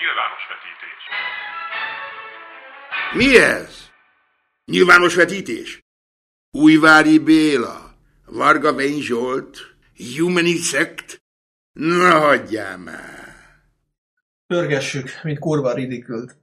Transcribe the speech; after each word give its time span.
Nyilvános 0.00 0.42
vetítés. 0.48 1.02
Mi 3.12 3.38
ez? 3.38 3.90
Nyilvános 4.64 5.14
vetítés? 5.14 5.80
Újvári 6.50 7.18
Béla, 7.18 7.94
Varga 8.24 8.72
Vény 8.72 9.00
Zsolt, 9.00 9.58
Humanisect? 10.16 11.22
Na, 11.72 12.18
hagyjál 12.18 12.78
már! 12.78 13.34
Pörgessük, 14.46 15.10
mint 15.22 15.38
kurva 15.38 15.74
ridikült. 15.74 16.36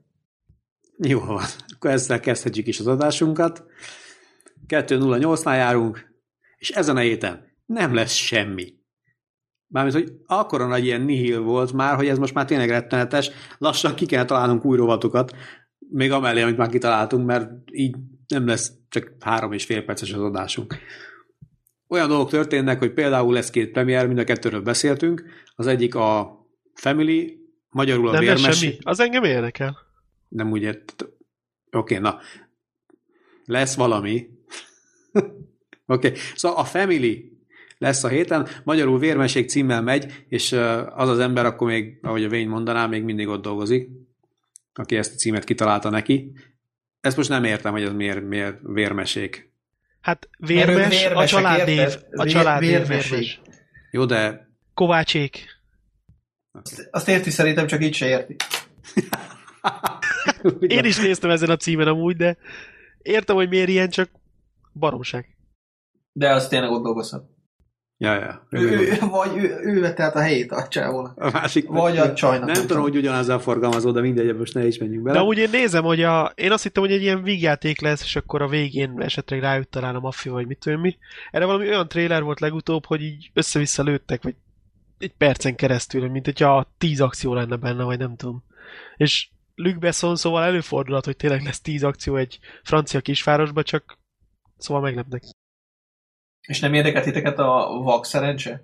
Jó 0.98 1.20
van, 1.20 1.44
akkor 1.74 1.90
ezzel 1.90 2.20
kezdhetjük 2.20 2.66
is 2.66 2.78
az 2.78 2.86
adásunkat. 2.86 3.64
2.08-nál 4.66 5.56
járunk, 5.56 6.06
és 6.56 6.70
ezen 6.70 6.96
a 6.96 7.00
héten 7.00 7.56
nem 7.66 7.94
lesz 7.94 8.12
semmi. 8.12 8.77
Mármint, 9.68 9.96
hogy 9.96 10.12
akkora 10.26 10.66
nagy 10.66 10.84
ilyen 10.84 11.00
nihil 11.00 11.40
volt 11.40 11.72
már, 11.72 11.96
hogy 11.96 12.08
ez 12.08 12.18
most 12.18 12.34
már 12.34 12.44
tényleg 12.44 12.68
rettenetes, 12.68 13.30
lassan 13.58 13.94
ki 13.94 14.06
kell 14.06 14.24
találnunk 14.24 14.64
új 14.64 14.76
rovatokat, 14.76 15.36
még 15.90 16.12
amellé, 16.12 16.42
amit 16.42 16.56
már 16.56 16.68
kitaláltunk, 16.68 17.26
mert 17.26 17.50
így 17.72 17.96
nem 18.28 18.46
lesz 18.46 18.72
csak 18.88 19.12
három 19.20 19.52
és 19.52 19.64
fél 19.64 19.84
perces 19.84 20.12
az 20.12 20.20
adásunk. 20.20 20.78
Olyan 21.88 22.08
dolgok 22.08 22.30
történnek, 22.30 22.78
hogy 22.78 22.92
például 22.92 23.32
lesz 23.32 23.50
két 23.50 23.70
premier, 23.70 24.06
mind 24.06 24.18
a 24.18 24.24
kettőről 24.24 24.60
beszéltünk. 24.62 25.24
Az 25.54 25.66
egyik 25.66 25.94
a 25.94 26.38
Family, 26.74 27.38
magyarul 27.68 28.08
a 28.08 28.12
Nem 28.12 28.20
vérmes... 28.20 28.58
semmi. 28.58 28.78
Az 28.82 29.00
engem 29.00 29.24
érdekel. 29.24 29.76
Nem 30.28 30.50
úgy 30.50 30.62
ért... 30.62 31.06
Oké, 31.70 31.98
na. 31.98 32.18
Lesz 33.44 33.74
valami. 33.74 34.28
Oké, 35.86 36.12
szóval 36.34 36.58
a 36.58 36.64
Family 36.64 37.37
lesz 37.78 38.04
a 38.04 38.08
héten, 38.08 38.48
magyarul 38.64 38.98
vérmeség 38.98 39.48
címmel 39.48 39.82
megy, 39.82 40.24
és 40.28 40.52
az 40.94 41.08
az 41.08 41.18
ember 41.18 41.44
akkor 41.46 41.68
még, 41.68 41.98
ahogy 42.02 42.24
a 42.24 42.28
Vény 42.28 42.48
mondaná, 42.48 42.86
még 42.86 43.02
mindig 43.02 43.28
ott 43.28 43.42
dolgozik, 43.42 43.88
aki 44.72 44.96
ezt 44.96 45.12
a 45.12 45.16
címet 45.16 45.44
kitalálta 45.44 45.90
neki. 45.90 46.32
Ezt 47.00 47.16
most 47.16 47.28
nem 47.28 47.44
értem, 47.44 47.72
hogy 47.72 47.82
ez 47.82 47.92
miért, 47.92 48.22
miért 48.22 48.56
vérmeség. 48.62 49.50
Hát 50.00 50.28
vérmes, 50.38 51.06
a 51.06 51.26
családnév. 51.26 51.96
A 52.10 52.26
családnév 52.26 52.70
vérmeség. 52.70 53.10
vérmes. 53.10 53.40
Jó, 53.90 54.04
de 54.04 54.48
Kovácsék. 54.74 55.46
Azt 56.90 57.08
érti 57.08 57.30
szerintem, 57.30 57.66
csak 57.66 57.84
így 57.84 57.94
se 57.94 58.06
érti. 58.06 58.36
Én 60.76 60.84
is 60.84 60.98
néztem 60.98 61.30
ezen 61.30 61.50
a 61.50 61.56
címen 61.56 61.88
amúgy, 61.88 62.16
de 62.16 62.36
értem, 63.02 63.36
hogy 63.36 63.48
miért 63.48 63.68
ilyen, 63.68 63.88
csak 63.90 64.10
baromság. 64.72 65.36
De 66.12 66.32
az 66.32 66.48
tényleg 66.48 66.70
ott 66.70 66.82
dolgozhat. 66.82 67.37
Ja, 68.00 68.14
ja. 68.14 68.46
Ő, 68.50 68.70
ő, 68.70 68.98
vagy 69.10 69.36
ő, 69.36 69.58
ő 69.62 69.80
vette 69.80 70.02
át 70.02 70.14
a 70.14 70.20
helyét 70.20 70.52
a 70.52 70.68
csávónak. 70.68 71.18
A 71.18 71.30
másik 71.30 71.68
Vagy 71.68 71.96
a 71.96 72.14
csajnak. 72.14 72.50
Nem 72.50 72.66
tudom, 72.66 72.82
hogy 72.82 72.96
ugyanazzal 72.96 73.38
forgalmazó, 73.38 73.90
de 73.90 74.00
mindegy, 74.00 74.36
most 74.36 74.54
ne 74.54 74.66
is 74.66 74.78
menjünk 74.78 75.06
De 75.06 75.12
bele. 75.12 75.24
úgy 75.24 75.38
én 75.38 75.50
nézem, 75.50 75.84
hogy 75.84 76.02
a, 76.02 76.32
én 76.34 76.52
azt 76.52 76.62
hittem, 76.62 76.82
hogy 76.82 76.92
egy 76.92 77.02
ilyen 77.02 77.22
vígjáték 77.22 77.80
lesz, 77.80 78.02
és 78.02 78.16
akkor 78.16 78.42
a 78.42 78.48
végén 78.48 79.00
esetleg 79.00 79.40
rájött 79.40 79.70
talán 79.70 79.94
a 79.94 80.00
maffia, 80.00 80.32
vagy 80.32 80.46
mit 80.46 80.58
tudom 80.58 80.80
mi. 80.80 80.96
Erre 81.30 81.44
valami 81.44 81.68
olyan 81.68 81.88
trailer 81.88 82.22
volt 82.22 82.40
legutóbb, 82.40 82.86
hogy 82.86 83.02
így 83.02 83.30
össze-vissza 83.34 83.82
lőttek, 83.82 84.22
vagy 84.22 84.34
egy 84.98 85.12
percen 85.18 85.54
keresztül, 85.54 86.08
mint 86.08 86.24
hogyha 86.24 86.72
tíz 86.78 87.00
akció 87.00 87.34
lenne 87.34 87.56
benne, 87.56 87.82
vagy 87.84 87.98
nem 87.98 88.16
tudom. 88.16 88.44
És 88.96 89.28
Luc 89.54 89.78
Besson, 89.78 90.16
szóval 90.16 90.42
előfordulhat, 90.44 91.04
hogy 91.04 91.16
tényleg 91.16 91.42
lesz 91.42 91.60
tíz 91.60 91.84
akció 91.84 92.16
egy 92.16 92.38
francia 92.62 93.00
kisvárosba, 93.00 93.62
csak 93.62 93.98
szóval 94.56 94.82
meglepnek. 94.82 95.22
És 96.48 96.60
nem 96.60 96.74
érdekelt 96.74 97.04
titeket 97.04 97.38
a 97.38 97.80
vak 97.82 98.04
szerencse? 98.04 98.62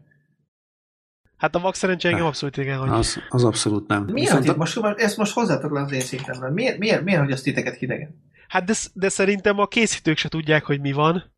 Hát 1.37 1.55
a 1.55 1.59
vak 1.59 1.75
szerencse 1.75 2.09
engem 2.09 2.27
abszolút 2.27 2.57
igen, 2.57 2.79
hogy 2.79 2.89
Az, 2.89 3.19
az 3.29 3.45
abszolút 3.45 3.89
nem. 3.89 4.03
Miért, 4.03 4.19
Viszont 4.19 4.47
hogy 4.47 4.57
most, 4.57 4.99
ezt 4.99 5.17
most 5.17 5.33
hozzátok 5.33 5.73
le 5.73 5.81
az 5.81 5.93
én 5.93 6.01
szintemre. 6.01 6.51
Miért, 6.51 6.79
miért, 6.79 7.05
miért, 7.05 7.21
hogy 7.21 7.33
azt 7.33 7.43
titeket 7.43 7.77
hidegen? 7.77 8.23
Hát 8.49 8.65
de, 8.65 8.75
de 8.93 9.09
szerintem 9.09 9.59
a 9.59 9.67
készítők 9.67 10.17
se 10.17 10.29
tudják, 10.29 10.65
hogy 10.65 10.81
mi 10.81 10.93
van, 10.93 11.33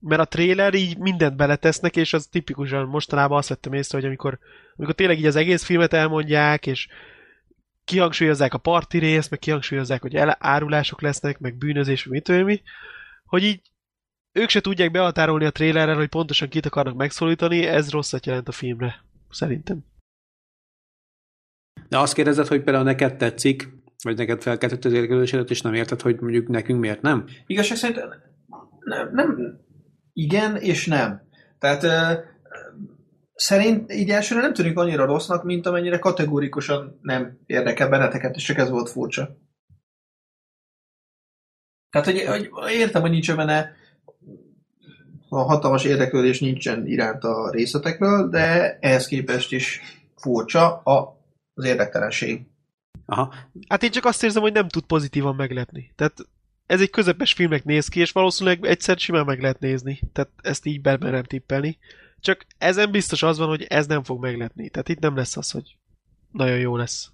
mert 0.00 0.20
a 0.20 0.24
trailer 0.24 0.74
így 0.74 0.98
mindent 0.98 1.36
beletesznek, 1.36 1.96
és 1.96 2.12
az 2.12 2.26
tipikusan 2.26 2.86
mostanában 2.86 3.38
azt 3.38 3.48
vettem 3.48 3.72
észre, 3.72 3.98
hogy 3.98 4.06
amikor, 4.06 4.38
amikor 4.76 4.94
tényleg 4.94 5.18
így 5.18 5.26
az 5.26 5.36
egész 5.36 5.64
filmet 5.64 5.92
elmondják, 5.92 6.66
és 6.66 6.88
kihangsúlyozzák 7.84 8.54
a 8.54 8.58
parti 8.58 8.98
részt, 8.98 9.30
meg 9.30 9.38
kihangsúlyozzák, 9.38 10.00
hogy 10.00 10.14
el- 10.14 10.36
árulások 10.40 11.00
lesznek, 11.00 11.38
meg 11.38 11.54
bűnözés, 11.54 12.04
meg 12.04 12.22
mit 12.28 12.44
mi, 12.44 12.62
hogy 13.26 13.42
így 13.44 13.60
ők 14.38 14.48
se 14.48 14.60
tudják 14.60 14.90
behatárolni 14.90 15.44
a 15.44 15.50
trailerrel, 15.50 15.96
hogy 15.96 16.08
pontosan 16.08 16.48
kit 16.48 16.66
akarnak 16.66 16.96
megszólítani, 16.96 17.66
ez 17.66 17.90
rosszat 17.90 18.26
jelent 18.26 18.48
a 18.48 18.52
filmre. 18.52 19.04
Szerintem. 19.30 19.84
De 21.88 21.98
azt 21.98 22.14
kérdezed, 22.14 22.46
hogy 22.46 22.62
például 22.62 22.84
neked 22.84 23.16
tetszik, 23.16 23.68
vagy 24.02 24.16
neked 24.16 24.42
felkeltett 24.42 24.84
az 24.84 24.92
érkezésedet, 24.92 25.50
és 25.50 25.60
nem 25.60 25.74
érted, 25.74 26.00
hogy 26.00 26.20
mondjuk 26.20 26.48
nekünk 26.48 26.80
miért 26.80 27.02
nem? 27.02 27.26
Igazság 27.46 27.76
szerint 27.76 28.00
nem, 28.80 29.10
nem 29.12 29.58
igen 30.12 30.56
és 30.56 30.86
nem. 30.86 31.28
Tehát 31.58 31.82
ö, 31.82 32.20
szerint 33.34 33.92
így 33.92 34.10
elsőre 34.10 34.40
nem 34.40 34.52
tűnik 34.52 34.78
annyira 34.78 35.04
rossznak, 35.04 35.44
mint 35.44 35.66
amennyire 35.66 35.98
kategórikusan 35.98 36.98
nem 37.02 37.38
érdekel 37.46 37.88
benneteket, 37.88 38.36
és 38.36 38.44
csak 38.44 38.58
ez 38.58 38.70
volt 38.70 38.90
furcsa. 38.90 39.38
Tehát, 41.90 42.06
hogy, 42.06 42.48
hogy 42.50 42.72
értem, 42.72 43.00
hogy 43.00 43.10
nincs 43.10 43.36
benne 43.36 43.76
a 45.28 45.38
hatalmas 45.38 45.84
érdeklődés 45.84 46.40
nincsen 46.40 46.86
iránt 46.86 47.24
a 47.24 47.50
részletekről, 47.50 48.28
de 48.28 48.78
ehhez 48.80 49.06
képest 49.06 49.52
is 49.52 49.80
furcsa 50.16 50.76
a, 50.76 51.20
az 51.54 51.64
érdektelenség. 51.64 52.46
Aha. 53.06 53.34
Hát 53.68 53.82
én 53.82 53.90
csak 53.90 54.04
azt 54.04 54.22
érzem, 54.22 54.42
hogy 54.42 54.52
nem 54.52 54.68
tud 54.68 54.84
pozitívan 54.84 55.34
meglepni. 55.34 55.92
Tehát 55.96 56.14
ez 56.66 56.80
egy 56.80 56.90
közepes 56.90 57.32
filmnek 57.32 57.64
néz 57.64 57.88
ki, 57.88 58.00
és 58.00 58.12
valószínűleg 58.12 58.66
egyszer 58.66 58.98
simán 58.98 59.24
meg 59.24 59.40
lehet 59.40 59.60
nézni. 59.60 60.00
Tehát 60.12 60.30
ezt 60.42 60.66
így 60.66 60.80
bemerem 60.80 61.24
tippelni. 61.24 61.78
Csak 62.20 62.46
ezen 62.58 62.90
biztos 62.90 63.22
az 63.22 63.38
van, 63.38 63.48
hogy 63.48 63.62
ez 63.62 63.86
nem 63.86 64.02
fog 64.02 64.20
meglepni. 64.20 64.68
Tehát 64.68 64.88
itt 64.88 64.98
nem 64.98 65.16
lesz 65.16 65.36
az, 65.36 65.50
hogy 65.50 65.76
nagyon 66.32 66.58
jó 66.58 66.76
lesz 66.76 67.10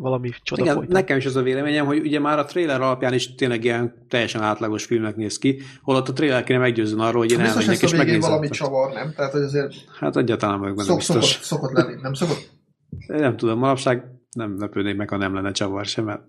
valami 0.00 0.30
csoda 0.42 0.62
Igen, 0.62 0.74
folytán. 0.74 0.92
nekem 0.92 1.16
is 1.16 1.26
az 1.26 1.36
a 1.36 1.42
véleményem, 1.42 1.86
hogy 1.86 1.98
ugye 1.98 2.18
már 2.20 2.38
a 2.38 2.44
trailer 2.44 2.80
alapján 2.80 3.12
is 3.12 3.34
tényleg 3.34 3.64
ilyen 3.64 4.06
teljesen 4.08 4.42
átlagos 4.42 4.84
filmnek 4.84 5.16
néz 5.16 5.38
ki, 5.38 5.62
holott 5.82 6.08
a 6.08 6.12
trailer 6.12 6.44
kéne 6.44 6.58
meggyőzni 6.58 7.00
arról, 7.00 7.20
hogy 7.20 7.30
én 7.30 7.38
Biztos 7.38 7.60
elmenjek 7.60 7.82
lesz 7.82 7.92
és 7.92 7.98
megnézem. 7.98 8.30
valami 8.30 8.48
csavar, 8.48 8.92
nem? 8.92 9.12
Tehát, 9.16 9.32
hogy 9.32 9.42
azért 9.42 9.74
Hát 9.98 10.16
egyáltalán 10.16 10.58
meg 10.58 10.74
benne 10.74 10.88
szok, 10.88 10.96
biztos. 10.96 11.24
szokott, 11.24 11.44
szokott 11.44 11.72
lenni, 11.72 12.00
nem 12.02 12.14
szokott? 12.14 12.50
Én 12.90 13.20
nem 13.20 13.36
tudom, 13.36 13.58
manapság 13.58 14.04
nem 14.32 14.58
lepődnék 14.58 14.96
meg, 14.96 15.08
ha 15.08 15.16
nem 15.16 15.34
lenne 15.34 15.50
csavar 15.50 15.84
sem, 15.84 16.04
mert 16.04 16.22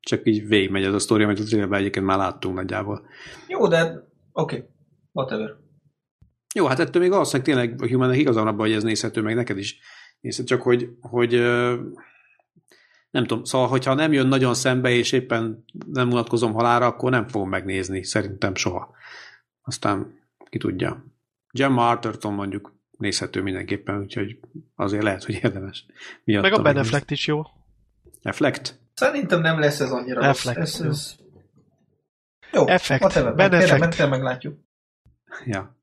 csak 0.00 0.20
így 0.24 0.46
végigmegy 0.48 0.84
ez 0.84 0.94
a 0.94 0.98
sztori, 0.98 1.22
amit 1.22 1.38
a 1.38 1.42
trailerben 1.42 1.78
egyébként 1.78 2.06
már 2.06 2.18
láttunk 2.18 2.54
nagyjából. 2.54 3.06
Jó, 3.46 3.68
de 3.68 3.82
oké, 4.32 4.56
okay. 4.56 4.68
whatever. 5.12 5.54
Jó, 6.54 6.66
hát 6.66 6.78
ettől 6.78 7.02
még 7.02 7.10
valószínűleg 7.10 7.46
tényleg 7.46 7.82
a 7.82 7.88
Humannek 7.88 8.18
igazán 8.18 8.46
abban, 8.46 8.66
hogy 8.66 8.72
ez 8.76 8.82
nézhető, 8.82 9.22
meg 9.22 9.34
neked 9.34 9.58
is 9.58 9.78
nézhető, 10.20 10.48
csak 10.48 10.62
hogy, 10.62 10.88
hogy 11.00 11.34
nem 13.18 13.26
tudom, 13.26 13.44
szóval, 13.44 13.68
hogyha 13.68 13.94
nem 13.94 14.12
jön 14.12 14.26
nagyon 14.26 14.54
szembe, 14.54 14.90
és 14.90 15.12
éppen 15.12 15.64
nem 15.92 16.10
unatkozom 16.10 16.52
halára, 16.52 16.86
akkor 16.86 17.10
nem 17.10 17.28
fogom 17.28 17.48
megnézni, 17.48 18.04
szerintem 18.04 18.54
soha. 18.54 18.90
Aztán 19.62 20.18
ki 20.50 20.58
tudja. 20.58 21.04
Gemma 21.50 21.88
Arterton 21.88 22.32
mondjuk 22.32 22.76
nézhető 22.98 23.42
mindenképpen, 23.42 23.98
úgyhogy 24.00 24.38
azért 24.74 25.02
lehet, 25.02 25.24
hogy 25.24 25.34
érdemes. 25.42 25.86
Miatta 26.24 26.48
Meg 26.48 26.52
a 26.52 26.62
Ben 26.62 26.64
megnézni. 26.64 26.88
Affleck 26.88 27.10
is 27.10 27.26
jó. 27.26 27.42
Affleck? 28.22 28.74
Szerintem 28.94 29.40
nem 29.40 29.58
lesz 29.58 29.80
ez 29.80 29.90
annyira 29.90 30.20
rossz. 30.26 30.28
Affleck. 30.28 30.58
Ez, 30.58 30.80
ez... 30.80 31.14
Jó, 32.52 32.66
Effekt. 32.66 33.02
whatever. 33.02 33.34
Ben 33.34 33.50
Tényleg, 33.50 33.70
Affleck. 33.70 33.94
tényleg 33.94 34.18
meglátjuk. 34.18 34.58
Ja. 35.44 35.76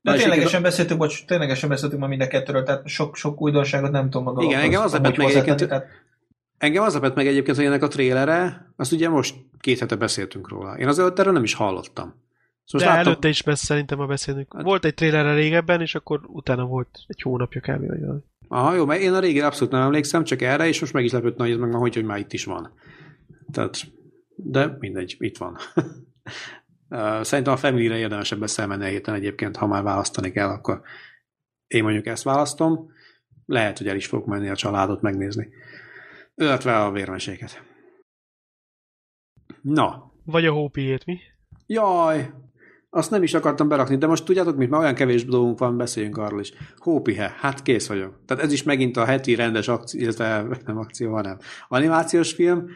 De 0.00 0.14
ténylegesen 0.14 0.62
beszéltünk, 0.62 0.98
bocs, 1.00 1.24
ténylegesen 1.24 1.68
beszéltünk 1.68 2.00
ma 2.00 2.06
mind 2.06 2.20
a 2.20 2.26
kettőről, 2.26 2.62
tehát 2.62 2.86
sok, 2.88 3.16
sok 3.16 3.40
újdonságot 3.40 3.90
nem 3.90 4.04
tudom 4.04 4.22
maga. 4.22 4.42
Igen, 4.42 4.60
engem 4.60 4.82
az 4.82 4.92
lepett 4.92 5.16
meg 5.16 5.28
egyébként- 5.28 5.68
Tehát, 5.68 5.86
Engem 6.62 6.82
az 6.82 6.94
lepett 6.94 7.14
meg 7.14 7.26
egyébként, 7.26 7.56
hogy 7.56 7.66
ennek 7.66 7.82
a 7.82 7.88
trélere, 7.88 8.72
azt 8.76 8.92
ugye 8.92 9.08
most 9.08 9.34
két 9.60 9.78
hete 9.78 9.96
beszéltünk 9.96 10.48
róla. 10.48 10.78
Én 10.78 10.88
az 10.88 10.98
előtt 10.98 11.18
erről 11.18 11.32
nem 11.32 11.42
is 11.42 11.54
hallottam. 11.54 12.14
Szóval 12.64 12.88
De 12.88 12.94
most 12.94 13.06
előtte 13.06 13.28
is 13.28 13.42
besz, 13.42 13.64
szerintem 13.64 14.00
a 14.00 14.06
beszélünk. 14.06 14.54
Hát- 14.54 14.64
Volt 14.64 14.84
egy 14.84 14.94
trailerre 14.94 15.34
régebben, 15.34 15.80
és 15.80 15.94
akkor 15.94 16.20
utána 16.26 16.64
volt 16.64 16.98
egy 17.06 17.22
hónapja 17.22 17.60
kb. 17.60 17.86
Vagy 17.86 18.00
valami. 18.00 18.20
Aha, 18.48 18.74
jó, 18.74 18.84
mert 18.84 19.00
én 19.00 19.12
a 19.12 19.18
régire 19.18 19.46
abszolút 19.46 19.72
nem 19.72 19.82
emlékszem, 19.82 20.24
csak 20.24 20.42
erre, 20.42 20.66
és 20.66 20.80
most 20.80 20.92
meg 20.92 21.04
is 21.04 21.12
lepődtem, 21.12 21.46
hogy 21.46 21.54
ez 21.54 21.60
meg 21.60 21.70
már 21.70 21.80
hogy, 21.80 21.94
hogy 21.94 22.04
már 22.04 22.18
itt 22.18 22.32
is 22.32 22.44
van. 22.44 22.72
Tehát, 23.52 23.80
de 24.36 24.76
mindegy, 24.78 25.16
itt 25.18 25.36
van. 25.36 25.56
Szerintem 27.22 27.52
a 27.52 27.56
Family-re 27.56 27.96
érdemesebb 27.96 28.38
beszélmenni 28.38 28.84
a 28.84 28.88
héten 28.88 29.14
egyébként, 29.14 29.56
ha 29.56 29.66
már 29.66 29.82
választani 29.82 30.30
kell, 30.30 30.48
akkor 30.48 30.80
én 31.66 31.82
mondjuk 31.82 32.06
ezt 32.06 32.22
választom. 32.22 32.90
Lehet, 33.46 33.78
hogy 33.78 33.88
el 33.88 33.96
is 33.96 34.06
fogok 34.06 34.26
menni 34.26 34.48
a 34.48 34.56
családot 34.56 35.00
megnézni. 35.00 35.48
Illetve 36.34 36.84
a 36.84 36.90
vérmeséket. 36.90 37.62
Na, 39.62 40.12
Vagy 40.24 40.46
a 40.46 40.52
hópiét, 40.52 41.04
mi? 41.04 41.18
Jaj, 41.66 42.30
azt 42.90 43.10
nem 43.10 43.22
is 43.22 43.34
akartam 43.34 43.68
berakni, 43.68 43.96
de 43.96 44.06
most 44.06 44.24
tudjátok 44.24 44.56
mit, 44.56 44.70
már 44.70 44.80
olyan 44.80 44.94
kevés 44.94 45.24
dolgunk 45.24 45.58
van, 45.58 45.76
beszéljünk 45.76 46.16
arról 46.16 46.40
is. 46.40 46.52
Hópihe, 46.76 47.34
hát 47.38 47.62
kész 47.62 47.88
vagyok. 47.88 48.24
Tehát 48.26 48.42
ez 48.42 48.52
is 48.52 48.62
megint 48.62 48.96
a 48.96 49.04
heti 49.04 49.34
rendes 49.34 49.68
akció, 49.68 50.00
illetve 50.00 50.46
nem 50.64 50.78
akció, 50.78 51.12
hanem 51.12 51.38
animációs 51.68 52.32
film, 52.32 52.66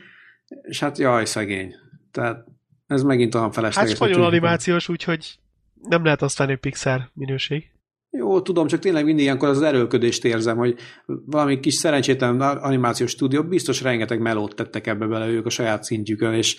és 0.63 0.81
hát 0.81 0.99
jaj, 0.99 1.25
szegény. 1.25 1.75
Tehát 2.11 2.45
ez 2.87 3.03
megint 3.03 3.35
olyan 3.35 3.53
felesleges. 3.53 3.91
Hát 3.91 4.09
spanyol 4.09 4.27
animációs, 4.27 4.89
úgyhogy 4.89 5.39
nem 5.75 6.05
lehet 6.05 6.23
azt 6.23 6.39
venni, 6.39 6.51
hogy 6.51 6.61
Pixar 6.61 7.11
minőség. 7.15 7.76
Jó, 8.19 8.41
tudom, 8.41 8.67
csak 8.67 8.81
tényleg 8.81 9.05
mindig 9.05 9.25
ilyenkor 9.25 9.49
az 9.49 9.63
erőlködést 9.63 10.25
érzem, 10.25 10.57
hogy 10.57 10.77
valami 11.07 11.61
kis 11.61 11.75
szerencsétlen 11.75 12.41
animációs 12.41 13.11
stúdió, 13.11 13.43
biztos 13.43 13.83
rengeteg 13.83 14.21
melót 14.21 14.55
tettek 14.55 14.87
ebbe 14.87 15.07
bele 15.07 15.29
ők 15.29 15.47
a 15.47 15.51
saját 15.51 15.85
szintjükön, 15.85 16.35
és 16.35 16.57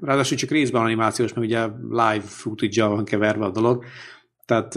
ráadásul 0.00 0.36
csak 0.36 0.50
részben 0.50 0.82
animációs, 0.82 1.32
mert 1.32 1.46
ugye 1.46 1.66
live 1.88 2.24
footage 2.26 2.84
van 2.84 3.04
keverve 3.04 3.44
a 3.44 3.50
dolog. 3.50 3.84
Tehát 4.44 4.74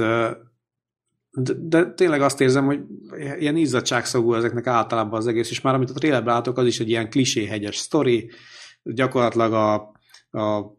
de, 1.31 1.53
de 1.59 1.93
tényleg 1.93 2.21
azt 2.21 2.41
érzem, 2.41 2.65
hogy 2.65 2.79
ilyen 3.39 3.55
izzadságszagú 3.55 4.33
ezeknek 4.33 4.67
általában 4.67 5.19
az 5.19 5.27
egész, 5.27 5.49
és 5.49 5.61
már 5.61 5.73
amit 5.73 5.89
a 5.89 5.93
trailerben 5.93 6.33
látok, 6.33 6.57
az 6.57 6.65
is 6.65 6.79
egy 6.79 6.89
ilyen 6.89 7.09
kliséhegyes 7.09 7.75
sztori, 7.77 8.31
gyakorlatilag 8.83 9.53
a, 9.53 9.73
a 10.39 10.77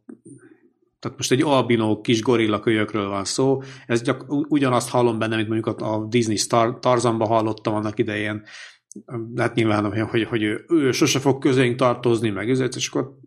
tehát 1.00 1.16
most 1.16 1.32
egy 1.32 1.42
albinó 1.42 2.00
kis 2.00 2.22
gorilla 2.22 2.60
kölyökről 2.60 3.08
van 3.08 3.24
szó, 3.24 3.62
ez 3.86 4.02
gyak, 4.02 4.24
ugyanazt 4.28 4.90
hallom 4.90 5.18
benne, 5.18 5.36
mint 5.36 5.48
mondjuk 5.48 5.80
a, 5.80 5.94
a 5.94 6.06
Disney 6.06 6.36
Star, 6.36 6.78
Tarzanba 6.78 7.26
hallottam 7.26 7.74
annak 7.74 7.98
idején, 7.98 8.42
hát 9.36 9.54
nyilván, 9.54 10.08
hogy, 10.08 10.24
hogy 10.24 10.42
ő, 10.42 10.64
ő 10.68 10.92
sose 10.92 11.18
fog 11.18 11.38
közénk 11.38 11.76
tartozni, 11.76 12.30
meg 12.30 12.50
ezért, 12.50 12.74
és 12.74 12.88
akkor 12.88 13.18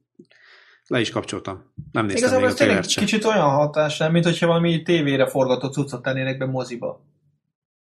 le 0.87 0.99
is 0.99 1.09
kapcsoltam. 1.09 1.73
Nem 1.91 2.05
néztem 2.05 2.23
Igazából 2.23 2.47
még 2.47 2.55
a 2.55 2.57
trailert 2.57 2.89
sem. 2.89 3.03
Kicsit 3.05 3.25
olyan 3.25 3.49
hatás, 3.49 3.97
nem, 3.97 4.11
mint 4.11 4.25
hogyha 4.25 4.47
valami 4.47 4.81
tévére 4.81 5.27
forgatott 5.27 5.73
cuccot 5.73 6.01
tennének 6.01 6.37
be 6.37 6.45
moziba. 6.45 7.05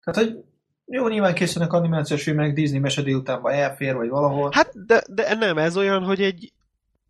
Tehát, 0.05 0.21
hogy 0.21 0.39
jó, 0.87 1.09
nyilván 1.09 1.35
készülnek 1.35 1.73
animációs 1.73 2.23
filmek 2.23 2.53
Disney 2.53 2.79
mese 2.79 3.03
délutánban 3.03 3.53
elfér, 3.53 3.95
vagy 3.95 4.09
valahol. 4.09 4.51
Hát, 4.53 4.87
de, 4.87 5.03
de 5.09 5.35
nem, 5.35 5.59
ez 5.59 5.77
olyan, 5.77 6.03
hogy 6.03 6.21
egy, 6.21 6.53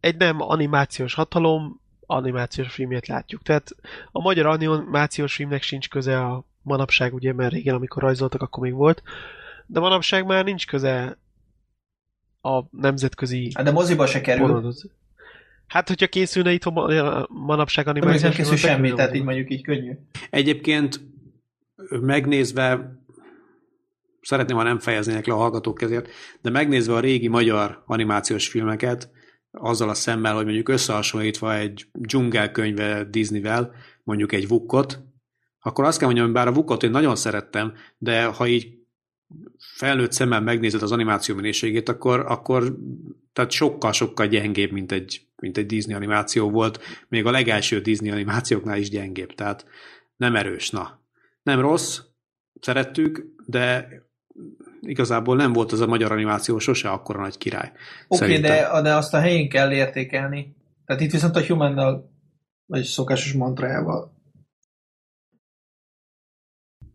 egy 0.01 0.17
nem 0.17 0.41
animációs 0.41 1.15
hatalom 1.15 1.81
animációs 2.07 2.73
filmjét 2.73 3.07
látjuk. 3.07 3.43
Tehát 3.43 3.71
a 4.13 4.21
magyar 4.21 4.47
animációs 4.47 5.35
filmnek 5.35 5.63
sincs 5.63 5.89
köze 5.89 6.21
a 6.21 6.45
manapság, 6.63 7.15
ugye, 7.15 7.33
mert 7.33 7.53
régen, 7.53 7.75
amikor 7.75 8.03
rajzoltak, 8.03 8.43
akkor 8.43 8.63
még 8.63 8.73
volt, 8.73 9.03
de 9.67 9.81
manapság 9.81 10.27
már 10.27 10.45
nincs 10.45 10.67
köze 10.67 11.19
a 12.41 12.63
nemzetközi... 12.71 13.51
Hát 13.55 13.65
de 13.65 13.71
moziba 13.71 14.07
se 14.07 14.21
kerül. 14.21 14.47
Vonodot. 14.47 14.77
Hát, 15.67 15.89
hogyha 15.89 16.07
készülne 16.07 16.53
itt 16.53 16.65
a 16.65 17.27
manapság 17.31 17.89
animációs 17.89 18.23
Nem 18.23 18.33
készül 18.33 18.57
semmi, 18.57 18.93
tehát 18.93 19.15
így 19.15 19.25
mondjuk 19.25 19.51
így 19.51 19.63
könnyű. 19.63 19.93
Egyébként 20.31 21.01
megnézve 21.91 22.99
szeretném, 24.21 24.57
ha 24.57 24.63
nem 24.63 24.79
fejeznének 24.79 25.27
le 25.27 25.33
a 25.33 25.37
hallgatók 25.37 25.83
ezért, 25.83 26.09
de 26.41 26.51
megnézve 26.51 26.95
a 26.95 27.01
régi 27.01 27.29
magyar 27.29 27.83
animációs 27.87 28.49
filmeket, 28.49 29.11
azzal 29.55 29.89
a 29.89 29.95
szemmel, 29.95 30.35
hogy 30.35 30.45
mondjuk 30.45 30.69
összehasonlítva 30.69 31.55
egy 31.55 31.87
dzsungelkönyve 31.93 33.05
Disneyvel, 33.05 33.75
mondjuk 34.03 34.33
egy 34.33 34.49
Vukkot, 34.49 35.03
akkor 35.61 35.85
azt 35.85 35.99
kell 35.99 36.07
mondjam, 36.07 36.27
hogy 36.27 36.37
bár 36.37 36.49
a 36.49 36.53
Vukkot 36.53 36.83
én 36.83 36.91
nagyon 36.91 37.17
szerettem, 37.17 37.75
de 37.99 38.25
ha 38.25 38.47
így 38.47 38.79
felnőtt 39.59 40.13
szemmel 40.13 40.41
megnézed 40.41 40.83
az 40.83 40.93
animáció 40.93 41.35
minőségét, 41.35 41.89
akkor, 41.89 42.21
akkor 42.21 42.77
tehát 43.33 43.51
sokkal-sokkal 43.51 44.27
gyengébb, 44.27 44.71
mint 44.71 44.93
egy, 44.93 45.27
mint 45.37 45.57
egy 45.57 45.67
Disney 45.67 45.95
animáció 45.95 46.51
volt, 46.51 46.81
még 47.09 47.27
a 47.27 47.31
legelső 47.31 47.81
Disney 47.81 48.11
animációknál 48.11 48.79
is 48.79 48.91
gyengébb, 48.91 49.35
tehát 49.35 49.67
nem 50.17 50.37
erős, 50.37 50.71
na. 50.71 51.01
Nem 51.43 51.61
rossz, 51.61 52.01
szerettük, 52.61 53.27
de 53.47 53.89
igazából 54.87 55.37
nem 55.37 55.53
volt 55.53 55.73
az 55.73 55.81
a 55.81 55.87
magyar 55.87 56.13
animáció 56.13 56.59
sose 56.59 56.89
akkora 56.89 57.21
nagy 57.21 57.39
király. 57.39 57.73
Oké, 58.09 58.25
okay, 58.25 58.39
de, 58.39 58.81
de 58.83 58.95
azt 58.95 59.15
a 59.15 59.21
helyén 59.21 59.49
kell 59.49 59.73
értékelni. 59.73 60.57
Tehát 60.87 61.03
itt 61.03 61.11
viszont 61.11 61.37
a 61.37 61.47
Humannal, 61.47 62.11
vagy 62.67 62.85
szokásos 62.85 63.33
mantrájával. 63.33 64.13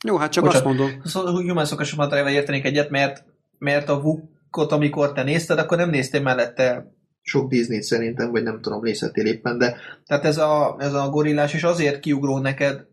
Jó, 0.05 0.17
hát 0.17 0.31
csak 0.31 0.43
Bocsánat, 0.43 0.67
azt 0.67 0.77
mondom. 0.77 1.01
Szóval 1.03 1.35
a 1.35 1.41
Human 1.41 1.65
szokásos 1.65 1.95
mantrájával 1.95 2.33
értenék 2.33 2.65
egyet, 2.65 2.89
mert, 2.89 3.23
mert 3.57 3.89
a 3.89 4.01
Vukot, 4.01 4.71
amikor 4.71 5.13
te 5.13 5.23
nézted, 5.23 5.59
akkor 5.59 5.77
nem 5.77 5.89
néztél 5.89 6.21
mellette 6.21 6.93
sok 7.21 7.49
Disney 7.49 7.81
szerintem, 7.81 8.31
vagy 8.31 8.43
nem 8.43 8.61
tudom, 8.61 8.83
nézhetél 8.83 9.25
éppen, 9.25 9.57
de 9.57 9.75
tehát 10.05 10.25
ez 10.25 10.37
a, 10.37 10.75
ez 10.79 10.93
a 10.93 11.09
gorillás 11.09 11.53
is 11.53 11.63
azért 11.63 11.99
kiugró 11.99 12.39
neked, 12.39 12.87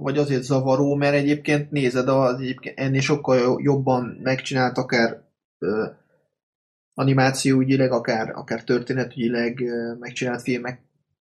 vagy 0.00 0.18
azért 0.18 0.42
zavaró, 0.42 0.94
mert 0.94 1.14
egyébként 1.14 1.70
nézed, 1.70 2.08
az 2.08 2.40
egyébként 2.40 2.78
ennél 2.78 3.00
sokkal 3.00 3.60
jobban 3.62 4.18
megcsinált 4.22 4.78
akár 4.78 5.22
ö, 5.58 5.86
animációügyileg, 6.94 7.92
akár, 7.92 8.30
akár 8.34 8.64
történetügyileg 8.64 9.60
ö, 9.60 9.94
megcsinált 9.98 10.42
filmek 10.42 10.80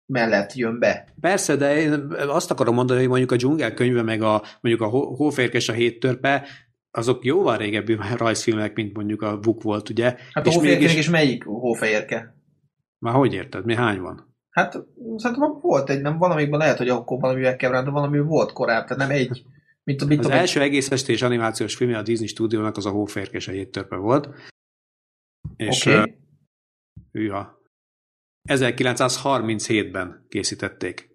mellett 0.05 0.53
jön 0.53 0.79
be. 0.79 1.07
Persze, 1.21 1.55
de 1.55 1.79
én 1.81 1.93
azt 2.27 2.51
akarom 2.51 2.75
mondani, 2.75 2.99
hogy 2.99 3.09
mondjuk 3.09 3.31
a 3.31 3.35
dzsungel 3.35 3.73
könyve, 3.73 4.01
meg 4.01 4.21
a, 4.21 4.43
mondjuk 4.61 4.87
a 4.87 4.97
Hóférkes 4.97 5.69
a 5.69 5.73
hét 5.73 5.99
törpe, 5.99 6.45
azok 6.91 7.25
jóval 7.25 7.57
régebbi 7.57 7.97
rajzfilmek, 8.17 8.75
mint 8.75 8.95
mondjuk 8.95 9.21
a 9.21 9.39
Vuk 9.41 9.63
volt, 9.63 9.89
ugye? 9.89 10.15
Hát 10.33 10.47
a 10.47 10.51
Hóférkének 10.51 10.79
mégis... 10.79 10.97
is 10.97 11.09
melyik 11.09 11.43
Hófehérke? 11.43 12.35
Már 12.99 13.13
hogy 13.13 13.33
érted? 13.33 13.65
Mi 13.65 13.75
hány 13.75 13.99
van? 13.99 14.28
Hát 14.49 14.71
szerintem 15.15 15.59
volt 15.61 15.89
egy, 15.89 16.01
nem 16.01 16.17
valamikben 16.17 16.59
lehet, 16.59 16.77
hogy 16.77 16.89
akkor 16.89 17.19
valami 17.19 17.41
megkeverem, 17.41 17.83
de 17.83 17.89
valami 17.89 18.19
volt 18.19 18.51
korábban, 18.51 18.87
tehát 18.87 19.07
nem 19.07 19.17
egy. 19.17 19.43
Mint, 19.83 20.05
mint 20.05 20.25
az 20.25 20.31
első 20.31 20.59
egy... 20.59 20.67
egész 20.67 20.91
estés 20.91 21.21
animációs 21.21 21.75
filmje 21.75 21.97
a 21.97 22.01
Disney 22.01 22.27
stúdiónak 22.27 22.77
az 22.77 22.85
a 22.85 22.89
Hóférkés 22.89 23.47
a 23.47 23.51
héttörpe 23.51 23.95
volt. 23.95 24.29
És 25.55 25.85
okay. 25.85 26.15
uh, 27.13 27.45
1937-ben 28.49 30.25
készítették. 30.29 31.09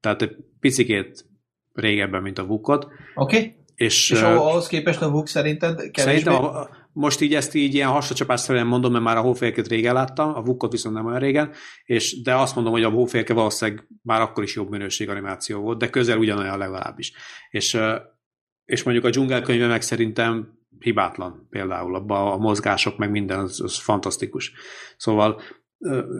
Tehát 0.00 0.22
egy 0.22 0.36
picikét 0.60 1.26
régebben, 1.72 2.22
mint 2.22 2.38
a 2.38 2.46
Vukot. 2.46 2.84
Oké. 2.84 3.36
Okay. 3.36 3.56
És, 3.74 4.10
és 4.10 4.20
ahhoz 4.22 4.66
képest 4.66 5.02
a 5.02 5.10
Vuk 5.10 5.26
szerinted 5.26 5.76
kevésbé? 5.76 6.00
Szerintem 6.00 6.34
a, 6.34 6.68
most 6.94 7.20
így 7.20 7.34
ezt 7.34 7.54
így 7.54 7.74
ilyen 7.74 7.88
hasracsapásszerűen 7.88 8.66
mondom, 8.66 8.92
mert 8.92 9.04
már 9.04 9.16
a 9.16 9.20
hófélket 9.20 9.68
régen 9.68 9.94
láttam, 9.94 10.34
a 10.34 10.42
Vukot 10.42 10.72
viszont 10.72 10.94
nem 10.94 11.06
olyan 11.06 11.18
régen, 11.18 11.50
és, 11.84 12.22
de 12.22 12.34
azt 12.34 12.54
mondom, 12.54 12.72
hogy 12.72 12.82
a 12.82 12.90
hófélke 12.90 13.34
valószínűleg 13.34 13.88
már 14.02 14.20
akkor 14.20 14.42
is 14.42 14.54
jobb 14.54 14.70
minőség 14.70 15.08
animáció 15.08 15.60
volt, 15.60 15.78
de 15.78 15.90
közel 15.90 16.18
ugyanolyan 16.18 16.58
legalábbis. 16.58 17.12
És, 17.50 17.78
és 18.64 18.82
mondjuk 18.82 19.06
a 19.06 19.10
dzsungelkönyve 19.10 19.66
meg 19.66 19.82
szerintem 19.82 20.58
hibátlan 20.78 21.46
például, 21.50 21.94
abban 21.94 22.32
a 22.32 22.36
mozgások, 22.36 22.96
meg 22.96 23.10
minden, 23.10 23.38
az, 23.38 23.60
az 23.60 23.78
fantasztikus. 23.78 24.52
Szóval 24.96 25.40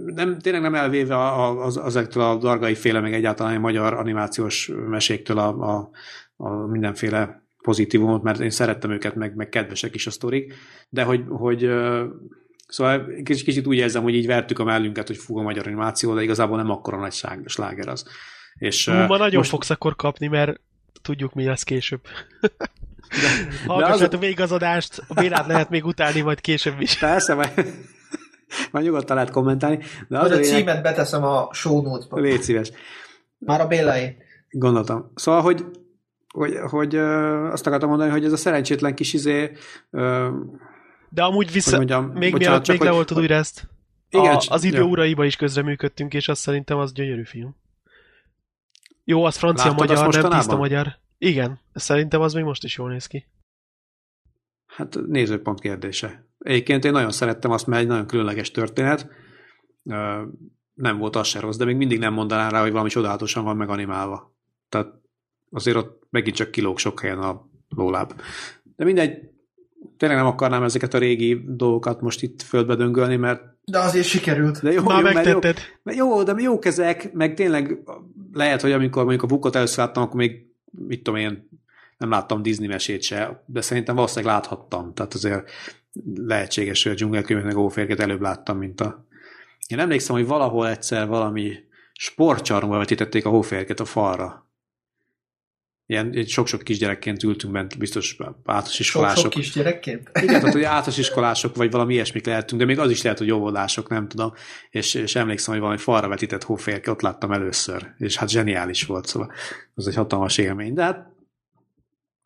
nem, 0.05 0.39
tényleg 0.39 0.63
nem 0.63 0.75
elvéve 0.75 1.33
az, 1.63 1.77
azektől 1.77 2.23
a 2.23 2.37
dargai 2.37 2.75
féle, 2.75 3.01
meg 3.01 3.15
egyáltalán 3.15 3.57
a 3.57 3.61
magyar 3.61 3.93
animációs 3.93 4.71
meséktől 4.89 5.39
a, 5.39 5.77
a, 5.77 5.91
a 6.37 6.67
mindenféle 6.67 7.44
pozitívumot, 7.65 8.23
mert 8.23 8.41
én 8.41 8.51
szerettem 8.51 8.91
őket, 8.91 9.15
meg, 9.15 9.35
meg 9.35 9.49
kedvesek 9.49 9.95
is 9.95 10.07
a 10.07 10.11
sztorik, 10.11 10.55
de 10.89 11.03
hogy, 11.03 11.25
hogy 11.29 11.71
Szóval 12.69 13.07
kicsit, 13.23 13.45
kicsit 13.45 13.67
úgy 13.67 13.77
érzem, 13.77 14.03
hogy 14.03 14.15
így 14.15 14.27
vertük 14.27 14.59
a 14.59 14.65
mellünket, 14.65 15.07
hogy 15.07 15.17
fog 15.17 15.39
a 15.39 15.43
magyar 15.43 15.67
animáció, 15.67 16.15
de 16.15 16.23
igazából 16.23 16.57
nem 16.57 16.71
akkora 16.71 16.99
nagy 16.99 17.13
sláger 17.45 17.89
az. 17.89 18.05
És, 18.55 18.89
Hú, 18.89 18.93
ma 18.93 19.17
nagyon 19.17 19.37
most... 19.37 19.51
fogsz 19.51 19.71
akkor 19.71 19.97
kapni, 19.97 20.27
mert 20.27 20.61
tudjuk, 21.03 21.35
mi 21.35 21.45
lesz 21.45 21.63
később. 21.63 22.01
Hallgassátok 23.67 24.13
az... 24.19 24.21
végig 24.21 24.41
az 24.41 24.53
adást, 24.53 25.03
a 25.09 25.15
Bélát 25.15 25.47
lehet 25.47 25.71
még 25.71 25.85
utálni 25.85 26.21
majd 26.21 26.41
később 26.41 26.81
is. 26.81 26.99
Persze, 26.99 27.35
majd, 27.35 27.53
majd 28.71 28.85
nyugodtan 28.85 29.17
lehet 29.17 29.31
kommentálni. 29.31 29.79
De 30.09 30.19
az 30.19 30.31
a, 30.31 30.35
a 30.35 30.41
címet 30.41 30.83
beteszem 30.83 31.25
a 31.25 31.49
show 31.53 31.83
notes-ba. 31.83 32.21
Légy 32.21 32.43
szíves. 32.43 32.71
Már 33.39 33.61
a 33.61 33.67
Bélai. 33.67 34.17
Gondoltam. 34.51 35.13
Szóval, 35.15 35.43
hogy 35.43 35.65
hogy, 36.35 36.57
hogy 36.57 36.97
azt 36.97 37.67
akartam 37.67 37.89
mondani, 37.89 38.11
hogy 38.11 38.25
ez 38.25 38.33
a 38.33 38.37
szerencsétlen 38.37 38.95
kis 38.95 39.13
izé... 39.13 39.53
De 41.09 41.23
amúgy 41.23 41.53
vissza, 41.53 41.77
mondjam, 41.77 42.05
még 42.05 42.33
bocsánat, 42.33 42.67
mielőtt 42.67 42.67
még 42.67 42.81
leoltod 42.81 43.19
újra 43.19 43.35
ezt, 43.35 43.69
igen, 44.09 44.35
a, 44.35 44.41
az 44.49 44.65
idő 44.65 44.83
uraiba 44.83 45.25
is 45.25 45.37
közreműködtünk, 45.37 46.15
és 46.15 46.29
azt 46.29 46.41
szerintem 46.41 46.79
az 46.79 46.93
gyönyörű 46.93 47.25
film. 47.25 47.57
Jó, 49.05 49.25
az 49.25 49.37
francia-magyar, 49.37 50.15
nem 50.15 50.31
tiszta 50.31 50.57
magyar. 50.57 50.99
Igen, 51.19 51.61
szerintem 51.75 52.21
az 52.21 52.33
még 52.33 52.45
most 52.45 52.65
is 52.65 52.77
jól 52.77 52.91
néz 52.91 53.07
ki. 53.07 53.27
Hát 54.67 54.99
nézőpont 55.07 55.61
kérdése. 55.61 56.27
Egyébként 56.39 56.85
én 56.85 56.93
nagyon 56.93 57.11
szerettem 57.11 57.51
azt, 57.51 57.67
mert 57.67 57.83
egy 57.83 57.89
nagyon 57.89 58.07
különleges 58.07 58.51
történet. 58.51 59.09
Nem 60.75 60.99
volt 60.99 61.17
az 61.17 61.27
se 61.27 61.41
rossz, 61.41 61.57
de 61.57 61.65
még 61.65 61.77
mindig 61.77 61.99
nem 61.99 62.13
mondanám 62.13 62.51
rá, 62.51 62.61
hogy 62.61 62.71
valami 62.71 62.89
csodálatosan 62.89 63.45
van 63.45 63.57
meganimálva. 63.57 64.35
Tehát 64.69 64.93
azért 65.51 65.77
ott 65.77 66.04
megint 66.15 66.37
csak 66.37 66.51
kilóg 66.51 66.79
sok 66.79 67.01
helyen 67.01 67.19
a 67.19 67.49
lóláb. 67.69 68.13
De 68.77 68.85
mindegy, 68.85 69.19
tényleg 69.97 70.19
nem 70.19 70.27
akarnám 70.27 70.63
ezeket 70.63 70.95
a 70.95 70.99
régi 70.99 71.45
dolgokat 71.47 72.01
most 72.01 72.23
itt 72.23 72.43
földbe 72.43 72.75
döngölni, 72.75 73.17
mert 73.17 73.43
De 73.65 73.79
azért 73.79 74.07
sikerült. 74.07 74.63
de 74.63 74.73
jó, 74.73 74.83
Már 74.83 74.97
jó, 74.99 75.03
mert 75.03 75.27
jó, 75.27 75.33
megtetted. 75.33 75.63
mert 75.83 75.99
jó, 75.99 76.23
de 76.23 76.35
jók 76.39 76.65
ezek, 76.65 77.13
meg 77.13 77.35
tényleg 77.35 77.79
lehet, 78.33 78.61
hogy 78.61 78.73
amikor 78.73 79.03
mondjuk 79.03 79.23
a 79.23 79.35
Vukot 79.35 79.57
először 79.57 79.85
láttam, 79.85 80.03
akkor 80.03 80.17
még, 80.17 80.47
mit 80.71 81.03
tudom 81.03 81.21
én, 81.21 81.49
nem 81.99 82.11
láttam 82.11 82.43
Disney 82.43 82.67
mesét 82.67 83.03
se, 83.03 83.45
de 83.47 83.61
szerintem 83.61 83.95
valószínűleg 83.95 84.35
láthattam. 84.35 84.95
Tehát 84.95 85.15
azért 85.15 85.51
lehetséges, 86.15 86.83
hogy 86.83 86.93
a 86.93 86.95
dzsungelkönyvet 86.95 87.45
meg 87.45 87.57
óférget 87.57 88.01
előbb 88.01 88.21
láttam, 88.21 88.59
mint 88.59 88.81
a... 88.81 89.07
Én 89.67 89.79
emlékszem, 89.79 90.17
hogy 90.17 90.27
valahol 90.27 90.69
egyszer 90.69 91.07
valami 91.07 91.53
sportcsarnokba 91.93 92.79
vetítették 92.79 93.27
a 93.27 93.31
hóférget 93.31 93.81
a 93.81 93.85
falra. 93.85 94.44
Ilyen 95.87 96.25
sok-sok 96.27 96.63
kisgyerekként 96.63 97.23
ültünk 97.23 97.53
bent, 97.53 97.79
biztos 97.79 98.17
általános 98.21 98.71
Sok, 98.71 98.81
iskolások. 98.81 99.23
sok 99.23 99.33
kisgyerekként. 99.33 100.11
Igen, 100.15 100.27
tehát 100.27 100.53
hogy 100.53 100.63
általános 100.63 100.99
iskolások, 100.99 101.57
vagy 101.57 101.71
valami 101.71 101.93
ilyesmik 101.95 102.27
lehetünk, 102.27 102.61
de 102.61 102.67
még 102.67 102.79
az 102.79 102.91
is 102.91 103.03
lehet, 103.03 103.19
hogy 103.19 103.31
óvodások, 103.31 103.89
nem 103.89 104.09
tudom. 104.09 104.33
És, 104.71 104.95
és 104.95 105.17
emlékszem, 105.17 105.53
hogy 105.53 105.63
valami 105.63 105.79
falra 105.79 106.09
vetített 106.09 106.43
hóférke, 106.43 106.91
ott 106.91 107.01
láttam 107.01 107.33
először, 107.33 107.95
és 107.99 108.17
hát 108.17 108.29
zseniális 108.29 108.85
volt, 108.85 109.07
szóval 109.07 109.33
az 109.75 109.89
egy 109.89 109.95
hatalmas 109.95 110.39
élmény. 110.39 110.75
De 110.75 110.83
hát 110.83 111.13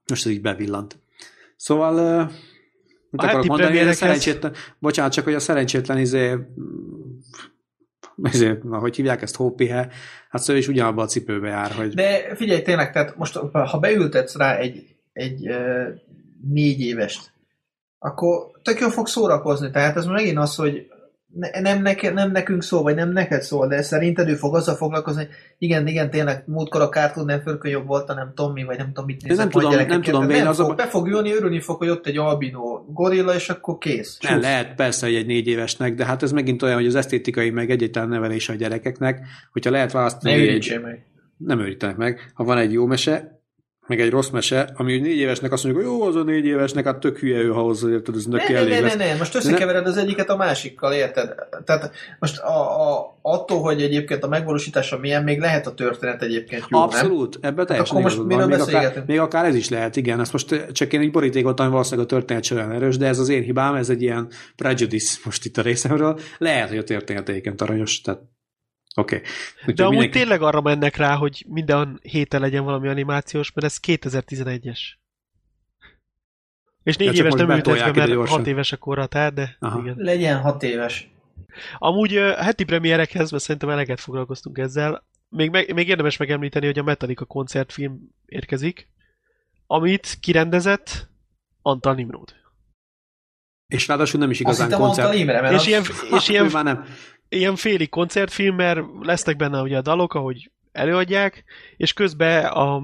most 0.08 0.26
ez 0.26 0.32
így 0.32 0.40
bevillant. 0.40 0.98
Szóval 1.56 1.94
uh, 1.94 2.32
mit 3.10 3.20
A 3.20 3.24
akarok 3.24 3.46
mondani, 3.46 3.78
a 3.78 3.92
szerencsétlen, 3.92 4.54
bocsánat, 4.78 5.12
csak 5.12 5.24
hogy 5.24 5.34
a 5.34 5.40
szerencsétlen 5.40 5.98
izé, 5.98 6.36
izé, 8.32 8.58
ahogy 8.70 8.96
hívják 8.96 9.22
ezt, 9.22 9.36
hópihe, 9.36 9.88
hát 10.30 10.42
szóval 10.42 10.62
is 10.62 10.68
ugyanabban 10.68 11.04
a 11.04 11.08
cipőbe 11.08 11.48
jár, 11.48 11.70
hogy 11.70 11.94
De 11.94 12.34
figyelj 12.34 12.62
tényleg, 12.62 12.92
tehát 12.92 13.16
most 13.16 13.36
ha 13.52 13.78
beültetsz 13.78 14.36
rá 14.36 14.56
egy, 14.56 14.96
egy 15.12 15.48
négy 16.48 16.80
évest, 16.80 17.32
akkor 17.98 18.50
tök 18.62 18.80
jól 18.80 18.90
fog 18.90 19.06
szórakozni. 19.06 19.70
Tehát 19.70 19.96
ez 19.96 20.06
megint 20.06 20.38
az, 20.38 20.54
hogy 20.54 20.86
nem, 21.60 21.82
neke, 21.82 22.10
nem 22.12 22.30
nekünk 22.30 22.62
szól, 22.62 22.82
vagy 22.82 22.94
nem 22.94 23.12
neked 23.12 23.42
szól, 23.42 23.66
de 23.68 23.82
szerinted 23.82 24.28
ő 24.28 24.34
fog 24.34 24.54
azzal 24.54 24.74
foglalkozni, 24.74 25.24
hogy 25.24 25.34
igen, 25.58 25.86
igen, 25.86 26.10
tényleg 26.10 26.42
múltkor 26.46 26.80
a 26.80 26.88
Cartoon 26.88 27.26
Network 27.26 27.68
jobb 27.68 27.86
volt, 27.86 28.06
nem 28.14 28.32
Tommy, 28.34 28.64
vagy 28.64 28.76
nem 28.76 28.86
tudom 28.86 29.04
mit 29.04 29.20
nem 29.20 29.30
nézett 29.30 29.52
majd 29.52 29.66
tudom- 29.66 29.86
nem 29.88 30.02
tudom, 30.02 30.20
nem 30.20 30.30
Wayne, 30.30 30.44
fog, 30.44 30.64
az 30.64 30.70
a- 30.70 30.74
Be 30.74 30.86
fog 30.86 31.08
ülni, 31.08 31.32
örülni 31.32 31.60
fog, 31.60 31.76
hogy 31.78 31.88
ott 31.88 32.06
egy 32.06 32.16
albino 32.16 32.84
gorilla, 32.92 33.34
és 33.34 33.48
akkor 33.48 33.78
kész. 33.78 34.18
Nem, 34.20 34.32
Csúsz. 34.32 34.42
lehet 34.42 34.74
persze, 34.74 35.06
hogy 35.06 35.14
egy 35.14 35.26
négy 35.26 35.46
évesnek, 35.46 35.94
de 35.94 36.04
hát 36.04 36.22
ez 36.22 36.32
megint 36.32 36.62
olyan, 36.62 36.76
hogy 36.76 36.86
az 36.86 36.94
esztétikai 36.94 37.50
meg 37.50 37.70
egyetlen 37.70 38.08
nevelése 38.08 38.52
a 38.52 38.56
gyerekeknek, 38.56 39.20
hogyha 39.52 39.70
lehet 39.70 39.92
Ne 39.92 39.98
választani 39.98 40.34
egy, 40.34 40.40
őrítsél 40.40 40.80
meg. 40.80 41.04
nem 41.36 41.60
őrítenek 41.60 41.96
meg, 41.96 42.30
ha 42.34 42.44
van 42.44 42.58
egy 42.58 42.72
jó 42.72 42.86
mese, 42.86 43.37
meg 43.88 44.00
egy 44.00 44.10
rossz 44.10 44.28
mese, 44.28 44.70
ami 44.74 44.92
egy 44.92 45.00
négy 45.00 45.16
évesnek 45.16 45.52
azt 45.52 45.64
mondjuk, 45.64 45.84
hogy 45.84 45.94
jó, 45.94 46.02
az 46.06 46.16
a 46.16 46.22
négy 46.22 46.44
évesnek, 46.44 46.84
hát 46.84 46.98
tök 46.98 47.18
hülye 47.18 47.38
ő, 47.38 47.48
ha 47.48 47.60
hozzá, 47.60 47.88
érted, 47.88 48.14
ez 48.14 48.24
Ne, 48.24 48.36
neki 48.36 48.52
ne, 48.52 48.58
elég 48.58 48.72
ne, 48.72 48.80
ne, 48.80 48.94
ne, 48.94 49.14
most 49.14 49.34
összekevered 49.34 49.86
az 49.86 49.96
egyiket 49.96 50.28
a 50.28 50.36
másikkal, 50.36 50.92
érted? 50.92 51.34
Tehát 51.64 51.90
most 52.18 52.38
a, 52.38 52.90
a, 52.90 53.18
attól, 53.22 53.60
hogy 53.60 53.82
egyébként 53.82 54.24
a 54.24 54.28
megvalósítása 54.28 54.98
milyen, 54.98 55.22
még 55.22 55.40
lehet 55.40 55.66
a 55.66 55.74
történet 55.74 56.22
egyébként 56.22 56.64
jó, 56.68 56.78
nem? 56.78 56.88
Abszolút, 56.88 57.38
ebben 57.40 57.66
teljesen 57.66 57.96
akkor 57.96 58.02
most 58.02 58.16
van. 58.16 58.26
Még 58.26 58.60
akár, 58.60 59.02
még 59.06 59.18
akár 59.18 59.44
ez 59.44 59.54
is 59.54 59.68
lehet, 59.68 59.96
igen. 59.96 60.20
Ezt 60.20 60.32
most 60.32 60.66
csak 60.72 60.92
én 60.92 61.00
egy 61.00 61.10
borítékoltam, 61.10 61.70
valószínűleg 61.70 62.06
a 62.06 62.08
történet 62.08 62.44
sem 62.44 62.56
olyan 62.56 62.72
erős, 62.72 62.96
de 62.96 63.06
ez 63.06 63.18
az 63.18 63.28
én 63.28 63.42
hibám, 63.42 63.74
ez 63.74 63.90
egy 63.90 64.02
ilyen 64.02 64.28
prejudice 64.56 65.18
most 65.24 65.44
itt 65.44 65.56
a 65.56 65.62
részemről. 65.62 66.18
Lehet, 66.38 66.68
hogy 66.68 66.78
a 66.78 66.84
történet 66.84 67.28
egyébként 67.28 67.60
aranyos, 67.60 68.00
tehát 68.00 68.20
oké. 68.98 69.22
Okay. 69.62 69.74
De 69.74 69.84
amúgy 69.84 70.10
tényleg 70.10 70.42
arra 70.42 70.60
mennek 70.60 70.96
rá, 70.96 71.14
hogy 71.14 71.44
minden 71.48 71.98
héten 72.02 72.40
legyen 72.40 72.64
valami 72.64 72.88
animációs, 72.88 73.52
mert 73.52 73.66
ez 73.66 73.78
2011-es. 73.86 74.78
És 76.82 76.96
négy 76.96 77.16
Ja, 77.16 77.20
éves 77.20 77.32
nem 77.32 77.50
ültetve, 77.50 77.92
mert 77.92 78.10
gyorsan. 78.10 78.36
hat 78.36 78.46
éves 78.46 78.72
a 78.72 78.76
korhatár, 78.76 79.32
de 79.32 79.56
Aha. 79.58 79.80
igen. 79.80 79.94
Legyen 79.96 80.40
hat 80.40 80.62
éves. 80.62 81.10
Amúgy 81.78 82.12
heti 82.38 82.64
premierekhez, 82.64 83.30
mert 83.30 83.42
szerintem 83.42 83.70
eleget 83.70 84.00
foglalkoztunk 84.00 84.58
ezzel, 84.58 85.06
még, 85.28 85.50
meg, 85.50 85.74
még 85.74 85.88
érdemes 85.88 86.16
megemlíteni, 86.16 86.66
hogy 86.66 86.78
a 86.78 86.82
Metallica 86.82 87.24
koncertfilm 87.24 88.00
érkezik, 88.26 88.88
amit 89.66 90.16
kirendezett 90.20 91.08
Antal 91.62 91.94
Nimrod. 91.94 92.34
És 93.66 93.88
ráadásul 93.88 94.20
nem 94.20 94.30
is 94.30 94.40
Azt 94.40 94.58
igazán 94.58 94.80
mondta 94.80 95.02
koncert. 95.02 95.18
Imre, 95.20 95.40
mert 95.40 95.52
És 95.54 95.60
az... 95.60 95.66
ilyen, 95.66 95.84
és 96.10 96.28
ilyen, 96.28 96.46
Már 96.46 96.64
nem. 96.64 96.84
Ilyen 97.28 97.56
féli 97.56 97.88
koncertfilm, 97.88 98.54
mert 98.54 98.80
lesznek 99.00 99.36
benne 99.36 99.60
ugye 99.60 99.76
a 99.76 99.82
dalok, 99.82 100.14
ahogy 100.14 100.50
előadják, 100.72 101.44
és 101.76 101.92
közben 101.92 102.44
a, 102.44 102.74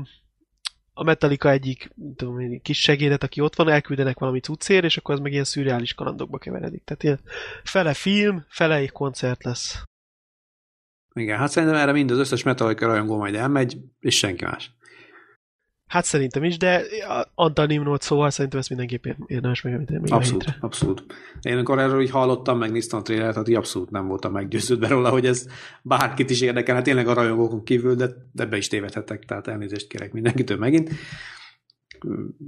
a 0.92 1.02
Metallica 1.02 1.50
egyik 1.50 1.92
tudom, 2.16 2.40
én, 2.40 2.62
kis 2.62 2.80
segédet, 2.80 3.22
aki 3.22 3.40
ott 3.40 3.56
van, 3.56 3.68
elküldenek 3.68 4.18
valami 4.18 4.40
cuccér, 4.40 4.84
és 4.84 4.96
akkor 4.96 5.14
az 5.14 5.20
meg 5.20 5.32
ilyen 5.32 5.44
szürreális 5.44 5.94
kalandokba 5.94 6.38
keveredik. 6.38 6.84
Tehát 6.84 7.02
ilyen 7.02 7.20
fele 7.62 7.94
film, 7.94 8.44
fele 8.48 8.74
egy 8.74 8.92
koncert 8.92 9.44
lesz. 9.44 9.82
Igen, 11.14 11.38
hát 11.38 11.50
szerintem 11.50 11.78
erre 11.78 11.92
mind 11.92 12.10
az 12.10 12.18
összes 12.18 12.42
Metallica 12.42 12.86
rajongó 12.86 13.16
majd 13.16 13.34
elmegy, 13.34 13.76
és 14.00 14.18
senki 14.18 14.44
más. 14.44 14.70
Hát 15.86 16.04
szerintem 16.04 16.44
is, 16.44 16.56
de 16.56 16.82
a- 17.08 17.28
Antal 17.34 17.66
Nimrod 17.66 18.00
szóval 18.02 18.30
szerintem 18.30 18.58
ezt 18.60 18.68
mindenképp 18.68 19.06
ér- 19.06 19.16
érdemes 19.26 19.62
megemlíteni 19.62 19.98
még 20.00 20.12
a 20.12 20.16
Abszolút, 20.16 20.44
hétre. 20.44 20.58
abszolút. 20.60 21.04
Én 21.42 21.52
amikor 21.52 21.78
erről 21.78 22.02
így 22.02 22.10
hallottam, 22.10 22.58
megnéztem 22.58 22.98
a 22.98 23.02
trélert, 23.02 23.32
tehát 23.32 23.48
így 23.48 23.54
abszolút 23.54 23.90
nem 23.90 24.06
voltam 24.06 24.32
meggyőződve 24.32 24.88
róla, 24.88 25.10
hogy 25.10 25.26
ez 25.26 25.46
bárkit 25.82 26.30
is 26.30 26.40
érdekel, 26.40 26.74
hát 26.74 26.84
tényleg 26.84 27.08
a 27.08 27.12
rajongókon 27.14 27.64
kívül, 27.64 27.94
de 27.94 28.08
ebbe 28.36 28.56
is 28.56 28.68
tévedhetek, 28.68 29.24
tehát 29.24 29.48
elnézést 29.48 29.86
kérek 29.86 30.12
mindenkitől 30.12 30.58
megint. 30.58 30.90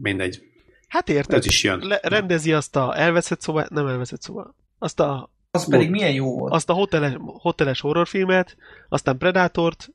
Mindegy, 0.01 0.43
Hát 0.89 1.09
érted, 1.09 1.39
ez 1.39 1.47
is 1.47 1.63
jön. 1.65 1.79
Le, 1.87 2.01
rendezi 2.03 2.53
azt 2.53 2.77
a 2.77 2.99
elveszett 2.99 3.41
szobát, 3.41 3.71
nem 3.71 3.87
elveszett 3.87 4.23
szobát, 4.23 4.55
azt 4.79 5.01
a, 5.01 5.31
Az 5.51 5.69
pedig 5.69 5.91
milyen 5.91 6.13
jó 6.13 6.39
volt. 6.39 6.53
azt 6.53 6.71
a 6.71 6.73
hoteles, 6.73 7.13
hoteles 7.19 7.81
horrorfilmet, 7.81 8.57
aztán 8.89 9.19
Predátort, 9.19 9.89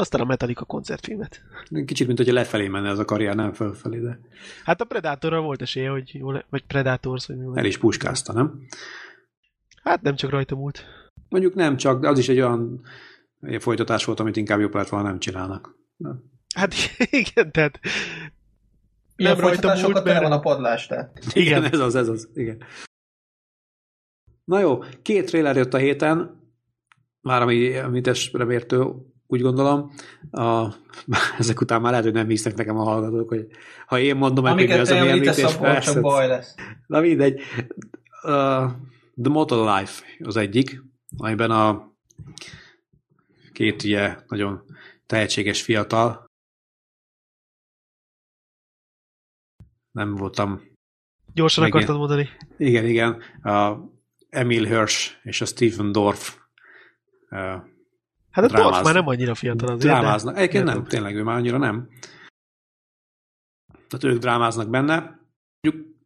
aztán 0.00 0.20
a 0.20 0.24
Metallica 0.24 0.64
koncertfilmet. 0.64 1.42
Kicsit, 1.84 2.06
mint 2.06 2.18
hogyha 2.18 2.34
lefelé 2.34 2.68
menne 2.68 2.88
ez 2.88 2.98
a 2.98 3.04
karrier, 3.04 3.34
nem 3.34 3.52
fölfelé, 3.52 3.98
de 3.98 4.20
Hát 4.64 4.80
a 4.80 4.84
Predatorra 4.84 5.40
volt 5.40 5.62
esélye, 5.62 5.90
hogy 5.90 6.14
jól, 6.14 6.44
vagy 6.50 6.64
Predators, 6.66 7.26
hogy 7.26 7.36
mi 7.36 7.44
volt. 7.44 7.58
el 7.58 7.64
is 7.64 7.78
puskázta, 7.78 8.32
nem? 8.32 8.66
Hát 9.82 10.02
nem 10.02 10.14
csak 10.14 10.30
rajta 10.30 10.56
múlt. 10.56 10.84
Mondjuk 11.28 11.54
nem 11.54 11.76
csak, 11.76 12.00
de 12.00 12.08
az 12.08 12.18
is 12.18 12.28
egy 12.28 12.40
olyan 12.40 12.80
folytatás 13.58 14.04
volt, 14.04 14.20
amit 14.20 14.36
inkább 14.36 14.60
jobb 14.60 14.74
lett 14.74 14.88
volna 14.88 15.08
nem 15.08 15.18
csinálnak. 15.18 15.76
Hát 16.54 16.74
igen, 17.10 17.52
tehát 17.52 17.80
Ilyen 19.16 19.32
nem 19.32 19.40
rajta 19.40 19.60
folytatásokat 19.60 19.92
múlt, 19.92 20.04
mert... 20.04 20.22
van 20.22 20.32
a 20.32 20.40
padlás, 20.40 20.86
tehát. 20.86 21.18
Igen. 21.32 21.64
ez 21.64 21.78
az, 21.78 21.94
ez 21.94 22.08
az, 22.08 22.28
igen. 22.34 22.62
Na 24.44 24.60
jó, 24.60 24.78
két 25.02 25.26
trailer 25.26 25.56
jött 25.56 25.74
a 25.74 25.78
héten, 25.78 26.38
már 27.20 27.42
ami, 27.42 27.76
amit 27.76 28.06
esre 28.06 28.44
úgy 29.32 29.40
gondolom. 29.40 29.92
A, 30.30 30.66
ezek 31.38 31.60
után 31.60 31.80
már 31.80 31.90
lehet, 31.90 32.06
hogy 32.06 32.14
nem 32.14 32.28
hisznek 32.28 32.54
nekem 32.54 32.76
a 32.78 32.82
hallgatók, 32.82 33.28
hogy 33.28 33.46
ha 33.86 33.98
én 33.98 34.16
mondom, 34.16 34.44
meg 34.44 34.52
hogy 34.52 34.66
mi 34.66 34.72
az, 34.72 34.90
ami 34.90 35.08
említés, 35.08 35.54
persze. 35.56 35.92
csak 35.92 36.02
baj 36.02 36.26
lesz. 36.26 36.54
Na 36.86 37.00
mindegy. 37.00 37.40
Uh, 38.22 38.70
The 39.22 39.30
Motor 39.32 39.78
Life 39.78 40.02
az 40.18 40.36
egyik, 40.36 40.82
amiben 41.16 41.50
a 41.50 41.92
két 43.52 43.82
ugye 43.82 44.16
nagyon 44.26 44.64
tehetséges 45.06 45.62
fiatal, 45.62 46.28
nem 49.90 50.14
voltam, 50.14 50.62
Gyorsan 51.34 51.64
Megint. 51.64 51.82
akartad 51.82 52.08
mondani. 52.08 52.28
igen, 52.56 52.84
igen, 52.84 53.22
a 53.42 53.76
Emil 54.28 54.64
Hirsch 54.64 55.10
és 55.22 55.40
a 55.40 55.44
Stephen 55.44 55.92
Dorff 55.92 56.36
Hát 58.42 58.50
a 58.50 58.54
Drámáznak. 58.54 58.84
már 58.84 58.94
nem 58.94 59.06
annyira 59.06 59.34
fiatal 59.34 59.68
azért. 59.68 59.82
de- 59.94 60.00
drámáznak. 60.00 60.36
Egyébként 60.36 60.64
nem, 60.64 60.84
tényleg 60.84 61.14
ő 61.16 61.22
már 61.22 61.36
annyira 61.36 61.58
nem. 61.58 61.88
Tehát 63.72 64.04
ők 64.14 64.18
drámáznak 64.18 64.70
benne. 64.70 65.18
Mondjuk, 65.60 65.96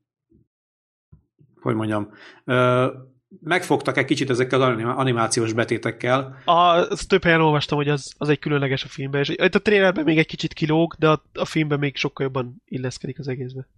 hogy 1.61 1.75
mondjam, 1.75 2.11
ö, 2.45 2.93
megfogtak 3.41 3.97
egy 3.97 4.05
kicsit 4.05 4.31
ezekkel 4.31 4.63
az 4.63 4.69
anim- 4.69 4.87
animációs 4.89 5.53
betétekkel. 5.53 6.43
A, 6.45 6.53
azt 6.53 7.09
több 7.09 7.23
helyen 7.23 7.41
olvastam, 7.41 7.79
hogy 7.79 7.89
az, 7.89 8.15
az 8.19 8.29
egy 8.29 8.39
különleges 8.39 8.85
a 8.85 8.89
filmben, 8.89 9.21
és 9.21 9.29
itt 9.29 9.55
a 9.55 9.63
trailerben 9.63 10.05
még 10.05 10.19
egy 10.19 10.27
kicsit 10.27 10.53
kilóg, 10.53 10.95
de 10.99 11.09
a, 11.09 11.23
a 11.33 11.45
filmben 11.45 11.79
még 11.79 11.97
sokkal 11.97 12.27
jobban 12.27 12.63
illeszkedik 12.65 13.19
az 13.19 13.29
egészbe. 13.29 13.69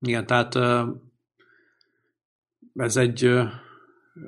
Igen, 0.00 0.26
tehát 0.26 0.54
ez 2.74 2.96
egy, 2.96 3.24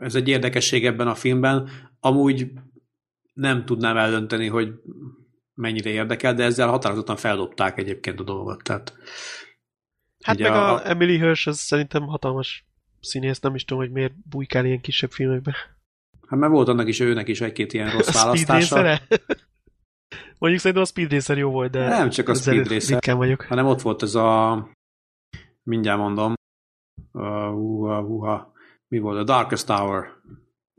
ez 0.00 0.14
egy 0.14 0.28
érdekesség 0.28 0.86
ebben 0.86 1.08
a 1.08 1.14
filmben. 1.14 1.68
Amúgy 2.00 2.52
nem 3.34 3.64
tudnám 3.64 3.96
eldönteni, 3.96 4.46
hogy 4.48 4.72
mennyire 5.54 5.90
érdekel, 5.90 6.34
de 6.34 6.44
ezzel 6.44 6.68
határozottan 6.68 7.16
feldobták 7.16 7.78
egyébként 7.78 8.20
a 8.20 8.22
dolgot. 8.22 8.62
Tehát, 8.62 8.96
Hát 10.24 10.38
meg 10.38 10.52
a, 10.52 10.72
a- 10.74 10.88
Emily 10.88 11.16
Hirsch, 11.18 11.48
az 11.48 11.58
szerintem 11.58 12.02
hatalmas 12.06 12.64
színész, 13.00 13.40
nem 13.40 13.54
is 13.54 13.64
tudom, 13.64 13.82
hogy 13.82 13.92
miért 13.92 14.28
bujkál 14.28 14.64
ilyen 14.64 14.80
kisebb 14.80 15.10
filmekbe. 15.10 15.56
hát 16.26 16.38
mert 16.38 16.52
volt 16.52 16.68
annak 16.68 16.88
is 16.88 17.00
őnek 17.00 17.28
is 17.28 17.40
egy-két 17.40 17.72
ilyen 17.72 17.90
rossz 17.90 18.12
választása. 18.22 18.82
Mondjuk 20.38 20.62
szerintem 20.62 20.82
a 20.82 20.86
Speed 20.86 21.12
Racer 21.12 21.38
jó 21.38 21.50
volt, 21.50 21.70
de 21.70 21.88
Nem 21.88 22.10
csak 22.10 22.28
a 22.28 22.34
Speed 22.34 22.68
Racer. 22.68 23.16
vagyok. 23.16 23.42
hanem 23.42 23.66
ott 23.66 23.80
volt 23.80 24.02
ez 24.02 24.14
a 24.14 24.68
mindjárt 25.62 25.98
mondom, 25.98 26.34
uh, 27.12 27.54
uh, 27.54 28.10
uh, 28.10 28.40
mi 28.88 28.98
volt? 28.98 29.18
A 29.18 29.24
Darkest 29.24 29.66
Tower 29.66 30.04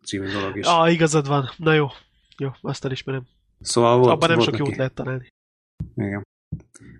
című 0.04 0.32
dolog 0.32 0.58
is. 0.58 0.66
Ah, 0.66 0.94
igazad 0.94 1.28
van. 1.28 1.50
Na 1.58 1.74
jó. 1.74 1.88
Jó, 2.38 2.50
azt 2.62 2.86
elismerem. 2.86 3.28
Szóval 3.62 3.98
volt, 3.98 4.10
Abban 4.12 4.28
nem 4.28 4.38
volt 4.38 4.50
sok 4.50 4.58
neki. 4.58 4.70
jót 4.70 4.78
lehet 4.78 4.94
találni. 4.94 5.28
Igen. 5.96 6.24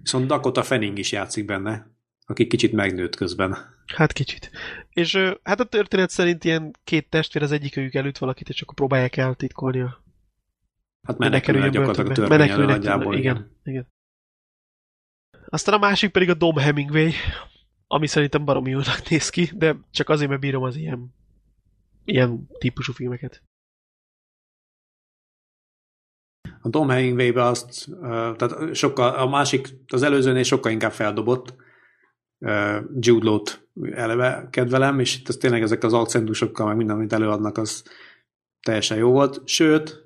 Viszont 0.02 0.28
Dakota 0.28 0.64
Fanning 0.64 0.98
is 0.98 1.12
játszik 1.12 1.46
benne, 1.46 1.88
aki 2.26 2.48
kicsit 2.48 2.72
megnőtt 2.72 3.16
közben. 3.16 3.58
Hát 3.96 4.12
kicsit. 4.14 4.52
És 4.90 5.16
hát 5.44 5.60
a 5.60 5.64
történet 5.66 6.10
szerint 6.10 6.44
ilyen 6.44 6.72
két 6.84 7.10
testvér 7.10 7.44
az 7.44 7.52
egyikőjük 7.52 7.94
előtt 7.94 8.18
valakit, 8.18 8.50
és 8.50 8.62
akkor 8.62 8.74
próbálják 8.76 9.18
eltitkolni 9.18 9.80
a 9.80 10.04
Hát 11.08 11.18
ne 11.18 11.30
menekülnek 11.30 11.70
gyakorlatilag 11.72 12.12
a 12.12 12.14
törvény 12.14 12.32
elől 12.32 12.48
Menekülnek 12.48 12.76
nagyjából. 12.76 13.06
tőle. 13.06 13.18
Igen, 13.20 13.52
igen. 13.64 13.88
Aztán 15.50 15.76
a 15.76 15.78
másik 15.78 16.12
pedig 16.12 16.30
a 16.30 16.34
Dom 16.34 16.56
Hemingway, 16.56 17.12
ami 17.88 18.08
szerintem 18.08 18.46
baromi 18.46 18.70
jónak 18.70 19.10
néz 19.10 19.30
ki, 19.30 19.52
de 19.54 19.76
csak 19.92 20.10
azért, 20.10 20.30
mert 20.30 20.42
bírom 20.42 20.64
az 20.64 20.76
ilyen, 20.76 21.14
ilyen 22.06 22.48
típusú 22.58 22.94
filmeket. 22.94 23.44
A 26.66 26.70
Tom 26.70 26.90
hemingway 26.90 27.36
azt, 27.36 27.88
tehát 28.02 28.76
sokkal, 28.76 29.16
a 29.16 29.28
másik, 29.28 29.68
az 29.88 30.04
előzőnél 30.04 30.44
sokkal 30.44 30.72
inkább 30.72 30.92
feldobott 30.92 31.56
Jude 33.00 33.26
Law-t 33.26 33.68
eleve 33.92 34.48
kedvelem, 34.50 35.00
és 35.00 35.20
itt 35.20 35.28
az 35.28 35.38
tényleg 35.38 35.62
ezek 35.62 35.84
az 35.84 35.94
akcentusokkal, 35.94 36.68
meg 36.68 36.76
minden, 36.76 36.96
amit 36.96 37.14
előadnak, 37.14 37.58
az 37.58 37.84
teljesen 38.62 38.98
jó 38.98 39.12
volt. 39.12 39.48
Sőt, 39.48 40.04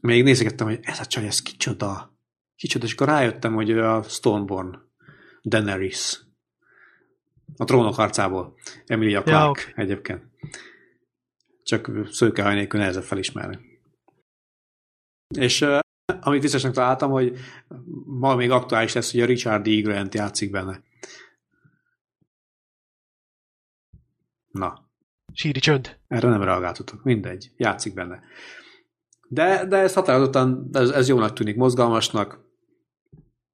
még 0.00 0.22
nézegettem, 0.22 0.66
hogy 0.66 0.78
ez 0.82 1.00
a 1.00 1.06
csaj, 1.06 1.26
ez 1.26 1.42
kicsoda. 1.42 2.18
Kicsoda, 2.56 2.84
és 2.84 2.92
akkor 2.92 3.06
rájöttem, 3.06 3.54
hogy 3.54 3.70
a 3.70 4.02
Stormborn 4.02 4.78
Daenerys. 5.44 6.20
A 7.56 7.64
trónok 7.64 7.94
harcából. 7.94 8.54
Emilia 8.86 9.22
Clarke 9.22 9.48
oké. 9.48 9.72
egyébként. 9.74 10.22
Csak 11.62 11.90
szőkehaj 12.10 12.54
nélkül 12.54 12.80
nehezebb 12.80 13.02
felismerni. 13.02 13.74
És 15.28 15.60
uh, 15.60 15.78
amit 16.20 16.42
viszesnek 16.42 16.72
találtam, 16.72 17.10
hogy 17.10 17.38
ma 18.04 18.34
még 18.34 18.50
aktuális 18.50 18.92
lesz, 18.92 19.12
hogy 19.12 19.20
a 19.20 19.26
Richard 19.26 19.66
E. 19.66 19.80
Grant 19.80 20.14
játszik 20.14 20.50
benne. 20.50 20.82
Na, 24.50 24.86
Síri 25.32 25.60
csönd. 25.60 25.98
erre 26.08 26.28
nem 26.28 26.42
reagáltatok. 26.42 27.02
Mindegy, 27.02 27.50
játszik 27.56 27.94
benne. 27.94 28.22
De, 29.28 29.64
de 29.64 29.76
ez 29.76 29.94
határozottan, 29.94 30.68
ez, 30.72 30.90
ez 30.90 31.08
jónak 31.08 31.32
tűnik, 31.32 31.56
mozgalmasnak, 31.56 32.40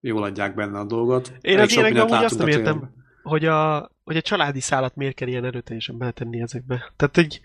jól 0.01 0.23
adják 0.23 0.55
benne 0.55 0.79
a 0.79 0.85
dolgot. 0.85 1.33
Én 1.41 1.59
az 1.59 1.73
ilyenekben 1.73 2.09
amúgy 2.09 2.25
azt 2.25 2.39
nem 2.39 2.49
értem, 2.49 2.95
hogy 3.23 3.45
a, 3.45 3.91
hogy 4.05 4.17
a 4.17 4.21
családi 4.21 4.61
szállat 4.61 4.97
miért 4.97 5.15
kell 5.15 5.29
ilyen 5.29 5.45
erőteljesen 5.45 5.99
beletenni 5.99 6.41
ezekbe. 6.41 6.93
Tehát, 6.97 7.15
hogy 7.15 7.41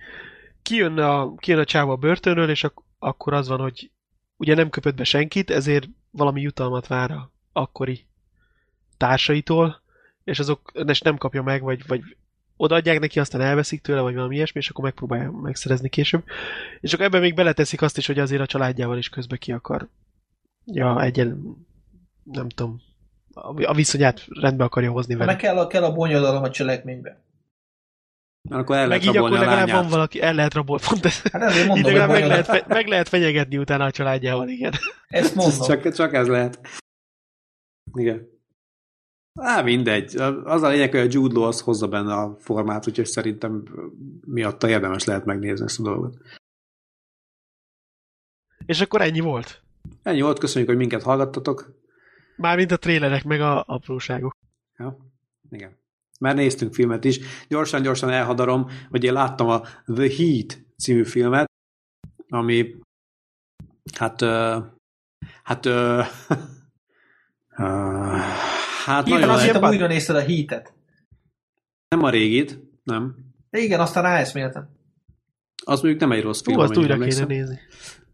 kijön 0.62 0.98
a, 0.98 1.36
kijön 1.36 1.60
a 1.60 1.66
csáva 1.66 1.92
a 1.92 1.96
börtönről, 1.98 2.50
és 2.50 2.64
ak- 2.64 2.84
akkor 3.00 3.34
az 3.34 3.48
van, 3.48 3.60
hogy 3.60 3.92
ugye 4.38 4.56
nem 4.56 4.70
köpött 4.70 4.96
be 4.96 5.04
senkit, 5.04 5.50
ezért 5.50 5.88
valami 6.12 6.42
jutalmat 6.42 6.88
vár 6.88 7.12
a 7.12 7.32
akkori 7.52 8.06
társaitól, 8.98 9.82
és 10.24 10.40
azok 10.40 10.72
és 10.88 11.02
nem 11.02 11.18
kapja 11.18 11.42
meg, 11.42 11.62
vagy, 11.62 11.88
vagy 11.88 12.02
odaadják 12.58 13.00
neki, 13.00 13.20
aztán 13.20 13.42
elveszik 13.42 13.82
tőle, 13.82 14.02
vagy 14.02 14.16
valami 14.16 14.36
ilyesmi, 14.36 14.60
és 14.60 14.70
akkor 14.70 14.84
megpróbálja 14.84 15.32
megszerezni 15.32 15.90
később. 15.90 16.24
És 16.82 16.94
akkor 16.94 17.06
ebben 17.06 17.22
még 17.22 17.36
beleteszik 17.36 17.82
azt 17.82 17.98
is, 17.98 18.08
hogy 18.08 18.20
azért 18.20 18.42
a 18.42 18.46
családjával 18.46 18.98
is 18.98 19.10
közbe 19.10 19.38
ki 19.38 19.52
akar 19.52 19.90
ja, 20.72 21.02
egyen, 21.02 21.58
nem 22.24 22.50
tudom, 22.50 22.82
a 23.64 23.74
viszonyát 23.74 24.26
rendbe 24.30 24.64
akarja 24.64 24.92
hozni 24.92 25.14
vele. 25.14 25.26
Meg 25.26 25.36
kell 25.42 25.58
a, 25.58 25.68
kell 25.68 25.84
a 25.84 25.94
bonyodalom 25.94 26.44
a 26.44 26.50
cselekménybe. 26.50 27.22
Mert 28.50 28.62
akkor 28.62 28.76
el 28.76 28.88
Meg 28.88 28.90
lehet 29.02 29.04
így 29.04 29.18
akkor 29.18 29.30
legalább 29.30 29.68
van 29.68 29.76
lányát. 29.76 29.92
valaki, 29.92 30.22
el 30.22 30.34
lehet 30.34 30.54
rabolni, 30.54 30.84
pont 30.90 31.06
ez. 31.06 31.22
Hát 31.22 31.42
ezért 31.42 31.68
mondom, 31.68 31.86
legalább 31.86 32.10
meg 32.10 32.26
lehet, 32.28 32.46
fe, 32.46 32.66
meg 32.68 32.88
lehet 32.88 33.10
fenyegetni 33.10 33.58
utána 33.58 33.86
a 33.86 33.92
családjával, 33.92 34.48
igen. 34.50 34.74
Ezt 35.08 35.36
mondom. 35.36 35.68
Csak, 35.68 35.94
csak 35.94 36.14
ez 36.14 36.28
lehet. 36.28 36.60
Igen. 37.94 38.28
Á, 39.40 39.62
mindegy. 39.62 40.16
Az 40.44 40.62
a 40.62 40.68
lényeg, 40.70 40.92
hogy 40.92 41.00
a 41.00 41.08
Jude 41.10 41.34
Law 41.34 41.44
az 41.44 41.62
hozza 41.62 41.88
benne 41.88 42.14
a 42.14 42.36
formát, 42.40 42.88
úgyhogy 42.88 43.06
szerintem 43.06 43.64
miatta 44.26 44.70
érdemes 44.70 45.04
lehet 45.04 45.26
megnézni 45.26 45.66
ezt 45.66 45.80
a 45.80 45.84
dolgot. 45.84 46.18
És 48.66 48.82
akkor 48.82 49.02
ennyi 49.02 49.20
volt. 49.20 49.62
Ennyi 50.04 50.22
volt, 50.22 50.40
köszönjük, 50.40 50.70
hogy 50.70 50.80
minket 50.80 51.04
hallgattatok. 51.04 51.74
Mármint 52.38 52.72
a 52.72 52.78
trélerek, 52.78 53.24
meg 53.24 53.42
a 53.42 53.64
apróságok. 53.68 54.36
Ja, 54.78 54.98
igen. 55.50 55.78
Már 56.18 56.36
néztünk 56.36 56.74
filmet 56.74 57.04
is. 57.04 57.20
Gyorsan-gyorsan 57.48 58.10
elhadarom, 58.10 58.70
hogy 58.90 59.04
én 59.04 59.14
láttam 59.14 59.48
a 59.48 59.62
The 59.94 60.10
Heat 60.18 60.66
című 60.78 61.04
filmet, 61.04 61.52
ami 62.30 62.76
hát 63.94 64.22
uh, 64.22 64.64
hát 65.44 65.66
uh, 65.66 65.74
uh, 67.58 68.20
hát 68.86 69.08
Igen, 69.08 69.20
nagyon 69.20 69.36
azt 69.36 69.46
el, 69.46 69.54
hittem 69.54 69.70
újra 69.70 69.88
nézted 69.88 70.16
a 70.16 70.20
hítet. 70.20 70.74
nem 71.88 72.04
a 72.04 72.10
régit, 72.10 72.60
nem. 72.84 73.16
De 73.50 73.60
igen, 73.60 73.80
aztán 73.80 74.04
ráeszméltem. 74.04 74.70
Az 75.66 75.82
mondjuk 75.82 76.02
nem 76.02 76.12
egy 76.12 76.24
rossz 76.24 76.44
Hú, 76.44 76.52
film. 76.52 76.60
azt 76.60 76.72
amennyire 76.72 76.96
újra 76.96 77.08
kéne 77.08 77.26
nézni. 77.26 77.60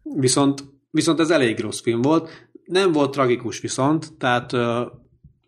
Viszont, 0.02 0.64
viszont 0.90 1.20
ez 1.20 1.30
elég 1.30 1.60
rossz 1.60 1.80
film 1.80 2.02
volt. 2.02 2.48
Nem 2.64 2.92
volt 2.92 3.10
tragikus 3.10 3.60
viszont, 3.60 4.16
tehát 4.16 4.52
ö, 4.52 4.86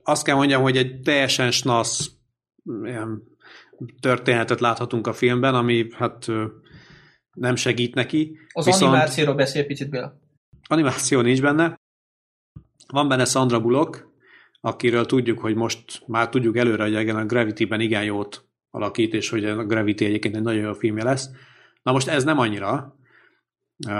azt 0.02 0.24
kell 0.24 0.36
mondjam, 0.36 0.62
hogy 0.62 0.76
egy 0.76 1.00
teljesen 1.00 1.50
snasz 1.50 2.15
ilyen 2.84 3.22
történetet 4.00 4.60
láthatunk 4.60 5.06
a 5.06 5.12
filmben, 5.12 5.54
ami 5.54 5.86
hát 5.92 6.26
nem 7.32 7.56
segít 7.56 7.94
neki. 7.94 8.38
Az 8.52 8.64
Viszont- 8.64 8.84
animációról 8.92 9.34
beszél 9.34 9.66
picit 9.66 9.90
Béla. 9.90 10.20
Animáció 10.68 11.20
nincs 11.20 11.40
benne. 11.40 11.80
Van 12.86 13.08
benne 13.08 13.24
Sandra 13.24 13.60
Bullock, 13.60 14.08
akiről 14.60 15.06
tudjuk, 15.06 15.38
hogy 15.38 15.54
most 15.54 16.02
már 16.06 16.28
tudjuk 16.28 16.56
előre, 16.56 16.82
hogy 16.82 17.00
igen, 17.00 17.16
a 17.16 17.24
Gravity-ben 17.26 17.80
igen 17.80 18.04
jót 18.04 18.44
alakít, 18.70 19.14
és 19.14 19.28
hogy 19.28 19.44
a 19.44 19.64
Gravity 19.64 20.00
egyébként 20.04 20.36
egy 20.36 20.42
nagyon 20.42 20.62
jó 20.62 20.72
filmje 20.72 21.04
lesz. 21.04 21.30
Na 21.82 21.92
most 21.92 22.08
ez 22.08 22.24
nem 22.24 22.38
annyira. 22.38 22.96
Uh, 23.86 23.92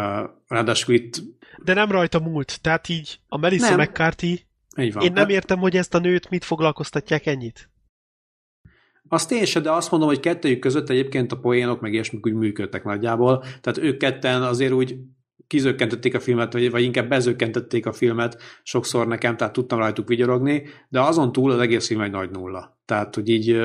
ráadásul 0.46 0.94
itt 0.94 1.22
De 1.64 1.74
nem 1.74 1.90
rajta 1.90 2.18
múlt. 2.20 2.61
Tehát 2.61 2.88
így 2.88 3.20
a 3.29 3.38
Melissa 3.38 3.76
Nem. 3.76 3.88
McCarthy, 3.88 4.46
így 4.79 4.92
van. 4.92 5.05
én 5.05 5.12
nem 5.12 5.29
értem, 5.29 5.59
hogy 5.59 5.76
ezt 5.76 5.94
a 5.94 5.98
nőt 5.98 6.31
mit 6.31 6.44
foglalkoztatják 6.44 7.26
ennyit. 7.26 7.70
Azt 9.08 9.32
én 9.32 9.44
sem, 9.44 9.62
de 9.62 9.70
azt 9.70 9.90
mondom, 9.90 10.08
hogy 10.08 10.20
kettőjük 10.20 10.58
között 10.58 10.90
egyébként 10.90 11.32
a 11.32 11.38
poénok 11.38 11.80
meg 11.80 11.92
ilyesmik 11.92 12.26
úgy 12.26 12.34
működtek 12.34 12.84
nagyjából. 12.84 13.44
Tehát 13.60 13.78
ők 13.78 13.96
ketten 13.96 14.42
azért 14.42 14.72
úgy 14.72 14.96
kizökkentették 15.46 16.14
a 16.14 16.20
filmet, 16.20 16.52
vagy, 16.52 16.70
vagy 16.70 16.82
inkább 16.82 17.08
bezökkentették 17.08 17.86
a 17.86 17.92
filmet 17.92 18.42
sokszor 18.62 19.06
nekem, 19.06 19.36
tehát 19.36 19.52
tudtam 19.52 19.78
rajtuk 19.78 20.08
vigyorogni, 20.08 20.62
de 20.88 21.00
azon 21.00 21.32
túl 21.32 21.50
az 21.50 21.58
egész 21.58 21.86
film 21.86 22.00
egy 22.00 22.10
nagy 22.10 22.30
nulla. 22.30 22.78
Tehát, 22.84 23.14
hogy 23.14 23.28
így 23.28 23.58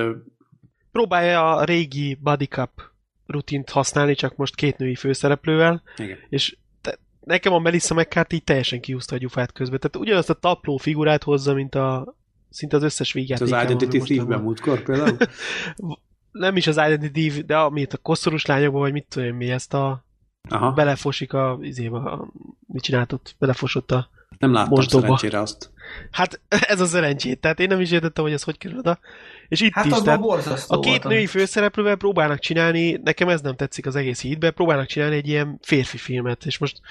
Próbálja 0.91 1.55
a 1.55 1.63
régi 1.63 2.17
body 2.21 2.45
cup 2.45 2.69
rutint 3.25 3.69
használni, 3.69 4.15
csak 4.15 4.35
most 4.35 4.55
két 4.55 4.77
női 4.77 4.95
főszereplővel, 4.95 5.83
igen. 5.97 6.17
és 6.29 6.57
te, 6.81 6.97
nekem 7.19 7.53
a 7.53 7.59
Melissa 7.59 7.93
McCarthy 7.93 8.35
így 8.35 8.43
teljesen 8.43 8.81
kiúzta 8.81 9.15
a 9.15 9.17
gyufát 9.17 9.51
közben. 9.51 9.79
Tehát 9.79 10.07
ugyanazt 10.07 10.29
a 10.29 10.33
tapló 10.33 10.77
figurát 10.77 11.23
hozza, 11.23 11.53
mint 11.53 11.75
a 11.75 12.15
szinte 12.51 12.75
az 12.75 12.83
összes 12.83 13.07
Ez 13.07 13.13
vígjátékában. 13.13 13.65
az 13.65 13.71
Identity 13.71 14.03
Thief-ben 14.03 14.41
múltkor 14.41 14.83
például. 14.83 15.17
nem 16.31 16.55
is 16.55 16.67
az 16.67 16.77
Identity 16.77 17.11
Thief, 17.11 17.45
de 17.45 17.57
amit 17.57 17.93
a 17.93 17.97
koszorús 17.97 18.45
lányokban, 18.45 18.81
vagy 18.81 18.91
mit 18.91 19.05
tudom 19.09 19.27
én 19.27 19.33
mi, 19.33 19.49
ezt 19.49 19.73
a 19.73 20.05
Aha, 20.49 20.71
belefosik 20.71 21.33
a 21.33 21.57
izéba, 21.61 22.11
a, 22.11 22.27
mit 22.67 22.83
csinált 22.83 23.11
ott, 23.11 23.35
belefosott 23.39 23.91
a... 23.91 24.09
nem 24.37 24.53
láttam 24.53 24.73
mosdóba. 24.73 25.01
szerencsére 25.01 25.39
azt. 25.39 25.71
Hát 26.11 26.41
ez 26.73 26.81
a 26.81 26.85
szerencsét, 26.85 27.39
tehát 27.39 27.59
én 27.59 27.67
nem 27.67 27.79
is 27.79 27.91
értettem, 27.91 28.23
hogy 28.23 28.33
ez 28.33 28.43
hogy 28.43 28.57
kerül 28.57 28.77
oda. 28.77 28.99
És 29.47 29.61
itt 29.61 29.73
Hát 29.73 29.85
is, 29.85 30.01
tehát 30.01 30.23
a 30.67 30.79
két 30.79 31.03
női 31.03 31.25
főszereplővel 31.25 31.95
próbálnak 31.95 32.39
csinálni, 32.39 32.99
nekem 33.03 33.29
ez 33.29 33.41
nem 33.41 33.55
tetszik 33.55 33.85
az 33.85 33.95
egész 33.95 34.21
hídbe, 34.21 34.51
próbálnak 34.51 34.87
csinálni 34.87 35.15
egy 35.15 35.27
ilyen 35.27 35.57
férfi 35.61 35.97
filmet, 35.97 36.45
és 36.45 36.57
most 36.57 36.81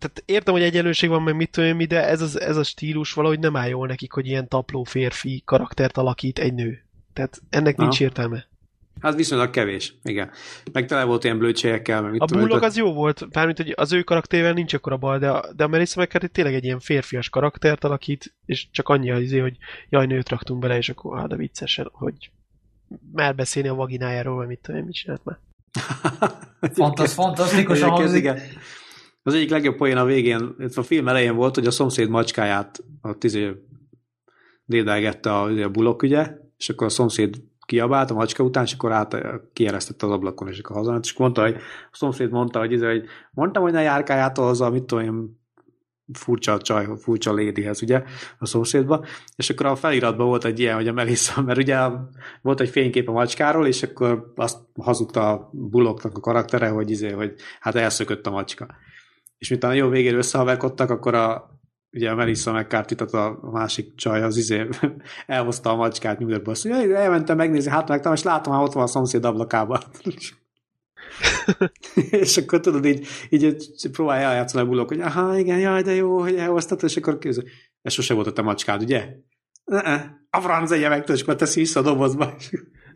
tehát 0.00 0.22
értem, 0.24 0.54
hogy 0.54 0.62
egyenlőség 0.62 1.08
van, 1.08 1.22
meg 1.22 1.36
mit 1.36 1.50
tudom 1.50 1.68
én 1.68 1.76
mi, 1.76 1.84
de 1.84 2.06
ez, 2.06 2.20
az, 2.20 2.40
ez 2.40 2.56
a 2.56 2.62
stílus 2.62 3.12
valahogy 3.12 3.38
nem 3.38 3.56
áll 3.56 3.68
jól 3.68 3.86
nekik, 3.86 4.12
hogy 4.12 4.26
ilyen 4.26 4.48
tapló 4.48 4.82
férfi 4.84 5.42
karaktert 5.44 5.96
alakít 5.96 6.38
egy 6.38 6.54
nő. 6.54 6.84
Tehát 7.12 7.40
ennek 7.50 7.74
Aha. 7.74 7.82
nincs 7.82 8.00
értelme. 8.00 8.48
Hát 9.00 9.14
viszonylag 9.14 9.50
kevés, 9.50 9.94
igen. 10.02 10.30
Meg 10.72 10.86
tele 10.86 11.04
volt 11.04 11.24
ilyen 11.24 11.38
blödségekkel, 11.38 12.02
meg 12.02 12.10
mit 12.10 12.20
A 12.20 12.24
tehát- 12.24 12.62
az 12.62 12.76
jó 12.76 12.92
volt, 12.92 13.30
bármint, 13.30 13.56
hogy 13.56 13.72
az 13.76 13.92
ő 13.92 14.02
karakterével 14.02 14.52
nincs 14.52 14.74
akkora 14.74 14.96
baj, 14.96 15.18
de 15.18 15.30
a, 15.30 15.52
de 15.56 15.64
a 15.64 15.68
Melissa 15.68 16.00
McCarthy 16.00 16.28
tényleg 16.28 16.54
egy 16.54 16.64
ilyen 16.64 16.80
férfias 16.80 17.28
karaktert 17.28 17.84
alakít, 17.84 18.34
és 18.46 18.66
csak 18.70 18.88
annyi 18.88 19.10
az 19.10 19.20
izé, 19.20 19.38
hogy 19.38 19.56
jaj, 19.88 20.06
nőt 20.06 20.28
raktunk 20.28 20.60
bele, 20.60 20.76
és 20.76 20.88
akkor 20.88 21.18
hát 21.18 21.28
de 21.28 21.36
viccesen, 21.36 21.88
hogy 21.92 22.30
már 23.12 23.34
beszélni 23.34 23.68
a 23.68 23.74
vaginájáról, 23.74 24.36
vagy 24.36 24.46
mit 24.46 24.58
tudom 24.62 24.80
én, 24.80 24.86
mit 24.86 24.94
csinált 24.94 25.24
már. 25.24 25.38
Fantasz, 26.72 27.14
fantasztikusan 27.14 27.88
Egyébként 27.88 27.98
hangzik. 27.98 28.22
igen. 28.22 28.38
Az 29.22 29.34
egyik 29.34 29.50
legjobb 29.50 29.76
poén 29.76 29.96
a 29.96 30.04
végén, 30.04 30.54
a 30.74 30.82
film 30.82 31.08
elején 31.08 31.34
volt, 31.34 31.54
hogy 31.54 31.66
a 31.66 31.70
szomszéd 31.70 32.08
macskáját 32.08 32.84
a 33.00 33.18
tizé 33.18 33.52
dédelgette 34.64 35.32
a, 35.32 35.62
a 35.62 35.68
bulok, 35.68 36.02
ugye, 36.02 36.36
és 36.56 36.68
akkor 36.68 36.86
a 36.86 36.90
szomszéd 36.90 37.36
kiabált 37.66 38.10
a 38.10 38.14
macska 38.14 38.42
után, 38.42 38.64
és 38.64 38.72
akkor 38.72 38.92
át 38.92 39.16
kieresztette 39.52 40.06
az 40.06 40.12
ablakon, 40.12 40.48
és 40.48 40.58
akkor 40.58 40.76
hazament, 40.76 41.04
és 41.04 41.16
mondta, 41.16 41.42
hogy 41.42 41.54
a 41.90 41.96
szomszéd 41.96 42.30
mondta, 42.30 42.58
hogy, 42.58 42.72
izé, 42.72 42.86
hogy 42.86 43.04
mondtam, 43.30 43.62
hogy 43.62 43.72
ne 43.72 43.82
járkáljától 43.82 44.48
az 44.48 44.60
a, 44.60 44.70
mit 44.70 44.84
tudom 44.84 45.04
én, 45.04 45.38
furcsa 46.12 46.58
csaj, 46.58 46.86
furcsa 46.98 47.34
lédihez, 47.34 47.82
ugye, 47.82 48.02
a 48.38 48.46
szomszédba, 48.46 49.04
és 49.36 49.50
akkor 49.50 49.66
a 49.66 49.76
feliratban 49.76 50.26
volt 50.26 50.44
egy 50.44 50.58
ilyen, 50.58 50.74
hogy 50.74 50.88
a 50.88 50.92
Melissa, 50.92 51.42
mert 51.42 51.58
ugye 51.58 51.78
volt 52.42 52.60
egy 52.60 52.68
fénykép 52.68 53.08
a 53.08 53.12
macskáról, 53.12 53.66
és 53.66 53.82
akkor 53.82 54.32
azt 54.36 54.58
hazudta 54.80 55.30
a 55.30 55.50
Bullocknak 55.52 56.16
a 56.16 56.20
karaktere, 56.20 56.68
hogy, 56.68 56.90
izé, 56.90 57.10
hogy 57.10 57.34
hát 57.60 57.74
elszökött 57.74 58.26
a 58.26 58.30
macska. 58.30 58.66
És 59.40 59.48
miután 59.48 59.70
a 59.70 59.74
jó 59.74 59.88
végén 59.88 60.14
összehaverkodtak, 60.14 60.90
akkor 60.90 61.14
a, 61.14 61.50
ugye 61.90 62.10
a 62.10 62.14
Melissa 62.14 62.52
McCarthy, 62.52 62.94
a 63.16 63.50
másik 63.50 63.94
csaj, 63.94 64.22
az 64.22 64.36
izé 64.36 64.68
elhozta 65.26 65.70
a 65.70 65.76
macskát 65.76 66.18
New 66.18 66.28
Yorkba, 66.28 66.50
azt 66.50 66.64
mondja, 66.64 66.96
elmentem 66.96 67.36
megnézni, 67.36 67.70
hát 67.70 67.88
megtam, 67.88 68.12
és 68.12 68.22
látom, 68.22 68.54
hogy 68.54 68.66
ott 68.66 68.72
van 68.72 68.82
a 68.82 68.86
szomszéd 68.86 69.24
ablakában. 69.24 69.80
és 72.10 72.36
akkor 72.36 72.60
tudod, 72.60 72.84
így, 72.84 73.06
így 73.28 73.68
próbálja 73.92 74.28
eljátszani 74.28 74.64
a 74.64 74.68
bulok, 74.68 74.88
hogy 74.88 75.00
aha, 75.00 75.38
igen, 75.38 75.58
jaj, 75.58 75.82
de 75.82 75.94
jó, 75.94 76.20
hogy 76.20 76.34
elhoztad, 76.34 76.82
és 76.82 76.96
akkor 76.96 77.18
kézzel. 77.18 77.44
Ez 77.82 77.92
sose 77.92 78.14
volt 78.14 78.26
a 78.26 78.32
te 78.32 78.42
macskád, 78.42 78.82
ugye? 78.82 79.08
A 80.30 80.40
franc 80.40 80.70
egy 80.70 80.88
meg, 80.88 81.08
és 81.08 81.22
akkor 81.22 81.36
teszi 81.36 81.60
vissza 81.60 81.80
a 81.80 81.82
dobozba. 81.82 82.34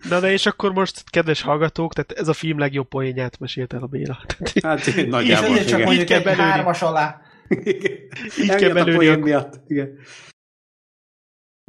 Na 0.09 0.21
de 0.21 0.33
és 0.33 0.47
akkor 0.47 0.73
most, 0.73 1.11
kedves 1.11 1.43
hallgatók, 1.43 1.93
tehát 1.93 2.13
ez 2.13 2.29
a 2.29 2.33
film 2.33 2.59
legjobb 2.59 2.89
poénját 2.89 3.39
mesélt 3.39 3.73
el 3.73 3.83
a 3.83 3.87
Béla. 3.87 4.25
Hát 4.63 4.95
nagyjából. 5.07 5.57
És 5.57 5.65
csak 5.65 5.79
igen. 5.79 5.81
mondjuk 5.81 6.11
egy 6.11 6.37
hármas 6.37 6.83
alá. 6.83 7.21
Így 8.41 8.55
kell 8.55 8.73
belőni. 8.73 9.07
a 9.07 9.17
miatt. 9.17 9.61
Igen. 9.67 9.99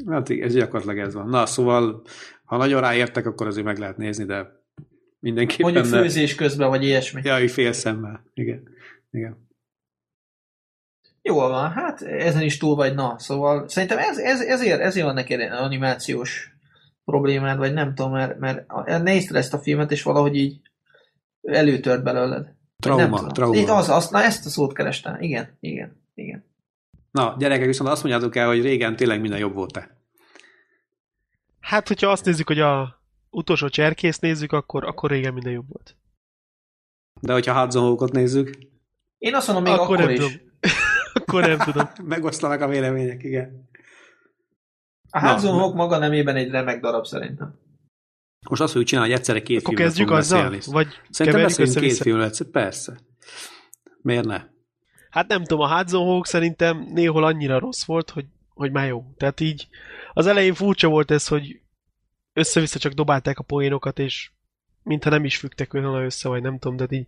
Hát 0.08 0.30
igen, 0.30 0.48
ez 0.48 0.54
gyakorlatilag 0.54 1.08
ez 1.08 1.14
van. 1.14 1.30
Na, 1.30 1.46
szóval, 1.46 2.04
ha 2.44 2.58
nagyon 2.58 2.82
ráértek, 2.82 3.26
akkor 3.26 3.48
azért 3.48 3.66
meg 3.66 3.78
lehet 3.78 3.98
nézni, 3.98 4.26
de 4.26 4.64
mindenképpen... 5.20 5.74
Mondjuk 5.74 5.94
főzés 6.02 6.36
közben, 6.36 6.70
vagy 6.70 6.84
ilyesmi. 6.84 7.22
Ja, 7.24 7.40
így 7.40 7.52
fél 7.52 7.74
szemmel. 7.74 8.24
Igen. 8.34 8.64
Igen. 9.12 9.48
Jól 11.22 11.50
van, 11.50 11.72
hát 11.72 12.02
ezen 12.02 12.42
is 12.42 12.58
túl 12.58 12.76
vagy, 12.76 12.96
na, 12.96 13.20
szóval 13.20 13.68
szerintem 13.68 13.98
ez, 13.98 14.18
ez, 14.18 14.42
ezért, 14.42 14.80
ezért 14.80 15.06
van 15.06 15.16
neked 15.16 15.52
animációs 15.52 16.55
problémád, 17.06 17.58
vagy 17.58 17.74
nem 17.74 17.96
tudom, 17.96 18.12
mert, 18.12 18.40
mert 18.40 19.04
nézted 19.04 19.36
ezt 19.36 19.54
a 19.54 19.60
filmet, 19.60 19.92
és 19.92 20.04
valahogy 20.04 20.36
így 20.36 20.62
előtört 21.42 22.04
belőled. 22.04 22.54
Trauma, 22.78 23.02
nem 23.02 23.12
tudom. 23.12 23.30
trauma. 23.30 23.56
Itt 23.56 23.70
az, 23.70 23.90
az, 23.90 24.10
na 24.10 24.24
ezt 24.24 24.46
a 24.46 24.50
szót 24.50 24.74
kerestem. 24.74 25.22
Igen, 25.22 25.58
igen, 25.60 26.02
igen. 26.14 26.44
Na, 27.12 27.36
gyerekek, 27.38 27.66
viszont 27.66 27.90
azt 27.90 28.04
mondjátok 28.04 28.36
el, 28.36 28.48
hogy 28.48 28.62
régen 28.62 28.96
tényleg 28.96 29.22
minden 29.22 29.40
jobb 29.40 29.54
volt-e. 29.54 29.98
Hát, 31.60 31.88
hogyha 31.88 32.12
azt 32.12 32.26
nézzük, 32.26 32.48
hogy 32.48 32.60
a 32.60 33.02
utolsó 33.30 33.70
cserkész 33.70 34.20
nézzük, 34.20 34.52
akkor, 34.52 34.84
akkor 34.84 35.10
régen 35.10 35.34
minden 35.34 35.52
jobb 35.52 35.68
volt. 35.70 35.96
De 37.22 37.34
hogyha 37.34 37.60
Hudson 37.60 37.84
Hawkot 37.84 38.12
nézzük, 38.12 38.50
Én 39.18 39.36
azt 39.36 39.48
mondom, 39.48 39.64
még 39.64 39.74
akkor, 39.74 39.86
akkor 39.86 39.98
nem 39.98 40.10
is. 40.10 40.20
tudom. 40.20 40.52
akkor 41.14 41.42
nem 41.48 41.58
tudom. 41.58 41.90
megoszlanak 42.16 42.62
a 42.62 42.68
vélemények, 42.68 43.24
igen. 43.24 43.70
A. 45.16 45.20
Hudson 45.20 45.60
Hawk 45.60 45.76
maga 45.76 45.98
nemében 45.98 46.36
egy 46.36 46.50
remek 46.50 46.80
darab 46.80 47.06
szerintem. 47.06 47.60
Most 48.50 48.62
azt 48.62 48.72
fogjuk 48.72 48.90
csinálni, 48.90 49.10
hogy 49.10 49.20
egyszerre 49.20 49.42
két 49.42 49.58
Akkor 49.58 49.68
filmről 49.68 49.88
kezdjük 49.88 50.12
azzal? 50.12 50.50
beszélni. 50.50 50.78
Vagy 50.78 50.88
Szerintem 51.10 51.42
beszélünk 51.42 51.80
két 51.80 52.22
egyszer, 52.24 52.48
persze. 52.48 53.00
Miért 54.02 54.26
ne? 54.26 54.44
Hát 55.10 55.28
nem 55.28 55.44
tudom, 55.44 55.64
a 55.64 55.78
Hudson 55.78 56.06
Hawk 56.06 56.26
szerintem 56.26 56.88
néhol 56.94 57.24
annyira 57.24 57.60
rossz 57.60 57.86
volt, 57.86 58.10
hogy, 58.10 58.26
hogy 58.54 58.72
már 58.72 58.88
jó. 58.88 59.04
Tehát 59.18 59.40
így 59.40 59.68
az 60.14 60.28
elején 60.28 60.54
furcsa 60.54 60.88
volt 60.88 61.12
ez, 61.12 61.28
hogy 61.28 61.60
össze-vissza 62.34 62.80
csak 62.80 62.94
dobálták 62.94 63.40
a 63.40 63.44
poénokat, 63.44 64.00
és 64.00 64.32
mintha 64.84 65.10
nem 65.10 65.26
is 65.26 65.38
fügtek 65.38 65.74
volna 65.74 66.04
össze, 66.04 66.30
vagy 66.30 66.42
nem 66.42 66.60
tudom, 66.60 66.78
de 66.78 66.86
így 66.90 67.08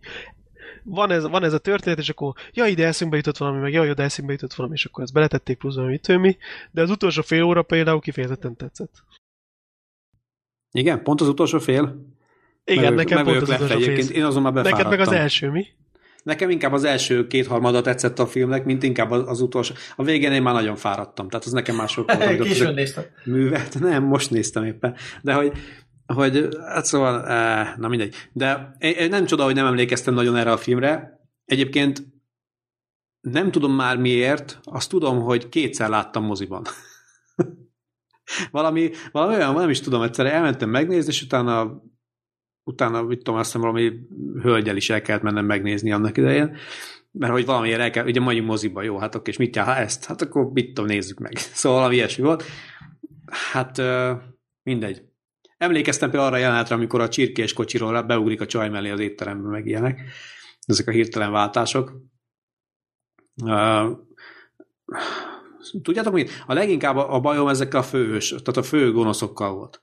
van 0.82 1.10
ez, 1.10 1.28
van 1.28 1.44
ez 1.44 1.52
a 1.52 1.58
történet, 1.58 1.98
és 1.98 2.08
akkor 2.08 2.32
ja, 2.52 2.66
ide 2.66 2.86
eszünkbe 2.86 3.16
jutott 3.16 3.36
valami, 3.36 3.58
meg 3.60 3.72
ja, 3.72 3.84
ide 3.84 4.02
eszünkbe 4.02 4.32
jutott 4.32 4.54
valami, 4.54 4.74
és 4.74 4.84
akkor 4.84 5.04
ezt 5.04 5.12
beletették 5.12 5.58
plusz 5.58 5.74
valami 5.74 5.98
mi, 6.06 6.36
de 6.70 6.82
az 6.82 6.90
utolsó 6.90 7.22
fél 7.22 7.42
óra 7.42 7.62
például 7.62 8.00
kifejezetten 8.00 8.56
tetszett. 8.56 8.92
Igen, 10.70 11.02
pont 11.02 11.20
az 11.20 11.28
utolsó 11.28 11.58
fél. 11.58 12.16
Igen, 12.64 12.84
Meg- 12.84 12.94
nekem 12.94 13.16
meg 13.16 13.26
pont 13.26 13.42
az 13.42 13.60
utolsó 13.60 13.78
fél. 13.78 13.98
Én 13.98 14.24
azon 14.24 14.42
már 14.42 14.52
Neked 14.52 14.88
meg 14.88 15.00
az 15.00 15.12
első, 15.12 15.50
mi? 15.50 15.66
Nekem 16.22 16.50
inkább 16.50 16.72
az 16.72 16.84
első 16.84 17.26
kétharmada 17.26 17.80
tetszett 17.80 18.18
a 18.18 18.26
filmnek, 18.26 18.64
mint 18.64 18.82
inkább 18.82 19.10
az, 19.10 19.22
az 19.26 19.40
utolsó. 19.40 19.74
A 19.96 20.02
végén 20.04 20.32
én 20.32 20.42
már 20.42 20.54
nagyon 20.54 20.76
fáradtam, 20.76 21.28
tehát 21.28 21.46
az 21.46 21.52
nekem 21.52 21.76
már 21.76 21.88
sokkal 21.88 22.16
volt, 22.16 22.42
Későn 22.48 22.74
néztem. 22.74 23.04
művet. 23.24 23.78
Nem, 23.80 24.04
most 24.04 24.30
néztem 24.30 24.64
éppen. 24.64 24.94
De 25.22 25.32
hogy, 25.32 25.52
hogy 26.14 26.48
hát 26.66 26.84
szóval, 26.84 27.26
eh, 27.26 27.76
na 27.76 27.88
mindegy. 27.88 28.14
De 28.32 28.76
nem 29.08 29.24
csoda, 29.24 29.44
hogy 29.44 29.54
nem 29.54 29.66
emlékeztem 29.66 30.14
nagyon 30.14 30.36
erre 30.36 30.52
a 30.52 30.56
filmre. 30.56 31.20
Egyébként 31.44 32.06
nem 33.20 33.50
tudom 33.50 33.72
már 33.72 33.96
miért, 33.96 34.58
azt 34.62 34.90
tudom, 34.90 35.20
hogy 35.20 35.48
kétszer 35.48 35.88
láttam 35.88 36.24
moziban. 36.24 36.62
valami, 38.50 38.90
valami 39.12 39.34
olyan, 39.34 39.54
nem 39.54 39.70
is 39.70 39.80
tudom, 39.80 40.02
egyszer 40.02 40.26
elmentem 40.26 40.70
megnézni, 40.70 41.12
és 41.12 41.22
utána 41.22 41.82
utána, 42.68 43.02
mit 43.02 43.18
tudom, 43.18 43.40
azt 43.40 43.52
valami 43.52 43.92
hölgyel 44.42 44.76
is 44.76 44.90
el 44.90 45.02
kellett 45.02 45.22
mennem 45.22 45.44
megnézni 45.44 45.92
annak 45.92 46.16
idején, 46.16 46.56
mert 47.10 47.32
hogy 47.32 47.44
valamiért 47.44 47.80
el 47.80 47.90
kell, 47.90 48.06
ugye 48.06 48.20
mai 48.20 48.40
moziba, 48.40 48.82
jó, 48.82 48.98
hát 48.98 49.14
oké, 49.14 49.30
és 49.30 49.36
mit 49.36 49.56
jár, 49.56 49.82
ezt, 49.82 50.04
hát 50.04 50.22
akkor 50.22 50.52
mit 50.52 50.66
tudom, 50.66 50.86
nézzük 50.86 51.18
meg. 51.18 51.36
Szóval 51.60 51.78
valami 51.78 51.96
ilyesmi 51.96 52.24
volt. 52.24 52.44
Hát 53.52 53.78
ö, 53.78 54.12
mindegy. 54.62 55.07
Emlékeztem 55.58 56.10
például 56.10 56.30
arra 56.30 56.40
a 56.40 56.44
jelenetre, 56.44 56.74
amikor 56.74 57.00
a 57.00 57.08
csirkés 57.08 57.52
kocsiról 57.52 58.02
beugrik 58.02 58.40
a 58.40 58.46
csaj 58.46 58.68
mellé 58.68 58.90
az 58.90 59.00
étterembe, 59.00 59.48
meg 59.48 59.66
ilyenek. 59.66 60.00
Ezek 60.66 60.88
a 60.88 60.90
hirtelen 60.90 61.32
váltások. 61.32 61.92
Uh, 63.42 63.98
tudjátok 65.82 66.12
mit? 66.12 66.44
A 66.46 66.52
leginkább 66.52 66.96
a 66.96 67.20
bajom 67.20 67.48
ezekkel 67.48 67.80
a 67.80 67.82
főhős, 67.82 68.28
tehát 68.28 68.56
a 68.56 68.62
fő 68.62 68.92
gonoszokkal 68.92 69.52
volt. 69.52 69.82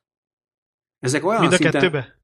Ezek 1.00 1.26
olyan 1.26 1.40
Mind 1.40 1.54
a 1.54 1.56
szinten... 1.56 1.82
kettőbe? 1.82 2.20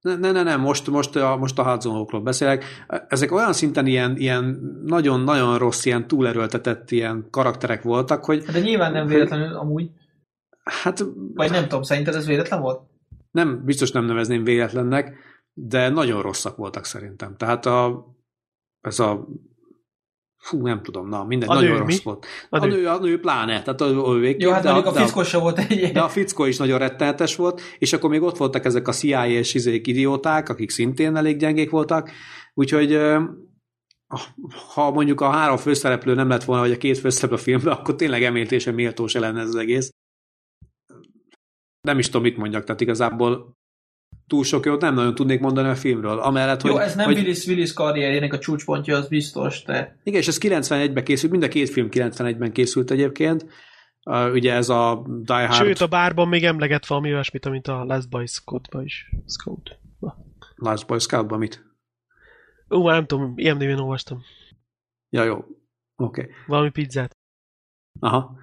Ne, 0.00 0.16
ne, 0.16 0.32
ne, 0.32 0.42
ne 0.42 0.56
most, 0.56 0.86
most, 0.86 1.16
a, 1.16 1.36
most 1.36 1.58
a 1.58 1.70
Hudson 1.70 1.92
Hawkról 1.92 2.20
beszélek. 2.20 2.64
Ezek 3.08 3.32
olyan 3.32 3.52
szinten 3.52 3.86
ilyen, 3.86 4.16
ilyen 4.16 4.44
nagyon-nagyon 4.84 5.58
rossz, 5.58 5.84
ilyen 5.84 6.06
túlerőltetett 6.06 6.90
ilyen 6.90 7.26
karakterek 7.30 7.82
voltak, 7.82 8.24
hogy 8.24 8.42
De 8.42 8.60
nyilván 8.60 8.92
nem 8.92 9.06
véletlenül 9.06 9.56
amúgy. 9.56 9.90
Hát 10.62 11.04
Vagy 11.34 11.50
nem 11.50 11.62
tudom, 11.62 11.82
szerinted 11.82 12.14
ez 12.14 12.26
véletlen 12.26 12.60
volt? 12.60 12.90
nem, 13.30 13.64
biztos 13.64 13.90
nem 13.90 14.04
nevezném 14.04 14.44
véletlennek, 14.44 15.16
de 15.52 15.88
nagyon 15.88 16.22
rosszak 16.22 16.56
voltak 16.56 16.84
szerintem. 16.84 17.36
Tehát 17.36 17.66
a, 17.66 18.06
ez 18.80 18.98
a 18.98 19.28
fú, 20.36 20.66
nem 20.66 20.82
tudom, 20.82 21.08
na, 21.08 21.24
minden 21.24 21.48
A 21.48 21.54
nagyon 21.54 21.70
nő, 21.72 21.78
rossz 21.78 21.96
mi? 21.96 22.02
volt. 22.02 22.26
A 22.50 22.56
A 22.56 22.66
nő. 22.66 22.76
nő, 22.76 22.86
a 22.88 22.98
nő 22.98 23.20
pláne, 23.20 23.62
tehát 23.62 23.80
a, 23.80 24.08
a 24.10 24.14
végképp, 24.14 24.40
Jó, 24.40 24.50
hát 24.50 24.62
de, 24.62 24.70
a, 24.70 24.86
a 24.86 24.92
fiszkos 24.92 25.28
se 25.28 25.38
volt 25.38 25.58
egy 25.58 25.92
de 25.92 26.00
a 26.00 26.08
fickó 26.08 26.44
is 26.44 26.56
nagyon 26.56 26.78
rettenetes 26.78 27.36
volt, 27.36 27.60
és 27.78 27.92
akkor 27.92 28.10
még 28.10 28.22
ott 28.22 28.36
voltak 28.36 28.64
ezek 28.64 28.88
a 28.88 28.92
CIA 28.92 29.26
és 29.26 29.54
izék 29.54 29.86
idióták, 29.86 30.48
akik 30.48 30.70
szintén 30.70 31.16
elég 31.16 31.36
gyengék 31.36 31.70
voltak, 31.70 32.10
úgyhogy 32.54 32.98
ha 34.74 34.90
mondjuk 34.90 35.20
a 35.20 35.30
három 35.30 35.56
főszereplő 35.56 36.14
nem 36.14 36.28
lett 36.28 36.44
volna, 36.44 36.62
vagy 36.62 36.72
a 36.72 36.76
két 36.76 36.98
főszereplő 36.98 37.36
a 37.36 37.40
filmben, 37.40 37.72
akkor 37.72 37.94
tényleg 37.94 38.22
említése 38.22 38.70
méltó 38.70 39.06
se 39.06 39.18
lenne 39.20 39.40
ez 39.40 39.48
az 39.48 39.56
egész. 39.56 39.90
Nem 41.82 41.98
is 41.98 42.06
tudom, 42.06 42.22
mit 42.22 42.36
mondjak, 42.36 42.64
tehát 42.64 42.80
igazából 42.80 43.56
túl 44.26 44.44
sok 44.44 44.64
jót 44.64 44.80
nem 44.80 44.94
nagyon 44.94 45.14
tudnék 45.14 45.40
mondani 45.40 45.68
a 45.68 45.74
filmről. 45.74 46.18
Amellett, 46.18 46.62
Jó, 46.62 46.72
hogy, 46.72 46.82
ez 46.82 46.94
nem 46.94 47.06
hogy, 47.06 47.16
Willis, 47.16 47.46
Willis 47.46 47.72
karrierjének 47.72 48.32
a 48.32 48.38
csúcspontja, 48.38 48.96
az 48.96 49.08
biztos, 49.08 49.62
de 49.62 50.00
igen, 50.02 50.20
és 50.20 50.28
ez 50.28 50.38
91-ben 50.40 51.04
készült, 51.04 51.32
mind 51.32 51.42
a 51.42 51.48
két 51.48 51.70
film 51.70 51.88
91-ben 51.90 52.52
készült 52.52 52.90
egyébként. 52.90 53.46
Uh, 54.04 54.32
ugye 54.32 54.52
ez 54.52 54.68
a 54.68 55.06
Die 55.06 55.46
Hard 55.46 55.52
Sőt, 55.52 55.80
a 55.80 55.86
bárban 55.86 56.28
még 56.28 56.44
emleget 56.44 56.86
valami 56.86 57.12
olyasmit, 57.12 57.48
mint 57.48 57.66
a 57.66 57.84
Last 57.84 58.08
Boy 58.08 58.26
Scout-ba 58.26 58.82
is. 58.82 59.10
Scout. 59.26 59.78
Last 60.54 60.86
Boy 60.86 60.98
Scout-ban 60.98 61.38
mit? 61.38 61.64
Ó, 62.70 62.90
nem 62.90 63.06
tudom, 63.06 63.32
ilyen 63.36 63.56
néven 63.56 63.78
olvastam. 63.78 64.22
Ja, 65.08 65.24
jó. 65.24 65.36
Oké. 65.36 66.20
Okay. 66.20 66.32
Valami 66.46 66.70
pizzát. 66.70 67.16
Aha. 68.00 68.36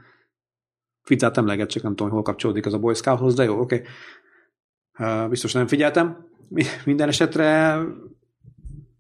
Pizzát 1.10 1.38
emleget, 1.38 1.70
csak 1.70 1.84
nem 1.84 1.96
tudom, 1.96 2.12
hol 2.12 2.22
kapcsolódik 2.22 2.66
az 2.66 2.74
a 2.74 2.80
Boy 2.80 2.94
Scouthoz, 2.94 3.36
de 3.36 3.44
jó, 3.44 3.60
oké. 3.60 3.76
Okay. 3.76 5.24
Uh, 5.24 5.30
biztos 5.30 5.54
nem 5.54 5.68
figyeltem. 5.68 6.28
Mi- 6.48 6.66
Minden 6.86 7.08
esetre 7.08 7.80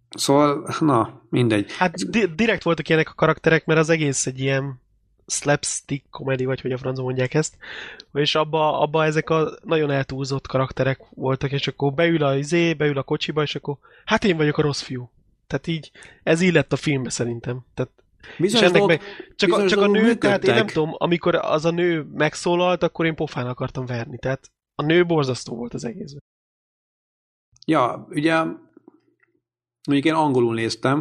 szóval, 0.09 0.75
na, 0.79 1.21
mindegy. 1.29 1.71
Hát 1.71 2.09
di- 2.09 2.35
direkt 2.35 2.63
voltak 2.63 2.89
ilyenek 2.89 3.09
a 3.09 3.13
karakterek, 3.15 3.65
mert 3.65 3.79
az 3.79 3.89
egész 3.89 4.25
egy 4.25 4.39
ilyen 4.39 4.81
slapstick 5.27 6.09
komedi, 6.09 6.45
vagy 6.45 6.61
hogy 6.61 6.71
a 6.71 6.77
francon 6.77 7.03
mondják 7.03 7.33
ezt, 7.33 7.57
és 8.13 8.35
abba, 8.35 8.79
abba 8.81 9.05
ezek 9.05 9.29
a 9.29 9.51
nagyon 9.63 9.91
eltúlzott 9.91 10.47
karakterek 10.47 10.99
voltak, 11.09 11.51
és 11.51 11.67
akkor 11.67 11.93
beül 11.93 12.23
a 12.23 12.35
izé, 12.35 12.73
beül 12.73 12.97
a 12.97 13.03
kocsiba, 13.03 13.41
és 13.41 13.55
akkor 13.55 13.77
hát 14.05 14.23
én 14.23 14.37
vagyok 14.37 14.57
a 14.57 14.61
rossz 14.61 14.81
fiú. 14.81 15.09
Tehát 15.47 15.67
így, 15.67 15.91
ez 16.23 16.41
illett 16.41 16.73
a 16.73 16.75
filmbe 16.75 17.09
szerintem. 17.09 17.65
Tehát 17.73 17.91
És 18.21 18.37
Bizonyos 18.37 18.67
ennek 18.67 18.77
dolgok, 18.77 18.97
meg, 18.97 19.33
csak, 19.35 19.53
a, 19.53 19.67
csak 19.67 19.81
a 19.81 19.87
nő, 19.87 20.15
tehát 20.15 20.43
én 20.43 20.53
nem 20.53 20.67
tudom, 20.67 20.95
amikor 20.97 21.35
az 21.35 21.65
a 21.65 21.71
nő 21.71 22.07
megszólalt, 22.13 22.83
akkor 22.83 23.05
én 23.05 23.15
pofán 23.15 23.47
akartam 23.47 23.85
verni. 23.85 24.17
Tehát 24.17 24.51
a 24.75 24.83
nő 24.83 25.05
borzasztó 25.05 25.55
volt 25.55 25.73
az 25.73 25.85
egész. 25.85 26.15
Ja, 27.67 28.07
ugye 28.09 28.43
mondjuk 29.87 30.05
én 30.05 30.13
angolul 30.13 30.53
néztem, 30.53 30.97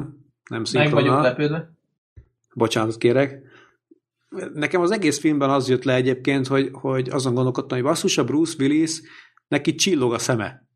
nem 0.51 0.63
Meg 0.73 0.91
vagyok 0.91 0.99
szinkronnal. 0.99 1.23
lepődve. 1.23 1.73
Bocsánatot 2.55 2.99
kérek. 2.99 3.43
Nekem 4.55 4.81
az 4.81 4.91
egész 4.91 5.19
filmben 5.19 5.51
az 5.51 5.69
jött 5.69 5.85
le 5.85 5.95
egyébként, 5.95 6.47
hogy, 6.47 6.69
hogy 6.73 7.09
azon 7.09 7.35
gondolkodtam, 7.35 7.79
hogy 7.79 7.87
basszus, 7.87 8.19
a 8.19 8.25
Bruce 8.25 8.55
Willis, 8.59 9.01
neki 9.49 9.75
csillog 9.75 10.13
a 10.13 10.19
szeme. 10.19 10.68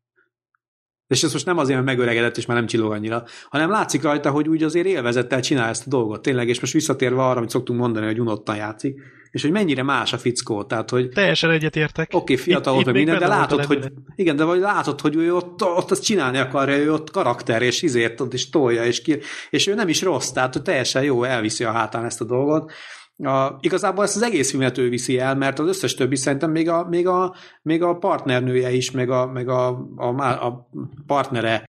És 1.13 1.23
ez 1.23 1.33
most 1.33 1.45
nem 1.45 1.57
azért, 1.57 1.75
mert 1.75 1.97
megöregedett, 1.97 2.37
és 2.37 2.45
már 2.45 2.57
nem 2.57 2.65
csillog 2.65 2.91
annyira, 2.91 3.23
hanem 3.49 3.69
látszik 3.69 4.01
rajta, 4.01 4.29
hogy 4.29 4.47
úgy 4.47 4.63
azért 4.63 4.85
élvezettel 4.85 5.41
csinál 5.41 5.69
ezt 5.69 5.85
a 5.85 5.89
dolgot, 5.89 6.21
tényleg, 6.21 6.47
és 6.47 6.59
most 6.59 6.73
visszatérve 6.73 7.23
arra, 7.23 7.37
amit 7.37 7.49
szoktunk 7.49 7.79
mondani, 7.79 8.05
hogy 8.05 8.19
unottan 8.19 8.55
játszik, 8.55 9.01
és 9.31 9.41
hogy 9.41 9.51
mennyire 9.51 9.83
más 9.83 10.13
a 10.13 10.17
fickó, 10.17 10.63
tehát, 10.63 10.89
hogy 10.89 11.09
Teljesen 11.09 11.49
egyetértek. 11.49 12.09
Oké, 12.11 12.33
okay, 12.33 12.45
fiatal 12.45 12.73
volt, 12.73 12.85
meg 12.85 12.95
minden, 12.95 13.19
de 13.19 13.27
látod, 13.27 13.65
hogy 13.65 13.91
igen, 14.15 14.35
de 14.35 14.43
vagy 14.43 14.59
látod, 14.59 15.01
hogy 15.01 15.15
ő 15.15 15.35
ott, 15.35 15.63
ott 15.63 15.91
azt 15.91 16.03
csinálni 16.03 16.37
akarja, 16.37 16.77
ő 16.77 16.93
ott 16.93 17.11
karakter, 17.11 17.61
és 17.61 17.81
izért 17.81 18.21
ott 18.21 18.33
is 18.33 18.49
tolja, 18.49 18.85
és, 18.85 19.01
ki, 19.01 19.19
és 19.49 19.67
ő 19.67 19.73
nem 19.73 19.87
is 19.87 20.01
rossz, 20.01 20.29
tehát 20.29 20.55
ő 20.55 20.59
teljesen 20.59 21.03
jó, 21.03 21.23
elviszi 21.23 21.63
a 21.63 21.71
hátán 21.71 22.05
ezt 22.05 22.21
a 22.21 22.25
dolgot. 22.25 22.71
A, 23.17 23.57
igazából 23.59 24.03
ezt 24.03 24.15
az 24.15 24.21
egész 24.21 24.49
filmet 24.49 24.77
ő 24.77 24.89
viszi 24.89 25.19
el, 25.19 25.35
mert 25.35 25.59
az 25.59 25.67
összes 25.67 25.93
többi 25.93 26.15
szerintem 26.15 26.51
még 26.51 26.69
a, 26.69 26.87
még 26.89 27.07
a, 27.07 27.35
még 27.61 27.81
a 27.81 27.97
partnernője 27.97 28.71
is, 28.71 28.91
meg 28.91 29.09
a, 29.09 29.25
meg 29.25 29.47
a, 29.47 29.67
a, 29.95 30.21
a 30.47 30.69
partnere, 31.05 31.65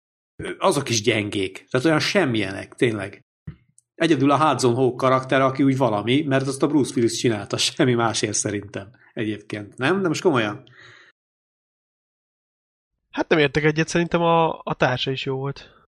azok 0.58 0.90
is 0.90 1.02
gyengék. 1.02 1.68
Tehát 1.70 1.86
olyan 1.86 2.00
semmilyenek, 2.00 2.74
tényleg. 2.74 3.22
Egyedül 3.96 4.32
a 4.32 4.48
Hudson 4.48 4.74
Hawk 4.74 4.98
karakter, 4.98 5.42
aki 5.42 5.64
úgy 5.64 5.78
valami, 5.78 6.22
mert 6.22 6.48
azt 6.48 6.64
a 6.64 6.68
Bruce 6.68 6.94
Willis 6.96 7.18
csinálta, 7.18 7.58
semmi 7.76 7.94
másért 7.94 8.34
szerintem 8.34 8.90
egyébként. 9.14 9.78
Nem? 9.78 10.02
De 10.02 10.08
most 10.08 10.22
komolyan. 10.22 10.64
Hát 13.10 13.30
nem 13.30 13.40
értek 13.40 13.64
egyet, 13.64 13.88
szerintem 13.88 14.22
a, 14.22 14.60
a 14.64 14.74
társa 14.78 15.12
is 15.12 15.26
jó 15.26 15.36
volt. 15.36 15.83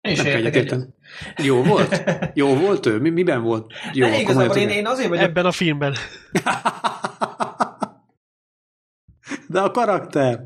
Én 0.00 0.14
Nem 0.14 0.14
sem 0.14 0.24
kell 0.24 0.34
értek 0.34 0.54
egyetérteni. 0.54 0.82
egyet. 0.82 1.46
Jó 1.46 1.62
volt? 1.62 2.02
Jó 2.34 2.54
volt 2.54 2.86
ő? 2.86 2.98
Mi, 2.98 3.10
miben 3.10 3.42
volt? 3.42 3.72
Jó, 3.92 4.06
Ne, 4.06 4.10
akkor 4.10 4.20
igazából 4.20 4.56
én, 4.56 4.68
én 4.68 4.86
azért 4.86 5.08
vagyok 5.08 5.24
Ebben 5.24 5.46
a 5.46 5.52
filmben. 5.52 5.94
De 9.48 9.60
a 9.60 9.70
karakter. 9.70 10.40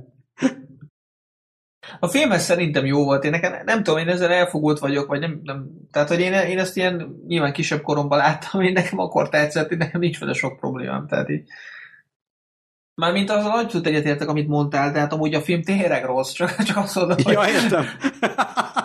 A 2.01 2.09
film 2.09 2.33
ez 2.33 2.43
szerintem 2.43 2.87
jó 2.87 3.05
volt, 3.05 3.25
én 3.25 3.31
nekem 3.31 3.65
nem 3.65 3.83
tudom, 3.83 3.99
én 4.01 4.09
ezzel 4.09 4.31
elfogult 4.31 4.79
vagyok, 4.79 5.07
vagy 5.07 5.21
nem, 5.21 5.41
nem 5.43 5.67
tehát 5.91 6.09
hogy 6.09 6.21
én, 6.21 6.33
én 6.33 6.59
ezt 6.59 6.77
ilyen 6.77 7.23
nyilván 7.27 7.53
kisebb 7.53 7.83
koromban 7.83 8.19
láttam, 8.19 8.61
én 8.61 8.73
nekem 8.73 8.99
akkor 8.99 9.29
tetszett, 9.29 9.71
én 9.71 9.79
nekem 9.79 10.01
nincs 10.01 10.19
vele 10.19 10.33
sok 10.33 10.57
problémám, 10.57 11.07
tehát 11.07 11.31
így 11.31 11.49
Mármint 12.95 13.31
azzal 13.31 13.59
abszolút 13.59 13.87
egyetértek, 13.87 14.29
amit 14.29 14.49
mondtál, 14.49 14.93
tehát 14.93 15.13
amúgy 15.13 15.35
a 15.35 15.41
film 15.41 15.63
tényleg 15.63 16.05
rossz, 16.05 16.33
csak, 16.33 16.63
csak 16.63 16.77
azt 16.77 16.95
mondom, 16.95 17.17
hogy... 17.23 17.33
Ja, 17.33 17.49
értem. 17.49 17.85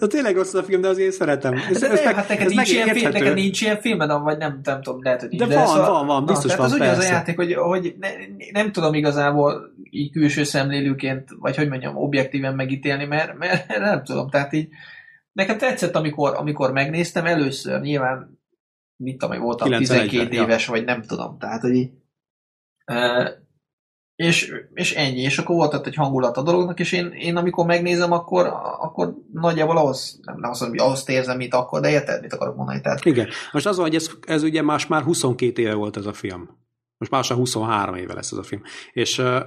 De 0.00 0.06
tényleg 0.06 0.34
rossz 0.34 0.54
a 0.54 0.62
film, 0.62 0.80
de 0.80 0.88
azért 0.88 1.12
szeretem. 1.12 1.54
Ez, 1.54 1.80
De 1.80 1.90
ez, 1.90 2.04
meg, 2.04 2.14
hát 2.14 2.28
neked 2.28 2.46
ez 2.46 2.52
nincs, 2.52 2.72
ilyen 2.72 2.88
film, 2.88 3.12
neked 3.12 3.34
nincs 3.34 3.60
ilyen 3.60 3.80
filmed, 3.80 4.10
vagy 4.22 4.38
nem, 4.38 4.60
nem 4.62 4.82
tudom, 4.82 5.02
lehet, 5.02 5.20
hogy 5.20 5.36
De 5.36 5.46
nincs, 5.46 5.58
van, 5.58 5.78
van, 5.78 6.06
van, 6.06 6.24
biztos 6.24 6.54
van, 6.54 6.66
az 6.66 6.72
ugyanaz 6.72 6.92
a 6.92 6.96
persze. 6.96 7.12
játék, 7.12 7.36
hogy, 7.36 7.54
hogy 7.54 7.94
ne, 7.98 8.08
nem 8.52 8.72
tudom 8.72 8.94
igazából 8.94 9.72
így 9.90 10.12
külső 10.12 10.42
szemlélőként, 10.42 11.28
vagy 11.38 11.56
hogy 11.56 11.68
mondjam, 11.68 11.96
objektíven 11.96 12.54
megítélni, 12.54 13.04
mert, 13.04 13.38
mert 13.38 13.78
nem 13.78 14.04
tudom, 14.04 14.30
tehát 14.30 14.52
így 14.52 14.68
nekem 15.32 15.58
tetszett, 15.58 15.96
amikor, 15.96 16.34
amikor 16.36 16.72
megnéztem 16.72 17.26
először, 17.26 17.80
nyilván 17.80 18.38
mit 18.96 19.18
tudom, 19.18 19.34
hogy 19.34 19.44
voltam 19.44 19.68
91-ben, 19.68 19.80
12 19.80 20.34
ja. 20.34 20.42
éves, 20.42 20.66
vagy 20.66 20.84
nem 20.84 21.02
tudom, 21.02 21.38
tehát 21.38 21.60
hogy 21.60 21.90
és, 24.20 24.54
és 24.74 24.94
ennyi, 24.94 25.20
és 25.20 25.38
akkor 25.38 25.56
volt 25.56 25.86
egy 25.86 25.94
hangulat 25.94 26.36
a 26.36 26.42
dolognak, 26.42 26.80
és 26.80 26.92
én, 26.92 27.06
én 27.06 27.36
amikor 27.36 27.66
megnézem, 27.66 28.12
akkor, 28.12 28.46
akkor 28.78 29.14
nagyjából 29.32 29.76
ahhoz, 29.76 30.20
nem, 30.22 30.38
nem 30.38 30.50
azt 30.50 30.60
mondom, 30.60 30.78
hogy 30.78 30.88
ahhoz 30.88 31.08
érzem, 31.08 31.36
mint 31.36 31.54
akkor, 31.54 31.80
de 31.80 31.90
érted, 31.90 32.20
mit 32.20 32.32
akarok 32.32 32.56
mondani, 32.56 32.80
tehát 32.80 33.04
Igen. 33.04 33.28
Most 33.52 33.66
az 33.66 33.76
van, 33.76 33.86
hogy 33.86 33.94
ez, 33.94 34.10
ez 34.26 34.42
ugye 34.42 34.62
más 34.62 34.86
már 34.86 35.02
22 35.02 35.62
éve 35.62 35.74
volt 35.74 35.96
ez 35.96 36.06
a 36.06 36.12
film. 36.12 36.48
Most 36.98 37.10
már 37.10 37.20
lassan 37.20 37.36
23 37.36 37.94
éve 37.94 38.14
lesz 38.14 38.32
ez 38.32 38.38
a 38.38 38.42
film. 38.42 38.62
És 38.92 39.18
uh, 39.18 39.40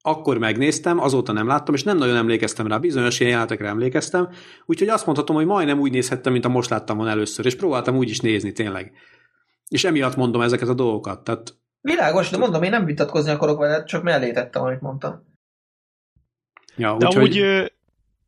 akkor 0.00 0.38
megnéztem, 0.38 0.98
azóta 0.98 1.32
nem 1.32 1.46
láttam, 1.46 1.74
és 1.74 1.82
nem 1.82 1.98
nagyon 1.98 2.16
emlékeztem 2.16 2.66
rá, 2.66 2.78
bizonyos 2.78 3.20
ilyen 3.20 3.30
jelenetekre 3.30 3.68
emlékeztem, 3.68 4.28
úgyhogy 4.66 4.88
azt 4.88 5.06
mondhatom, 5.06 5.36
hogy 5.36 5.46
majdnem 5.46 5.80
úgy 5.80 5.90
nézhettem, 5.90 6.32
mint 6.32 6.44
a 6.44 6.48
most 6.48 6.70
láttam 6.70 6.96
volna 6.96 7.12
először, 7.12 7.46
és 7.46 7.56
próbáltam 7.56 7.96
úgy 7.96 8.10
is 8.10 8.20
nézni 8.20 8.52
tényleg. 8.52 8.92
És 9.68 9.84
emiatt 9.84 10.16
mondom 10.16 10.40
ezeket 10.40 10.68
a 10.68 10.74
dolgokat. 10.74 11.24
Tehát 11.24 11.62
Világos, 11.84 12.30
de 12.30 12.36
mondom, 12.36 12.62
én 12.62 12.70
nem 12.70 12.84
vitatkozni 12.84 13.30
akarok 13.30 13.58
vele, 13.58 13.84
csak 13.84 14.02
mellé 14.02 14.32
tettem, 14.32 14.62
amit 14.62 14.80
mondtam. 14.80 15.24
Ja, 16.76 16.96
De 16.96 17.06
úgyhogy, 17.06 17.16
amúgy 17.16 17.38
ö, 17.38 17.64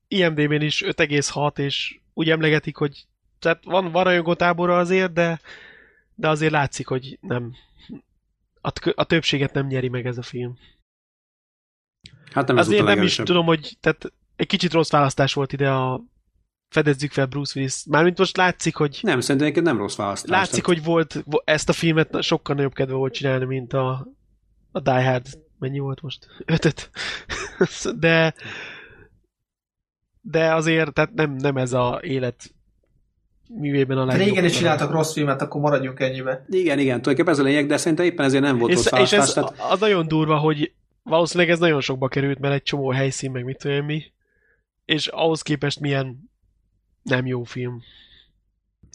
IMDb-n 0.09 0.61
is 0.61 0.83
5,6, 0.87 1.59
és 1.59 2.01
úgy 2.15 2.31
emlegetik, 2.31 2.77
hogy 2.77 3.07
tehát 3.39 3.65
van, 3.65 3.91
van 3.91 4.05
rajongó 4.05 4.35
tábora 4.35 4.79
azért, 4.79 5.13
de, 5.13 5.41
de 6.15 6.29
azért 6.29 6.53
látszik, 6.53 6.87
hogy 6.87 7.19
nem 7.21 7.55
a, 8.61 8.73
a 8.95 9.05
többséget 9.05 9.53
nem 9.53 9.67
nyeri 9.67 9.89
meg 9.89 10.07
ez 10.07 10.19
a 10.19 10.23
film. 10.23 10.59
hát 12.33 12.47
nem 12.47 12.57
azért 12.57 12.85
nem 12.85 13.03
is 13.03 13.15
tudom, 13.15 13.47
hogy 13.47 13.77
tehát 13.81 14.13
egy 14.37 14.47
kicsit 14.47 14.73
rossz 14.73 14.91
választás 14.91 15.33
volt 15.33 15.53
ide 15.53 15.71
a 15.71 16.01
fedezzük 16.69 17.13
fel 17.13 17.27
Bruce 17.27 17.53
Willis. 17.59 17.85
Mármint 17.89 18.19
most 18.19 18.37
látszik, 18.37 18.77
hogy 18.77 18.99
Nem, 19.03 19.21
szerintem 19.21 19.47
neked 19.47 19.63
nem 19.65 19.79
rossz 19.79 19.97
választás. 19.97 20.31
látszik, 20.31 20.65
hogy 20.67 20.85
volt 20.85 21.23
vo- 21.25 21.43
ezt 21.49 21.69
a 21.69 21.73
filmet 21.73 22.23
sokkal 22.23 22.55
nagyobb 22.55 22.73
kedve 22.75 22.95
volt 22.95 23.13
csinálni, 23.15 23.45
mint 23.45 23.73
a, 23.73 24.07
a 24.73 24.81
Die 24.81 25.05
Hard. 25.11 25.27
Mennyi 25.59 25.79
volt 25.79 26.01
most? 26.03 26.27
Ötöt. 26.45 26.91
de 27.99 28.35
de 30.21 30.55
azért, 30.55 30.93
tehát 30.93 31.15
nem, 31.15 31.33
nem 31.33 31.57
ez 31.57 31.73
a 31.73 31.99
élet 32.03 32.51
művében 33.49 33.99
a 33.99 34.05
legjobb. 34.05 34.27
régen 34.27 34.45
is 34.45 34.57
csináltak 34.57 34.91
rossz 34.91 35.13
filmet, 35.13 35.43
akkor 35.43 35.61
maradjunk 35.61 36.01
ennyibe. 36.01 36.45
Igen, 36.49 36.79
igen, 36.79 37.03
tulajdonképpen 37.03 37.33
ez 37.33 37.39
a 37.39 37.43
lényeg, 37.43 37.67
de 37.67 37.77
szerintem 37.77 38.07
éppen 38.07 38.25
ezért 38.25 38.43
nem 38.43 38.59
volt 38.59 38.71
És, 38.71 38.77
rossz 38.77 38.85
és 38.87 38.91
választás. 38.91 39.19
ez 39.27 39.33
tehát- 39.33 39.73
az 39.73 39.81
nagyon 39.81 40.09
durva, 40.09 40.37
hogy 40.37 40.73
valószínűleg 41.03 41.51
ez 41.53 41.59
nagyon 41.59 41.81
sokba 41.81 42.09
került, 42.09 42.39
mert 42.39 42.55
egy 42.55 42.63
csomó 42.63 42.91
helyszín, 42.91 43.31
meg 43.31 43.45
mit 43.45 43.59
tudom 43.59 43.85
mi, 43.85 44.13
és 44.85 45.07
ahhoz 45.07 45.43
képest 45.43 45.81
milyen 45.81 46.26
nem 47.09 47.27
jó 47.27 47.43
film. 47.43 47.83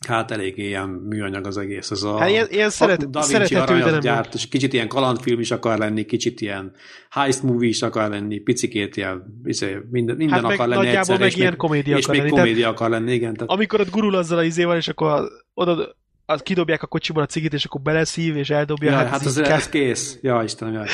Hát 0.07 0.31
elég 0.31 0.57
ilyen 0.57 0.89
műanyag 0.89 1.45
az 1.45 1.57
egész. 1.57 1.91
Ez 1.91 2.03
a, 2.03 2.17
Hát 2.17 2.29
ilyen, 2.29 2.47
ilyen 2.49 2.69
szeret, 2.69 3.09
Da 3.09 3.25
Vinci 3.27 3.55
aranyat 3.55 4.01
gyárt, 4.01 4.33
és 4.33 4.47
kicsit 4.47 4.73
ilyen 4.73 4.87
kalandfilm 4.87 5.39
is 5.39 5.51
akar 5.51 5.77
lenni, 5.77 6.05
kicsit 6.05 6.41
ilyen 6.41 6.71
heist 7.09 7.43
movie 7.43 7.69
is 7.69 7.81
akar 7.81 8.09
lenni, 8.09 8.39
picikét 8.39 8.97
ilyen, 8.97 9.41
izé, 9.43 9.77
minden, 9.89 10.15
minden 10.15 10.43
Hát 10.43 10.51
akar 10.51 10.67
lenni 10.67 10.87
egyszer, 10.87 11.19
meg 11.19 11.27
és 11.27 11.35
ilyen 11.35 11.49
még, 11.49 11.57
komédia 11.57 11.97
és 11.97 12.03
akar 12.03 12.15
még 12.15 12.23
lenni. 12.23 12.33
Tehát 12.35 12.47
komédia 12.47 12.69
akar 12.69 12.89
lenni, 12.89 13.13
igen. 13.13 13.33
Tehát, 13.33 13.49
amikor 13.49 13.79
ott 13.79 13.89
gurul 13.89 14.15
azzal 14.15 14.37
a 14.37 14.43
izével, 14.43 14.77
és 14.77 14.87
akkor 14.87 15.29
oda 15.53 15.95
az 16.25 16.41
kidobják 16.41 16.83
a 16.83 16.87
kocsiból 16.87 17.23
a 17.23 17.25
cigit, 17.25 17.53
és 17.53 17.65
akkor 17.65 17.81
beleszív, 17.81 18.35
és 18.35 18.49
eldobja. 18.49 18.91
ja, 18.91 18.97
hát, 18.97 19.07
hát 19.07 19.25
az, 19.25 19.37
ez 19.37 19.69
kész. 19.69 20.17
Ja, 20.21 20.43
Istenem, 20.43 20.73
jaj. 20.73 20.87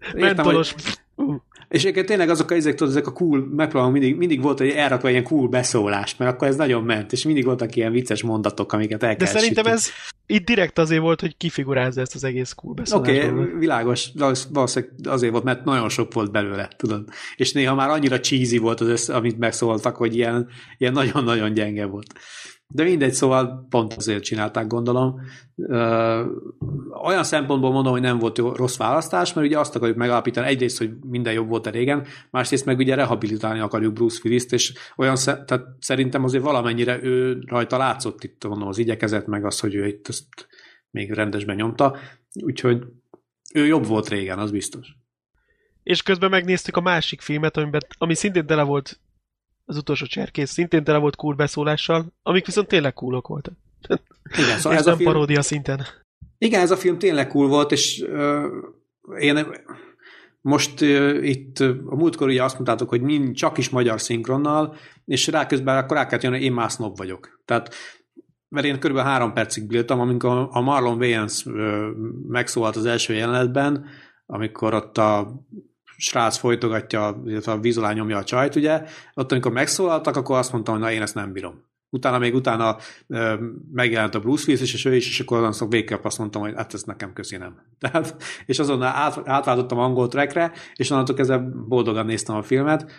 Értem, 0.00 0.20
mentolos. 0.20 0.72
hogy, 0.72 0.82
és 1.68 1.80
egyébként 1.80 2.06
tényleg 2.06 2.28
azok 2.28 2.50
a, 2.50 2.54
ezek, 2.54 2.74
tudod, 2.74 2.92
ezek 2.92 3.06
a 3.06 3.12
cool, 3.12 3.46
megpróbálom 3.56 3.92
mindig, 3.92 4.16
mindig 4.16 4.42
volt 4.42 4.60
egy 4.60 4.70
elrakva 4.70 5.10
ilyen 5.10 5.22
cool 5.22 5.48
beszólás, 5.48 6.16
mert 6.16 6.32
akkor 6.32 6.48
ez 6.48 6.56
nagyon 6.56 6.82
ment, 6.84 7.12
és 7.12 7.24
mindig 7.24 7.44
voltak 7.44 7.76
ilyen 7.76 7.92
vicces 7.92 8.22
mondatok, 8.22 8.72
amiket 8.72 9.02
el 9.02 9.16
De 9.16 9.26
szerintem 9.26 9.64
sütni. 9.64 9.70
ez 9.78 9.88
itt 10.26 10.46
direkt 10.46 10.78
azért 10.78 11.00
volt, 11.00 11.20
hogy 11.20 11.36
kifigurázza 11.36 12.00
ezt 12.00 12.14
az 12.14 12.24
egész 12.24 12.52
cool 12.52 12.72
Oké, 12.72 12.80
beszólást. 12.82 13.30
okay, 13.30 13.58
világos, 13.58 14.10
valósz- 14.14 14.48
valószínűleg 14.52 14.94
azért 15.04 15.32
volt, 15.32 15.44
mert 15.44 15.64
nagyon 15.64 15.88
sok 15.88 16.12
volt 16.14 16.30
belőle, 16.30 16.68
tudod. 16.76 17.08
És 17.36 17.52
néha 17.52 17.74
már 17.74 17.88
annyira 17.88 18.20
cheesy 18.20 18.58
volt 18.58 18.80
az 18.80 18.88
össze, 18.88 19.14
amit 19.14 19.38
megszóltak, 19.38 19.96
hogy 19.96 20.16
ilyen, 20.16 20.48
ilyen 20.78 20.92
nagyon-nagyon 20.92 21.54
gyenge 21.54 21.84
volt. 21.86 22.12
De 22.68 22.82
mindegy, 22.82 23.12
szóval 23.12 23.66
pont 23.70 23.92
azért 23.92 24.22
csinálták, 24.22 24.66
gondolom. 24.66 25.20
Ö, 25.56 26.24
olyan 27.04 27.24
szempontból 27.24 27.72
mondom, 27.72 27.92
hogy 27.92 28.00
nem 28.00 28.18
volt 28.18 28.38
jó, 28.38 28.52
rossz 28.52 28.76
választás, 28.76 29.32
mert 29.32 29.46
ugye 29.46 29.58
azt 29.58 29.76
akarjuk 29.76 29.96
megállapítani, 29.96 30.46
egyrészt, 30.46 30.78
hogy 30.78 30.90
minden 31.00 31.32
jobb 31.32 31.48
volt 31.48 31.66
a 31.66 31.70
régen, 31.70 32.06
másrészt 32.30 32.64
meg 32.64 32.78
ugye 32.78 32.94
rehabilitálni 32.94 33.60
akarjuk 33.60 33.92
Bruce 33.92 34.20
Willis-t, 34.24 34.52
és 34.52 34.72
olyan, 34.96 35.14
tehát 35.24 35.64
szerintem 35.78 36.24
azért 36.24 36.44
valamennyire 36.44 37.02
ő 37.02 37.38
rajta 37.46 37.76
látszott 37.76 38.24
itt, 38.24 38.46
mondom, 38.46 38.68
az 38.68 38.78
igyekezet, 38.78 39.26
meg 39.26 39.44
az, 39.44 39.60
hogy 39.60 39.74
ő 39.74 39.86
itt 39.86 40.08
ezt 40.08 40.24
még 40.90 41.12
rendesben 41.12 41.56
nyomta, 41.56 41.96
úgyhogy 42.44 42.82
ő 43.54 43.66
jobb 43.66 43.86
volt 43.86 44.08
régen, 44.08 44.38
az 44.38 44.50
biztos. 44.50 44.96
És 45.82 46.02
közben 46.02 46.30
megnéztük 46.30 46.76
a 46.76 46.80
másik 46.80 47.20
filmet, 47.20 47.56
amiben, 47.56 47.80
ami 47.98 48.14
szintén 48.14 48.46
tele 48.46 48.62
volt 48.62 49.00
az 49.66 49.76
utolsó 49.76 50.06
cserkész, 50.06 50.50
szintén 50.50 50.84
tele 50.84 50.98
volt 50.98 51.16
cool 51.16 51.34
beszólással, 51.34 52.06
amik 52.22 52.46
viszont 52.46 52.68
tényleg 52.68 52.94
coolok 52.94 53.28
voltak. 53.28 53.54
Igen, 54.38 54.58
szóval 54.58 54.72
és 54.72 54.78
ez 54.78 54.86
a 54.86 54.88
nem 54.88 54.98
film, 54.98 55.12
paródia 55.12 55.42
szinten. 55.42 55.86
igen, 56.38 56.60
ez 56.60 56.70
a 56.70 56.76
film 56.76 56.98
tényleg 56.98 57.28
cool 57.28 57.48
volt, 57.48 57.72
és 57.72 58.04
uh, 58.08 58.44
én 59.18 59.46
most 60.40 60.80
uh, 60.80 61.18
itt 61.22 61.58
a 61.60 61.94
múltkor 61.96 62.28
ugye 62.28 62.44
azt 62.44 62.54
mondtátok, 62.54 62.88
hogy 62.88 63.00
mind 63.00 63.34
csak 63.34 63.58
is 63.58 63.68
magyar 63.68 64.00
szinkronnal, 64.00 64.76
és 65.04 65.26
ráközben 65.26 65.76
akkor 65.76 65.96
rá 65.96 66.06
kellett 66.06 66.24
jönni, 66.24 66.40
én 66.44 66.52
már 66.52 66.70
snob 66.70 66.96
vagyok. 66.96 67.42
Tehát 67.44 67.74
mert 68.48 68.66
én 68.66 68.80
kb. 68.80 68.98
három 68.98 69.32
percig 69.32 69.66
bírtam, 69.66 70.00
amikor 70.00 70.48
a 70.50 70.60
Marlon 70.60 70.98
Wayans 70.98 71.44
megszólalt 72.28 72.76
az 72.76 72.84
első 72.84 73.14
jelenetben, 73.14 73.86
amikor 74.26 74.74
ott 74.74 74.98
a 74.98 75.40
srác 75.96 76.36
folytogatja, 76.36 77.22
illetve 77.26 77.52
a 77.52 77.58
vízolá 77.58 77.92
nyomja 77.92 78.16
a 78.16 78.24
csajt, 78.24 78.54
ugye, 78.54 78.82
ott 79.14 79.32
amikor 79.32 79.52
megszólaltak, 79.52 80.16
akkor 80.16 80.38
azt 80.38 80.52
mondtam, 80.52 80.74
hogy 80.74 80.82
na 80.82 80.90
én 80.90 81.02
ezt 81.02 81.14
nem 81.14 81.32
bírom. 81.32 81.64
Utána 81.90 82.18
még 82.18 82.34
utána 82.34 82.76
ö, 83.06 83.34
megjelent 83.72 84.14
a 84.14 84.20
Bruce 84.20 84.44
Willis, 84.46 84.72
és 84.72 84.84
ő 84.84 84.94
is, 84.94 85.08
és 85.08 85.20
akkor 85.20 85.44
azon 85.44 85.68
végképp 85.68 86.04
azt 86.04 86.18
mondtam, 86.18 86.42
hogy 86.42 86.52
hát 86.56 86.74
ez 86.74 86.82
nekem 86.82 87.12
köszi. 87.12 87.38
Tehát, 87.78 88.16
és 88.46 88.58
azonnal 88.58 88.92
át, 88.94 89.28
átváltottam 89.28 89.78
angol 89.78 90.08
trackre, 90.08 90.52
és 90.74 90.90
onnantól 90.90 91.16
kezdve 91.16 91.38
boldogan 91.68 92.06
néztem 92.06 92.36
a 92.36 92.42
filmet, 92.42 92.92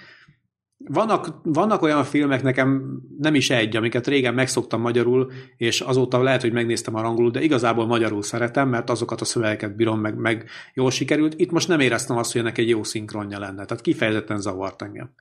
vannak, 0.77 1.39
vannak 1.43 1.81
olyan 1.81 2.03
filmek, 2.03 2.43
nekem 2.43 3.01
nem 3.17 3.35
is 3.35 3.49
egy, 3.49 3.75
amiket 3.75 4.07
régen 4.07 4.33
megszoktam 4.33 4.81
magyarul, 4.81 5.31
és 5.57 5.81
azóta 5.81 6.21
lehet, 6.21 6.41
hogy 6.41 6.51
megnéztem 6.51 6.95
a 6.95 7.03
angolul, 7.03 7.31
de 7.31 7.41
igazából 7.41 7.85
magyarul 7.85 8.21
szeretem, 8.21 8.69
mert 8.69 8.89
azokat 8.89 9.21
a 9.21 9.25
szövegeket 9.25 9.75
bírom, 9.75 9.99
meg, 9.99 10.15
meg 10.15 10.49
jól 10.73 10.91
sikerült. 10.91 11.39
Itt 11.39 11.51
most 11.51 11.67
nem 11.67 11.79
éreztem 11.79 12.17
azt, 12.17 12.31
hogy 12.31 12.41
ennek 12.41 12.57
egy 12.57 12.69
jó 12.69 12.83
szinkronja 12.83 13.39
lenne, 13.39 13.65
tehát 13.65 13.83
kifejezetten 13.83 14.41
zavart 14.41 14.81
engem. 14.81 15.13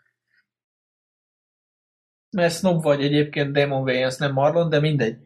Mert 2.30 2.54
snob 2.54 2.82
vagy 2.82 3.02
egyébként 3.02 3.52
Damon 3.52 3.82
Wayans, 3.82 4.16
nem 4.16 4.32
Marlon, 4.32 4.68
de 4.68 4.80
mindegy. 4.80 5.16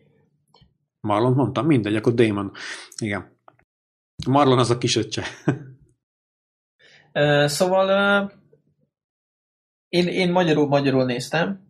Marlon 1.01 1.33
mondtam, 1.33 1.67
mindegy, 1.67 1.97
akkor 1.97 2.15
Damon. 2.15 2.53
Igen. 2.99 3.39
Marlon 4.29 4.59
az 4.59 4.71
a 4.71 4.79
kisöccse. 4.79 5.25
szóval 7.47 8.40
én, 9.91 10.07
én 10.07 10.31
magyarul, 10.31 10.67
magyarul 10.67 11.05
néztem. 11.05 11.69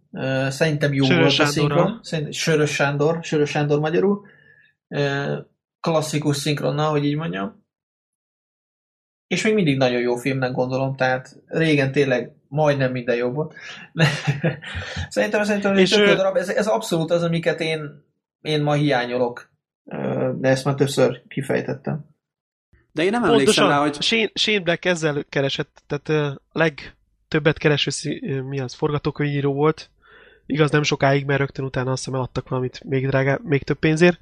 Szerintem 0.48 0.92
jó 0.92 1.04
Sörös 1.04 1.36
volt 1.36 1.48
a 1.48 1.52
szinkron. 1.52 2.00
Sörös 2.30 2.74
Sándor, 2.74 3.18
Sörös 3.22 3.50
Sándor 3.50 3.80
magyarul. 3.80 4.26
Klasszikus 5.80 6.36
szinkronnal, 6.36 6.90
hogy 6.90 7.04
így 7.04 7.16
mondjam. 7.16 7.64
És 9.26 9.42
még 9.42 9.54
mindig 9.54 9.76
nagyon 9.76 10.00
jó 10.00 10.16
filmnek 10.16 10.52
gondolom, 10.52 10.96
tehát 10.96 11.36
régen 11.46 11.92
tényleg 11.92 12.32
majdnem 12.48 12.90
minden 12.90 13.16
jobb 13.16 13.34
volt. 13.34 13.54
szerintem, 15.08 15.44
szerintem 15.44 15.76
jó 15.76 15.98
ő- 15.98 16.14
darab. 16.14 16.36
Ez, 16.36 16.48
ez 16.48 16.66
abszolút 16.66 17.10
az, 17.10 17.22
amiket 17.22 17.60
én, 17.60 18.04
én 18.40 18.62
ma 18.62 18.72
hiányolok. 18.72 19.52
De 20.34 20.48
ezt 20.48 20.64
már 20.64 20.74
többször 20.74 21.22
kifejtettem. 21.28 22.08
De 22.92 23.02
én 23.02 23.10
nem 23.10 23.24
emlékszem 23.24 23.44
Pontosan, 23.44 23.68
rá, 23.68 23.78
hogy 23.78 24.02
Shane, 24.02 24.30
Shane 24.34 24.60
Black 24.60 24.84
ezzel 24.84 25.24
keresett, 25.28 25.82
tehát 25.86 26.38
a 26.52 26.58
legtöbbet 27.30 27.58
kereső 27.58 27.90
mi 28.48 28.60
az, 28.60 28.74
forgatókönyvíró 28.74 29.52
volt. 29.52 29.90
Igaz, 30.46 30.70
nem 30.70 30.82
sokáig, 30.82 31.24
mert 31.24 31.38
rögtön 31.38 31.64
utána 31.64 31.90
azt 31.90 32.04
hiszem 32.04 32.18
eladtak 32.18 32.48
valamit 32.48 32.84
még 32.84 33.06
drágá, 33.06 33.38
még 33.42 33.62
több 33.62 33.78
pénzért. 33.78 34.18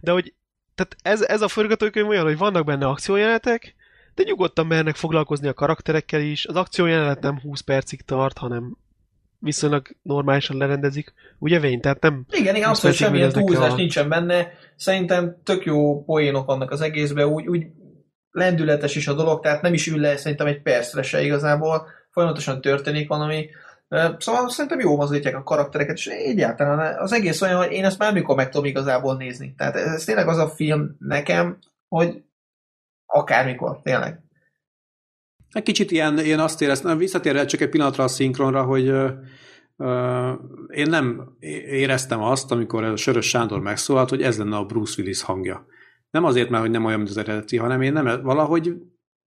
De 0.00 0.12
hogy 0.12 0.34
tehát 0.74 0.96
ez, 1.02 1.22
ez 1.22 1.42
a 1.42 1.48
forgatókönyv 1.48 2.08
olyan, 2.08 2.24
hogy 2.24 2.38
vannak 2.38 2.64
benne 2.64 2.86
akciójelenetek, 2.86 3.74
de 4.14 4.22
nyugodtan 4.22 4.66
mernek 4.66 4.94
foglalkozni 4.94 5.48
a 5.48 5.54
karakterekkel 5.54 6.20
is. 6.20 6.46
Az 6.46 6.56
akciójelenet 6.56 7.20
nem 7.20 7.40
20 7.40 7.60
percig 7.60 8.02
tart, 8.02 8.38
hanem 8.38 8.76
viszonylag 9.38 9.88
normálisan 10.02 10.56
lerendezik. 10.56 11.12
Ugye 11.38 11.60
Vén? 11.60 11.80
Tehát 11.80 12.00
nem... 12.00 12.24
Igen, 12.30 12.54
igen, 12.54 12.68
abszolút 12.68 12.96
semmilyen 12.96 13.32
túlzás 13.32 13.72
a- 13.72 13.74
nincsen 13.74 14.08
benne. 14.08 14.52
Szerintem 14.76 15.36
tök 15.42 15.64
jó 15.64 16.04
poénok 16.04 16.46
vannak 16.46 16.70
az 16.70 16.80
egészben, 16.80 17.26
úgy, 17.26 17.48
úgy 17.48 17.66
lendületes 18.30 18.96
is 18.96 19.08
a 19.08 19.14
dolog, 19.14 19.40
tehát 19.40 19.62
nem 19.62 19.74
is 19.74 19.86
ül 19.86 20.00
le 20.00 20.16
szerintem 20.16 20.46
egy 20.46 20.62
percre 20.62 21.02
se 21.02 21.22
igazából, 21.22 21.86
folyamatosan 22.12 22.60
történik 22.60 23.08
valami. 23.08 23.50
Szóval 24.18 24.48
szerintem 24.48 24.80
jó 24.80 24.96
mozgatják 24.96 25.36
a 25.36 25.42
karaktereket, 25.42 25.96
és 25.96 26.06
egyáltalán 26.06 26.98
az 26.98 27.12
egész 27.12 27.40
olyan, 27.40 27.56
hogy 27.56 27.72
én 27.72 27.84
ezt 27.84 27.98
már 27.98 28.12
mikor 28.12 28.36
meg 28.36 28.48
tudom 28.48 28.66
igazából 28.66 29.16
nézni. 29.16 29.54
Tehát 29.56 29.74
ez 29.74 30.04
tényleg 30.04 30.28
az 30.28 30.38
a 30.38 30.48
film 30.48 30.96
nekem, 30.98 31.58
hogy 31.88 32.22
akármikor, 33.06 33.80
tényleg. 33.82 34.20
Egy 35.52 35.62
kicsit 35.62 35.90
ilyen, 35.90 36.18
én 36.18 36.38
azt 36.38 36.62
éreztem, 36.62 36.98
visszatérve 36.98 37.44
csak 37.44 37.60
egy 37.60 37.68
pillanatra 37.68 38.04
a 38.04 38.08
szinkronra, 38.08 38.62
hogy 38.62 38.84
én 40.68 40.86
nem 40.88 41.36
éreztem 41.40 42.22
azt, 42.22 42.50
amikor 42.52 42.84
a 42.84 42.96
Sörös 42.96 43.28
Sándor 43.28 43.60
megszólalt, 43.60 44.08
hogy 44.08 44.22
ez 44.22 44.38
lenne 44.38 44.56
a 44.56 44.64
Bruce 44.64 44.94
Willis 45.00 45.22
hangja. 45.22 45.66
Nem 46.10 46.24
azért, 46.24 46.48
mert 46.48 46.62
hogy 46.62 46.70
nem 46.70 46.84
olyan, 46.84 46.98
mint 46.98 47.10
az 47.10 47.16
eredeti, 47.16 47.56
hanem 47.56 47.82
én 47.82 47.92
nem, 47.92 48.22
valahogy 48.22 48.74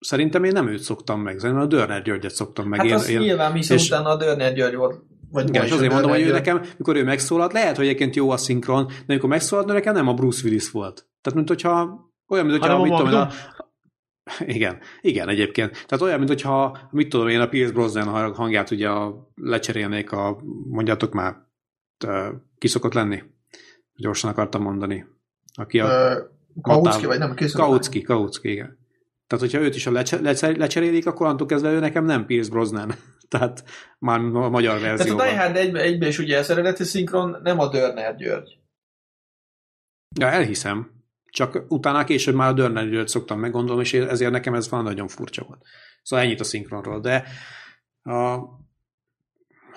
szerintem 0.01 0.43
én 0.43 0.51
nem 0.51 0.67
őt 0.67 0.79
szoktam 0.81 1.21
meg, 1.21 1.39
szerintem 1.39 1.63
a 1.65 1.67
Dörner 1.67 2.01
Györgyet 2.01 2.33
szoktam 2.35 2.67
meg. 2.67 2.79
Hát 2.79 2.87
én, 2.87 2.93
az 2.93 3.09
én, 3.09 3.19
nyilván, 3.19 3.53
hiszen 3.53 3.77
és- 3.77 3.87
utána 3.89 4.09
a 4.09 4.15
Dörner 4.17 4.53
György 4.53 4.75
volt. 4.75 5.03
Vagy 5.31 5.49
igen, 5.49 5.65
és 5.65 5.71
azért 5.71 5.91
mondom, 5.91 6.11
hogy 6.11 6.21
ő 6.21 6.31
nekem, 6.31 6.61
mikor 6.77 6.95
ő 6.95 7.03
megszólalt, 7.03 7.53
lehet, 7.53 7.75
hogy 7.75 7.85
egyébként 7.85 8.15
jó 8.15 8.29
a 8.29 8.37
szinkron, 8.37 8.85
de 8.85 8.93
amikor 9.07 9.29
megszólalt, 9.29 9.67
nekem 9.67 9.93
nem 9.93 10.07
a 10.07 10.13
Bruce 10.13 10.41
Willis 10.43 10.71
volt. 10.71 11.07
Tehát, 11.21 11.37
mint 11.37 11.47
hogyha 11.47 11.99
olyan, 12.27 12.45
mint 12.45 12.57
hogyha, 12.59 12.81
mit 12.81 12.95
tudom, 12.95 13.13
a, 13.13 13.27
igen, 14.45 14.79
igen, 15.01 15.29
egyébként. 15.29 15.71
Tehát 15.71 16.01
olyan, 16.01 16.17
mint 16.17 16.29
hogyha, 16.29 16.77
mit 16.91 17.09
tudom 17.09 17.27
én, 17.27 17.39
a 17.39 17.47
Pierce 17.47 17.73
Brosnan 17.73 18.33
hangját 18.33 18.71
ugye 18.71 18.89
a, 18.89 19.31
lecserélnék 19.35 20.11
a, 20.11 20.41
mondjátok 20.69 21.13
már, 21.13 21.35
te, 21.97 22.33
ki 22.57 22.67
szokott 22.67 22.93
lenni? 22.93 23.23
Gyorsan 23.95 24.29
akartam 24.29 24.61
mondani. 24.61 25.05
Aki 25.53 25.79
a 25.79 25.85
Ö, 25.85 26.21
Kautsky, 26.61 26.87
Matál- 26.87 27.05
vagy 27.05 27.19
nem. 27.19 27.49
Kautsky, 27.53 28.01
Kautsky, 28.01 28.51
igen. 28.51 28.79
Tehát, 29.31 29.45
hogyha 29.45 29.61
őt 29.65 29.75
is 29.75 29.85
a 29.85 29.91
lecse, 29.91 30.21
lecse, 30.21 30.57
lecserélik, 30.57 31.07
akkor 31.07 31.27
antól 31.27 31.47
kezdve 31.47 31.71
ő 31.71 31.79
nekem 31.79 32.05
nem 32.05 32.25
Pierce 32.25 32.49
Brosnan. 32.49 32.93
Tehát 33.29 33.63
már 33.99 34.19
a 34.19 34.49
magyar 34.49 34.79
Tehát 34.79 34.93
a 34.93 34.95
verzióban. 34.95 35.27
Die 35.27 35.37
Hard 35.37 35.55
egybe, 35.55 35.79
egybe 35.79 36.07
is 36.07 36.19
ugye 36.19 36.37
az 36.37 36.49
eredeti 36.49 36.83
szinkron 36.83 37.37
nem 37.43 37.59
a 37.59 37.67
Dörner 37.67 38.15
György. 38.15 38.57
Ja, 40.19 40.27
elhiszem. 40.27 40.91
Csak 41.25 41.65
utána 41.67 42.03
később 42.03 42.35
már 42.35 42.49
a 42.49 42.53
Dörner 42.53 42.89
Györgyt 42.89 43.07
szoktam 43.07 43.39
meggondolni, 43.39 43.81
és 43.81 43.93
ezért 43.93 44.31
nekem 44.31 44.53
ez 44.53 44.69
van 44.69 44.83
nagyon 44.83 45.07
furcsa 45.07 45.43
volt. 45.43 45.61
Szóval 46.03 46.25
ennyit 46.25 46.39
a 46.39 46.43
szinkronról. 46.43 46.99
De 46.99 47.23
a, 48.03 48.39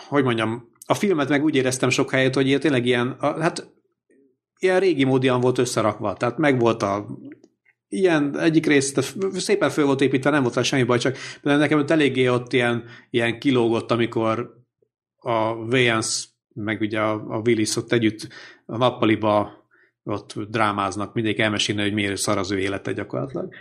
hogy 0.09 0.25
mondjam, 0.25 0.69
a 0.87 0.95
filmet 0.95 1.29
meg 1.29 1.45
úgy 1.45 1.55
éreztem 1.55 1.91
sok 1.91 2.11
helyet, 2.11 2.35
hogy 2.35 2.47
ilyen, 2.47 2.61
tényleg 2.61 2.87
ilyen, 2.87 3.09
a, 3.09 3.41
hát 3.41 3.73
ilyen 4.59 4.81
régi 4.81 5.05
módian 5.05 5.41
volt 5.41 5.59
összerakva. 5.59 6.13
Tehát 6.13 6.39
meg 6.39 6.59
volt 6.59 6.83
a 6.83 7.07
ilyen 7.95 8.39
egyik 8.39 8.67
rész, 8.67 9.15
szépen 9.33 9.71
föl 9.71 9.85
volt 9.85 10.01
építve, 10.01 10.31
nem 10.31 10.43
volt 10.43 10.65
semmi 10.65 10.83
baj, 10.83 10.99
csak 10.99 11.17
például 11.43 11.63
nekem 11.63 11.79
ott 11.79 11.91
eléggé 11.91 12.29
ott 12.29 12.53
ilyen, 12.53 12.85
ilyen 13.11 13.39
kilógott, 13.39 13.91
amikor 13.91 14.63
a 15.17 15.55
Vance 15.55 16.25
meg 16.55 16.81
ugye 16.81 17.01
a, 17.01 17.13
a 17.29 17.43
Willis 17.45 17.77
ott 17.77 17.93
együtt 17.93 18.29
a 18.67 18.77
nappaliba 18.77 19.63
ott 20.05 20.35
drámáznak, 20.49 21.15
mindig 21.15 21.41
elmesélni, 21.41 21.83
hogy 21.83 21.93
miért 21.93 22.17
szar 22.17 22.39
az 22.39 22.51
ő 22.51 22.59
élete 22.59 22.93
gyakorlatilag. 22.93 23.55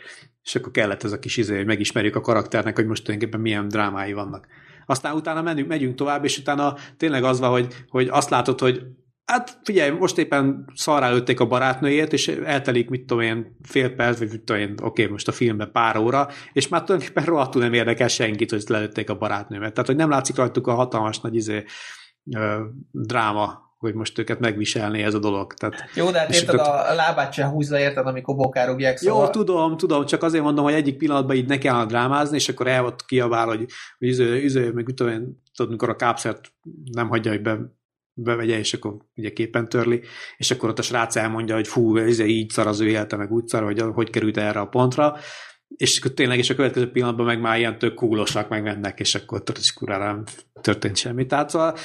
És 0.43 0.55
akkor 0.55 0.71
kellett 0.71 1.03
ez 1.03 1.11
a 1.11 1.19
kis 1.19 1.37
izé, 1.37 1.55
hogy 1.55 1.65
megismerjük 1.65 2.15
a 2.15 2.21
karakternek, 2.21 2.75
hogy 2.75 2.85
most 2.85 3.03
tulajdonképpen 3.03 3.43
milyen 3.43 3.67
drámái 3.67 4.13
vannak. 4.13 4.47
Aztán 4.85 5.15
utána 5.15 5.41
menjünk, 5.41 5.67
megyünk 5.67 5.95
tovább, 5.95 6.23
és 6.23 6.37
utána 6.37 6.75
tényleg 6.97 7.23
az 7.23 7.39
van, 7.39 7.49
hogy, 7.49 7.73
hogy 7.87 8.07
azt 8.07 8.29
látod, 8.29 8.59
hogy 8.59 8.81
hát 9.25 9.59
figyelj, 9.63 9.89
most 9.89 10.17
éppen 10.17 10.65
szarrá 10.75 11.09
lőtték 11.09 11.39
a 11.39 11.47
barátnőjét, 11.47 12.13
és 12.13 12.27
eltelik, 12.27 12.89
mit 12.89 13.05
tudom 13.05 13.23
én, 13.23 13.57
fél 13.61 13.89
perc, 13.89 14.19
vagy 14.19 14.29
mit 14.31 14.41
tudom 14.43 14.61
én, 14.61 14.75
oké, 14.81 15.05
most 15.05 15.27
a 15.27 15.31
filmben 15.31 15.71
pár 15.71 15.97
óra, 15.97 16.27
és 16.53 16.67
már 16.67 16.83
tulajdonképpen 16.83 17.25
rohadtul 17.25 17.61
nem 17.61 17.73
érdekel 17.73 18.07
senkit, 18.07 18.51
hogy 18.51 18.63
lelőtték 18.67 19.09
a 19.09 19.17
barátnőmet. 19.17 19.73
Tehát, 19.73 19.89
hogy 19.89 19.97
nem 19.97 20.09
látszik 20.09 20.35
rajtuk 20.35 20.67
a 20.67 20.73
hatalmas 20.73 21.19
nagy 21.19 21.35
izé, 21.35 21.63
ö, 22.35 22.63
dráma, 22.91 23.61
hogy 23.77 23.93
most 23.93 24.19
őket 24.19 24.39
megviselni 24.39 25.01
ez 25.01 25.13
a 25.13 25.19
dolog. 25.19 25.53
Tehát, 25.53 25.75
Jó, 25.95 26.11
de 26.11 26.19
hát 26.19 26.33
érted, 26.33 26.59
akkor- 26.59 26.89
a 26.89 26.93
lábát 26.93 27.33
sem 27.33 27.49
húzza, 27.49 27.79
érted, 27.79 28.07
amikor 28.07 28.35
bokárugják, 28.35 29.01
Jó, 29.01 29.11
szóval... 29.11 29.29
tudom, 29.29 29.77
tudom, 29.77 30.05
csak 30.05 30.23
azért 30.23 30.43
mondom, 30.43 30.63
hogy 30.63 30.73
egyik 30.73 30.97
pillanatban 30.97 31.35
így 31.35 31.47
ne 31.47 31.57
kellene 31.57 31.85
drámázni, 31.85 32.35
és 32.35 32.49
akkor 32.49 32.67
el 32.67 32.85
ott 32.85 33.05
kiabál, 33.05 33.47
hogy, 33.47 33.65
hogy 33.97 34.07
izé, 34.07 34.43
izé, 34.43 34.69
meg 34.69 34.85
tudom 34.95 35.13
tudod, 35.55 35.71
amikor 35.71 35.89
a 35.89 35.95
kápszert 35.95 36.53
nem 36.91 37.09
hagyja, 37.09 37.31
hogy 37.31 37.41
be, 37.41 37.59
bevegye, 38.13 38.57
és 38.57 38.73
akkor 38.73 38.97
ugye 39.15 39.33
képen 39.33 39.69
törli, 39.69 40.01
és 40.37 40.51
akkor 40.51 40.69
ott 40.69 40.79
a 40.79 40.81
srác 40.81 41.15
elmondja, 41.15 41.55
hogy 41.55 41.67
fú, 41.67 41.97
izé, 41.97 42.25
így 42.25 42.49
szar 42.49 42.67
az 42.67 42.79
ő 42.79 42.87
élete, 42.87 43.15
meg 43.15 43.31
úgy 43.31 43.47
szar, 43.47 43.63
hogy 43.63 43.79
hogy 43.79 44.09
került 44.09 44.37
erre 44.37 44.59
a 44.59 44.67
pontra, 44.67 45.17
és 45.75 45.99
akkor 45.99 46.11
tényleg, 46.11 46.37
és 46.37 46.49
a 46.49 46.55
következő 46.55 46.91
pillanatban 46.91 47.25
meg 47.25 47.41
már 47.41 47.57
ilyen 47.57 47.77
tök 47.77 47.93
kúlosak 47.93 48.49
megmennek, 48.49 48.99
és 48.99 49.15
akkor 49.15 49.43
is 49.59 49.73
kurára 49.73 50.05
nem 50.05 50.23
történt 50.61 50.95
semmi. 50.95 51.25
Tehát 51.25 51.49
szóval 51.49 51.75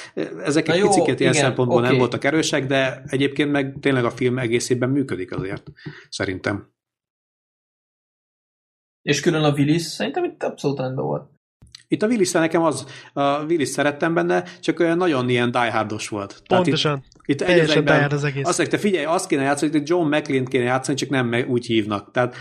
ezek 0.44 0.66
Na 0.66 0.72
egy 0.72 0.78
jó, 0.78 0.86
picit 0.86 1.20
ilyen 1.20 1.32
igen, 1.32 1.44
szempontból 1.44 1.80
nem 1.80 1.90
oké. 1.90 1.98
voltak 1.98 2.24
erősek, 2.24 2.66
de 2.66 3.02
egyébként 3.06 3.50
meg 3.50 3.76
tényleg 3.81 4.04
a 4.04 4.10
film 4.10 4.38
egészében 4.38 4.90
működik 4.90 5.33
azért, 5.33 5.70
szerintem. 6.08 6.72
És 9.02 9.20
külön 9.20 9.42
a 9.42 9.52
Willis, 9.52 9.83
szerintem 9.83 10.24
itt 10.24 10.42
abszolút 10.42 10.79
rendben 10.79 11.04
volt. 11.04 11.37
Itt 11.90 12.02
a 12.02 12.06
willis 12.06 12.30
nekem 12.32 12.62
az, 12.62 12.86
a 13.12 13.42
Willis 13.44 13.68
szerettem 13.68 14.14
benne, 14.14 14.44
csak 14.60 14.80
olyan 14.80 14.96
nagyon 14.96 15.28
ilyen 15.28 15.50
diehardos 15.50 16.08
volt. 16.08 16.42
Pontosan. 16.46 16.92
Tehát 16.92 17.04
itt, 17.26 17.40
itt 17.40 17.46
Teljesen 17.46 17.84
diehard 17.84 18.12
az 18.12 18.24
egész. 18.24 18.46
Azt 18.46 18.58
mondja, 18.58 18.76
te 18.78 18.84
figyelj, 18.84 19.04
azt 19.04 19.28
kéne 19.28 19.42
játszani, 19.42 19.70
hogy 19.72 19.88
John 19.88 20.14
mclean 20.16 20.44
kéne 20.44 20.64
játszani, 20.64 20.96
csak 20.96 21.08
nem 21.08 21.34
úgy 21.48 21.66
hívnak. 21.66 22.10
Tehát 22.10 22.36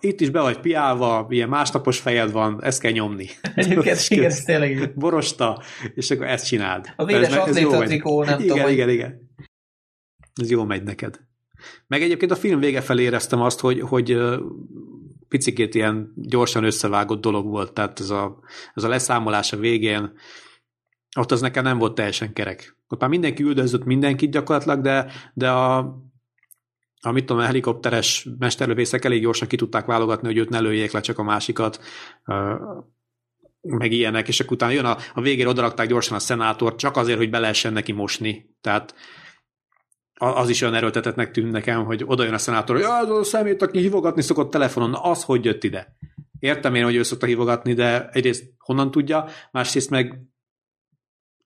itt 0.00 0.20
is 0.20 0.30
be 0.30 0.40
vagy 0.40 0.60
piálva, 0.60 1.26
ilyen 1.30 1.48
másnapos 1.48 1.98
fejed 1.98 2.32
van, 2.32 2.62
ezt 2.62 2.80
kell 2.80 2.90
nyomni. 2.92 3.26
Egyébként 3.54 4.06
igen, 4.08 4.24
ez 4.24 4.42
tényleg. 4.42 4.92
Borosta, 4.94 5.62
és 5.94 6.10
akkor 6.10 6.26
ezt 6.26 6.46
csináld. 6.46 6.92
A 6.96 7.04
véres 7.04 7.34
Ez- 7.34 7.58
jó 7.58 7.70
trikó, 7.82 8.24
nem 8.24 8.34
igen, 8.34 8.46
tudom, 8.48 8.62
hogy- 8.62 8.72
Igen, 8.72 8.88
igen, 8.88 9.30
Ez 10.34 10.50
jó 10.50 10.64
megy 10.64 10.82
neked. 10.82 11.20
Meg 11.86 12.02
egyébként 12.02 12.30
a 12.30 12.36
film 12.36 12.60
vége 12.60 12.80
felé 12.80 13.02
éreztem 13.02 13.40
azt, 13.40 13.60
hogy, 13.60 13.80
hogy 13.80 14.18
picikét 15.28 15.74
ilyen 15.74 16.12
gyorsan 16.16 16.64
összevágott 16.64 17.20
dolog 17.20 17.46
volt, 17.46 17.72
tehát 17.72 18.00
ez 18.00 18.10
a, 18.10 18.38
ez 18.74 18.84
a 18.84 18.88
leszámolás 18.88 19.52
a 19.52 19.56
végén, 19.56 20.12
ott 21.16 21.30
az 21.30 21.40
nekem 21.40 21.64
nem 21.64 21.78
volt 21.78 21.94
teljesen 21.94 22.32
kerek. 22.32 22.76
Ott 22.88 23.00
már 23.00 23.10
mindenki 23.10 23.42
üldözött 23.42 23.84
mindenkit 23.84 24.30
gyakorlatilag, 24.30 24.80
de, 24.80 25.12
de 25.34 25.50
a, 25.50 25.76
a 27.00 27.10
mit 27.10 27.24
tudom, 27.24 27.42
a 27.42 27.46
helikopteres 27.46 28.28
mesterlövészek 28.38 29.04
elég 29.04 29.22
gyorsan 29.22 29.48
ki 29.48 29.56
tudták 29.56 29.86
válogatni, 29.86 30.26
hogy 30.26 30.36
őt 30.36 30.48
ne 30.48 30.60
lőjék 30.60 30.92
le, 30.92 31.00
csak 31.00 31.18
a 31.18 31.22
másikat, 31.22 31.80
meg 33.60 33.92
ilyenek, 33.92 34.28
és 34.28 34.40
akkor 34.40 34.52
utána 34.52 34.72
jön 34.72 34.84
a, 34.84 34.96
a 35.14 35.20
végére 35.20 35.48
odarakták 35.48 35.88
gyorsan 35.88 36.16
a 36.16 36.20
szenátort, 36.20 36.78
csak 36.78 36.96
azért, 36.96 37.18
hogy 37.18 37.30
be 37.30 37.38
lehessen 37.38 37.72
neki 37.72 37.92
mosni. 37.92 38.56
Tehát 38.60 38.94
az 40.16 40.48
is 40.48 40.62
olyan 40.62 40.74
erőltetetnek 40.74 41.30
tűnt 41.30 41.52
nekem, 41.52 41.84
hogy 41.84 42.02
oda 42.06 42.24
jön 42.24 42.34
a 42.34 42.38
szenátor, 42.38 42.76
hogy 42.76 42.84
"Ja, 42.84 42.96
az 42.98 43.10
a 43.10 43.24
szemét, 43.24 43.62
aki 43.62 43.78
hívogatni 43.78 44.22
szokott 44.22 44.50
telefonon, 44.50 44.90
na 44.90 44.98
az 45.02 45.22
hogy 45.24 45.44
jött 45.44 45.64
ide? 45.64 45.96
Értem 46.38 46.74
én, 46.74 46.84
hogy 46.84 46.94
ő 46.96 47.02
szokta 47.02 47.26
hívogatni, 47.26 47.72
de 47.72 48.08
egyrészt 48.12 48.44
honnan 48.58 48.90
tudja, 48.90 49.26
másrészt 49.50 49.90
meg 49.90 50.20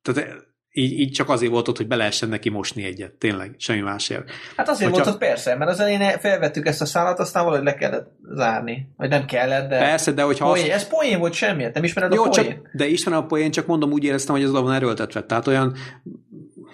tehát 0.03 0.47
így, 0.71 0.93
így 0.99 1.13
csak 1.13 1.29
azért 1.29 1.53
volt 1.53 1.69
ott, 1.69 1.77
hogy 1.77 1.87
be 1.87 1.97
lehessen 1.97 2.29
neki 2.29 2.49
mosni 2.49 2.85
egyet, 2.85 3.13
tényleg, 3.13 3.55
semmi 3.59 3.81
másért. 3.81 4.31
Hát 4.57 4.69
azért 4.69 4.91
Hogyha- 4.91 5.05
volt 5.05 5.15
ott 5.15 5.29
persze, 5.29 5.55
mert 5.57 5.71
az 5.71 5.81
elején 5.81 6.19
felvettük 6.19 6.67
ezt 6.67 6.81
a 6.81 6.85
szállat, 6.85 7.19
aztán 7.19 7.45
valahogy 7.45 7.65
le 7.65 7.75
kellett 7.75 8.11
zárni. 8.35 8.89
Vagy 8.97 9.09
nem 9.09 9.25
kellett, 9.25 9.69
de... 9.69 9.79
Persze, 9.79 10.13
de 10.13 10.23
hogyha 10.23 10.47
Poén, 10.47 10.71
ez 10.71 10.89
poén 10.89 11.19
volt 11.19 11.33
semmiért, 11.33 11.75
nem 11.75 11.85
ismered 11.85 12.13
Jó, 12.13 12.25
a 12.25 12.31
csak, 12.31 12.45
poén? 12.45 12.69
de 12.73 12.87
ismerem 12.87 13.23
a 13.23 13.27
poén, 13.27 13.51
csak 13.51 13.67
mondom, 13.67 13.93
úgy 13.93 14.05
éreztem, 14.05 14.35
hogy 14.35 14.45
ez 14.45 14.51
oda 14.51 14.63
van 14.63 14.75
erőltetve. 14.75 15.25
Tehát 15.25 15.47
olyan 15.47 15.75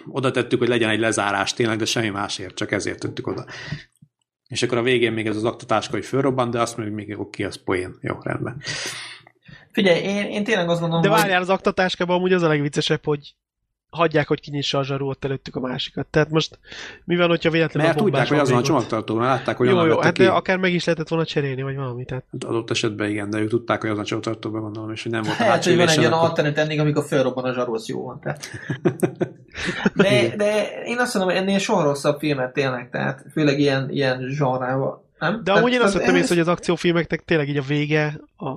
oda 0.08 0.30
tettük, 0.30 0.58
hogy 0.58 0.68
legyen 0.68 0.90
egy 0.90 0.98
lezárás 0.98 1.52
tényleg, 1.52 1.78
de 1.78 1.84
semmi 1.84 2.08
másért, 2.08 2.54
csak 2.54 2.72
ezért 2.72 2.98
tettük 2.98 3.26
oda. 3.26 3.44
És 4.48 4.62
akkor 4.62 4.78
a 4.78 4.82
végén 4.82 5.12
még 5.12 5.26
ez 5.26 5.36
az 5.36 5.44
aktatáska, 5.44 5.92
hogy 5.92 6.04
fölrobban, 6.04 6.50
de 6.50 6.60
azt 6.60 6.76
mondjuk 6.76 6.98
még 6.98 7.18
oké, 7.18 7.44
az 7.44 7.62
poén. 7.64 7.98
Jó, 8.00 8.16
rendben. 8.22 8.62
Figyelj, 9.72 10.00
én, 10.00 10.26
én 10.26 10.44
tényleg 10.44 10.68
azt 10.68 10.80
gondolom, 10.80 11.04
De 11.04 11.10
hogy... 11.10 11.20
várjál, 11.20 11.40
az 11.40 11.48
aktatáskában 11.48 12.16
amúgy 12.16 12.32
az 12.32 12.42
a 12.42 12.48
legviccesebb, 12.48 13.04
hogy 13.04 13.34
hagyják, 13.94 14.28
hogy 14.28 14.40
kinyissa 14.40 14.78
a 14.78 14.84
zsarú 14.84 15.08
ott 15.08 15.24
előttük 15.24 15.56
a 15.56 15.60
másikat. 15.60 16.06
Tehát 16.06 16.30
most 16.30 16.58
mi 17.04 17.16
van, 17.16 17.28
hogyha 17.28 17.50
véletlenül 17.50 17.88
Mert 17.88 18.00
a 18.00 18.04
tudják, 18.04 18.28
hogy 18.28 18.38
azon 18.38 18.52
a 18.52 18.54
van 18.54 18.64
csomagtartóban 18.64 19.24
látták, 19.24 19.56
hogy 19.56 19.68
Jó, 19.68 19.84
jó, 19.84 20.00
hát 20.00 20.12
ki. 20.12 20.22
de 20.22 20.30
akár 20.30 20.56
meg 20.56 20.72
is 20.72 20.84
lehetett 20.84 21.08
volna 21.08 21.24
cserélni, 21.24 21.62
vagy 21.62 21.76
valami. 21.76 22.04
Tehát 22.04 22.24
Adott 22.46 22.70
esetben 22.70 23.10
igen, 23.10 23.30
de 23.30 23.38
ők 23.38 23.48
tudták, 23.48 23.80
hogy 23.80 23.90
azon 23.90 24.02
a 24.02 24.06
csomagtartóban 24.06 24.60
gondolom, 24.60 24.90
és 24.90 25.02
hogy 25.02 25.12
nem 25.12 25.22
volt 25.22 25.38
Lehet, 25.38 25.64
hogy 25.64 25.76
van 25.76 25.88
egy 25.88 25.98
olyan 25.98 26.12
alternate 26.12 26.60
ending, 26.60 26.80
amikor 26.80 27.04
felrobban 27.04 27.44
a 27.44 27.52
zsaru, 27.52 27.74
az 27.74 27.88
jó 27.88 28.04
van. 28.04 28.20
Tehát. 28.20 28.44
De, 29.94 30.36
de 30.36 30.82
én 30.84 30.98
azt 30.98 31.14
mondom, 31.14 31.36
ennél 31.36 31.58
soha 31.58 31.82
rosszabb 31.82 32.18
filmet 32.18 32.52
tényleg, 32.52 32.90
tehát 32.90 33.24
főleg 33.32 33.58
ilyen, 33.58 33.90
ilyen 33.90 34.28
zsarrával. 34.28 35.04
Nem? 35.18 35.40
De 35.44 35.52
amúgy 35.52 35.72
én 35.72 35.80
azt 35.80 35.94
vettem 35.94 36.16
észre, 36.16 36.34
hogy 36.34 36.38
az 36.38 36.48
akciófilmeknek 36.48 37.24
tényleg 37.24 37.48
így 37.48 37.56
a 37.56 37.62
vége, 37.62 38.20
a, 38.36 38.48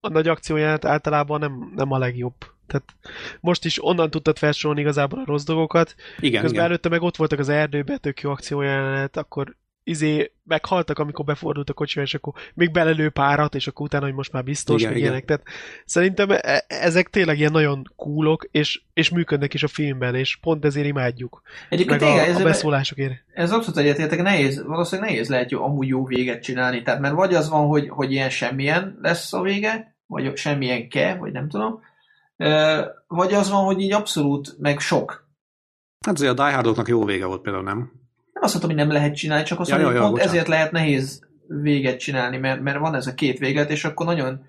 a 0.00 0.08
nagy 0.08 0.28
akcióját 0.28 0.84
általában 0.84 1.40
nem, 1.40 1.72
nem 1.76 1.92
a 1.92 1.98
legjobb. 1.98 2.34
Tehát 2.66 2.94
most 3.40 3.64
is 3.64 3.84
onnan 3.84 4.10
tudtad 4.10 4.38
felsorolni 4.38 4.80
igazából 4.80 5.18
a 5.18 5.24
rossz 5.26 5.44
dolgokat, 5.44 5.94
Igen, 6.18 6.40
közben 6.40 6.58
igen. 6.58 6.64
előtte 6.64 6.88
meg 6.88 7.02
ott 7.02 7.16
voltak 7.16 7.38
az 7.38 7.48
erdőben, 7.48 8.00
tök 8.00 8.20
jó 8.20 8.30
akciójelenet, 8.30 9.16
akkor 9.16 9.56
izé 9.84 10.32
meghaltak, 10.44 10.98
amikor 10.98 11.24
befordult 11.24 11.70
a 11.70 11.72
kocsi, 11.72 12.00
és 12.00 12.14
akkor 12.14 12.32
még 12.54 12.70
belelő 12.70 13.10
párat, 13.10 13.54
és 13.54 13.66
akkor 13.66 13.86
utána, 13.86 14.04
hogy 14.04 14.14
most 14.14 14.32
már 14.32 14.44
biztos, 14.44 14.80
Igen, 14.82 14.96
igen, 14.96 15.10
meg 15.10 15.20
igen. 15.20 15.22
ilyenek. 15.22 15.44
Tehát 15.44 15.60
szerintem 15.84 16.30
e- 16.30 16.64
ezek 16.68 17.08
tényleg 17.10 17.38
ilyen 17.38 17.52
nagyon 17.52 17.92
coolok, 17.96 18.48
és, 18.50 18.82
és 18.92 19.10
működnek 19.10 19.54
is 19.54 19.62
a 19.62 19.68
filmben, 19.68 20.14
és 20.14 20.36
pont 20.36 20.64
ezért 20.64 20.86
imádjuk. 20.86 21.42
Egyébként 21.68 22.00
Meg 22.00 22.08
tényleg, 22.08 22.28
a, 22.28 22.32
a 22.32 22.36
ez, 22.36 22.42
beszólásokért. 22.42 23.14
ez 23.34 23.52
abszolút 23.52 23.78
egyetértek, 23.78 24.22
nehéz, 24.22 24.62
valószínűleg 24.66 25.10
nehéz 25.10 25.28
lehet 25.28 25.50
jó, 25.50 25.64
amúgy 25.64 25.88
jó 25.88 26.04
véget 26.04 26.42
csinálni. 26.42 26.82
Tehát 26.82 27.00
mert 27.00 27.14
vagy 27.14 27.34
az 27.34 27.48
van, 27.48 27.66
hogy, 27.66 27.88
hogy 27.88 28.12
ilyen 28.12 28.30
semmilyen 28.30 28.98
lesz 29.02 29.32
a 29.32 29.42
vége, 29.42 29.96
vagy 30.06 30.36
semmilyen 30.36 30.88
ke, 30.88 31.14
vagy 31.14 31.32
nem 31.32 31.48
tudom. 31.48 31.80
Vagy 33.06 33.32
az 33.32 33.50
van, 33.50 33.64
hogy 33.64 33.80
így 33.80 33.92
abszolút, 33.92 34.56
meg 34.58 34.78
sok. 34.78 35.28
Hát 36.06 36.14
azért 36.14 36.30
a 36.30 36.34
Die 36.34 36.54
Hardoknak 36.54 36.88
jó 36.88 37.04
vége 37.04 37.26
volt 37.26 37.40
például, 37.40 37.64
nem? 37.64 37.92
Nem 38.32 38.42
azt 38.42 38.52
mondom, 38.52 38.70
hogy 38.70 38.80
nem 38.86 38.92
lehet 38.92 39.16
csinálni, 39.16 39.44
csak 39.44 39.60
azt 39.60 39.70
Ja, 39.70 39.74
mondom, 39.76 39.92
hogy 39.92 40.00
pont 40.02 40.12
bocsánat. 40.12 40.32
ezért 40.34 40.48
lehet 40.48 40.72
nehéz 40.72 41.26
véget 41.46 41.98
csinálni, 41.98 42.36
mert, 42.36 42.60
mert 42.60 42.78
van 42.78 42.94
ez 42.94 43.06
a 43.06 43.14
két 43.14 43.38
véget, 43.38 43.70
és 43.70 43.84
akkor 43.84 44.06
nagyon 44.06 44.44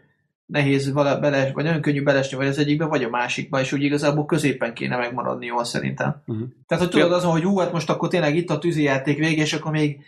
nehéz 0.45 0.91
vala, 0.91 1.19
beles, 1.19 1.51
vagy 1.51 1.63
nagyon 1.63 1.81
könnyű 1.81 2.03
belesni 2.03 2.37
vagy 2.37 2.47
az 2.47 2.57
egyikbe, 2.57 2.85
vagy 2.85 3.03
a 3.03 3.09
másikba, 3.09 3.59
és 3.59 3.73
úgy 3.73 3.83
igazából 3.83 4.25
középen 4.25 4.73
kéne 4.73 4.97
megmaradni 4.97 5.45
jól 5.45 5.63
szerintem. 5.63 6.21
Uh-huh. 6.25 6.47
Tehát, 6.67 6.83
hogy 6.83 6.93
tudod 6.93 7.11
azon, 7.11 7.31
hogy 7.31 7.43
hú, 7.43 7.57
hát 7.57 7.71
most 7.71 7.89
akkor 7.89 8.09
tényleg 8.09 8.35
itt 8.35 8.49
a 8.49 8.57
tűzijáték 8.57 9.17
vége, 9.17 9.41
és 9.41 9.53
akkor 9.53 9.71
még 9.71 9.99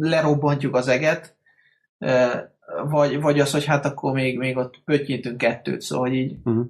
lerobbantjuk 0.00 0.74
az 0.74 0.88
eget, 0.88 1.36
vagy, 2.88 3.20
vagy 3.20 3.40
az, 3.40 3.52
hogy 3.52 3.64
hát 3.64 3.86
akkor 3.86 4.12
még, 4.12 4.38
még 4.38 4.56
ott 4.56 4.80
pöttyintünk 4.84 5.36
kettőt, 5.36 5.80
szóval 5.80 6.12
így. 6.12 6.36
Uh-huh. 6.44 6.66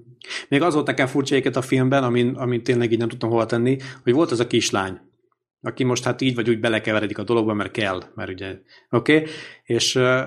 Még 0.49 0.63
az 0.63 0.75
volt 0.75 0.87
nekem 0.87 1.07
furcsa 1.07 1.37
a 1.53 1.63
filmben, 1.63 2.05
amin, 2.05 2.35
amin 2.35 2.63
tényleg 2.63 2.93
így 2.93 2.99
nem 2.99 3.09
tudtam 3.09 3.31
hova 3.31 3.47
tenni, 3.47 3.77
hogy 4.03 4.13
volt 4.13 4.31
az 4.31 4.41
a 4.41 4.47
kislány, 4.47 5.01
aki 5.61 5.85
most 5.85 6.05
hát 6.05 6.21
így 6.21 6.35
vagy 6.35 6.49
úgy 6.49 6.61
belekeveredik 6.61 7.19
a 7.19 7.25
dologba, 7.25 7.55
mert 7.55 7.71
kell, 7.71 8.03
mert 8.15 8.31
ugye, 8.31 8.59
oké, 8.91 9.17
okay? 9.17 9.29
és 9.65 9.95
uh, 9.95 10.21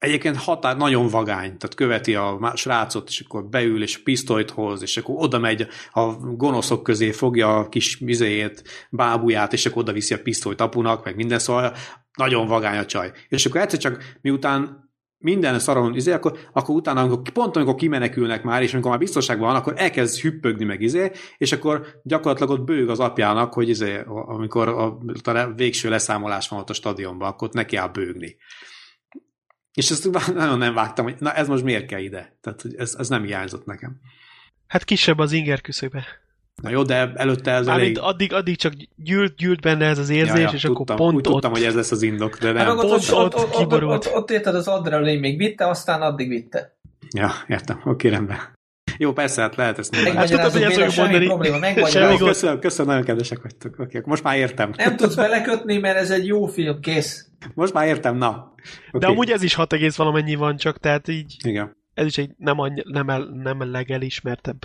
egyébként 0.00 0.36
határ 0.36 0.76
nagyon 0.76 1.08
vagány, 1.08 1.56
tehát 1.56 1.74
követi 1.74 2.14
a 2.14 2.52
srácot, 2.54 3.08
és 3.08 3.20
akkor 3.20 3.48
beül, 3.48 3.82
és 3.82 4.02
pisztolyt 4.02 4.50
hoz, 4.50 4.82
és 4.82 4.96
akkor 4.96 5.14
oda 5.18 5.38
megy 5.38 5.66
a 5.92 6.12
gonoszok 6.16 6.82
közé, 6.82 7.10
fogja 7.10 7.56
a 7.56 7.68
kis 7.68 7.98
vizéjét, 7.98 8.62
bábuját, 8.90 9.52
és 9.52 9.66
akkor 9.66 9.82
oda 9.82 9.92
viszi 9.92 10.14
a 10.14 10.22
pisztolyt 10.22 10.60
apunak, 10.60 11.04
meg 11.04 11.16
minden, 11.16 11.38
szóval 11.38 11.74
nagyon 12.16 12.46
vagány 12.46 12.78
a 12.78 12.86
csaj. 12.86 13.12
És 13.28 13.46
akkor 13.46 13.60
egyszer 13.60 13.78
csak 13.78 14.18
miután 14.20 14.88
minden 15.18 15.58
szaron 15.58 15.94
izé, 15.94 16.12
akkor, 16.12 16.38
akkor 16.52 16.74
utána, 16.74 17.00
amikor, 17.00 17.30
pont 17.32 17.56
amikor 17.56 17.74
kimenekülnek 17.74 18.42
már, 18.42 18.62
és 18.62 18.72
amikor 18.72 18.90
már 18.90 19.00
biztonságban 19.00 19.46
van, 19.46 19.56
akkor 19.56 19.74
elkezd 19.76 20.20
hüppögni 20.20 20.64
meg 20.64 20.80
izé, 20.80 21.10
és 21.36 21.52
akkor 21.52 22.00
gyakorlatilag 22.02 22.50
ott 22.50 22.64
bőg 22.64 22.88
az 22.88 23.00
apjának, 23.00 23.52
hogy 23.52 23.68
izé, 23.68 24.02
amikor 24.06 24.68
a, 24.68 24.98
a 25.22 25.52
végső 25.52 25.88
leszámolás 25.88 26.48
van 26.48 26.60
ott 26.60 26.70
a 26.70 26.74
stadionban, 26.74 27.28
akkor 27.28 27.48
ott 27.48 27.54
neki 27.54 27.76
áll 27.76 27.88
bőgni. 27.88 28.36
És 29.74 29.90
ezt 29.90 30.32
nagyon 30.34 30.58
nem 30.58 30.74
vágtam, 30.74 31.04
hogy 31.04 31.16
na 31.18 31.32
ez 31.32 31.48
most 31.48 31.64
miért 31.64 31.86
kell 31.86 32.00
ide? 32.00 32.38
Tehát 32.40 32.62
hogy 32.62 32.74
ez, 32.74 32.94
ez 32.98 33.08
nem 33.08 33.24
hiányzott 33.24 33.64
nekem. 33.64 34.00
Hát 34.66 34.84
kisebb 34.84 35.18
az 35.18 35.32
inger 35.32 35.60
küszöbe. 35.60 36.06
Na 36.60 36.70
jó, 36.70 36.82
de 36.82 37.12
előtte 37.14 37.50
ez 37.50 37.66
Mármint 37.66 37.96
elég... 37.98 38.08
addig, 38.10 38.32
addig 38.32 38.56
csak 38.56 38.72
gyűlt, 38.96 39.36
gyűlt 39.36 39.60
benne 39.60 39.86
ez 39.86 39.98
az 39.98 40.08
érzés, 40.08 40.52
és 40.52 40.60
tudtam, 40.60 40.72
akkor 40.72 40.96
pont 40.96 41.14
úgy 41.16 41.22
tudtam, 41.22 41.50
ott. 41.50 41.56
hogy 41.56 41.66
ez 41.66 41.74
lesz 41.74 41.90
az 41.90 42.02
indok, 42.02 42.38
de 42.38 42.46
Hát 42.46 42.54
nem. 42.66 42.78
ott, 42.78 42.86
pont 42.86 42.92
ott, 42.92 43.10
ott, 43.10 43.18
ott 43.18 43.34
ott, 43.34 43.44
ott, 43.44 43.56
kiborult. 43.56 44.06
ott, 44.06 44.14
ott 44.14 44.30
érted 44.30 44.54
az 44.54 44.68
adrenalin 44.68 45.20
még 45.20 45.36
vitte, 45.36 45.68
aztán 45.68 46.02
addig 46.02 46.28
vitte. 46.28 46.76
Ja, 47.16 47.30
értem, 47.48 47.80
oké, 47.84 48.08
rendben. 48.08 48.38
Jó, 48.98 49.12
persze, 49.12 49.40
hát 49.40 49.56
lehet 49.56 49.78
ezt 49.78 49.92
nyilván. 49.94 50.16
Hát 50.16 50.28
tudtad, 50.30 50.52
hogy 50.52 50.62
ezt 50.62 50.74
fogjuk 50.74 50.96
mondani. 50.96 51.26
probléma, 51.26 51.86
Semmi 51.86 52.16
gond. 52.16 52.28
Köszönöm, 52.30 52.58
köszönöm, 52.58 52.90
nagyon 52.90 53.06
kedvesek 53.06 53.42
vagytok. 53.42 53.78
Oké, 53.78 53.96
akkor 53.96 54.08
most 54.08 54.22
már 54.22 54.36
értem. 54.36 54.72
Nem 54.76 54.96
tudsz 54.96 55.14
belekötni, 55.14 55.78
mert 55.78 55.96
ez 55.96 56.10
egy 56.10 56.26
jó 56.26 56.46
film, 56.46 56.80
kész. 56.80 57.28
Most 57.54 57.72
már 57.72 57.86
értem, 57.86 58.16
na. 58.16 58.54
De 58.92 58.96
Oké. 58.96 59.06
amúgy 59.06 59.30
ez 59.30 59.42
is 59.42 59.54
6 59.54 59.72
egész 59.72 59.96
valamennyi 59.96 60.34
van, 60.34 60.56
csak 60.56 60.78
tehát 60.78 61.08
így 61.08 61.36
Igen. 61.44 61.76
ez 61.94 62.06
is 62.06 62.18
egy 62.18 62.30
nem, 62.36 62.58
annyi, 62.58 62.82
nem, 62.84 63.10
el, 63.10 63.28
nem 63.42 63.70
legelismertebb 63.70 64.58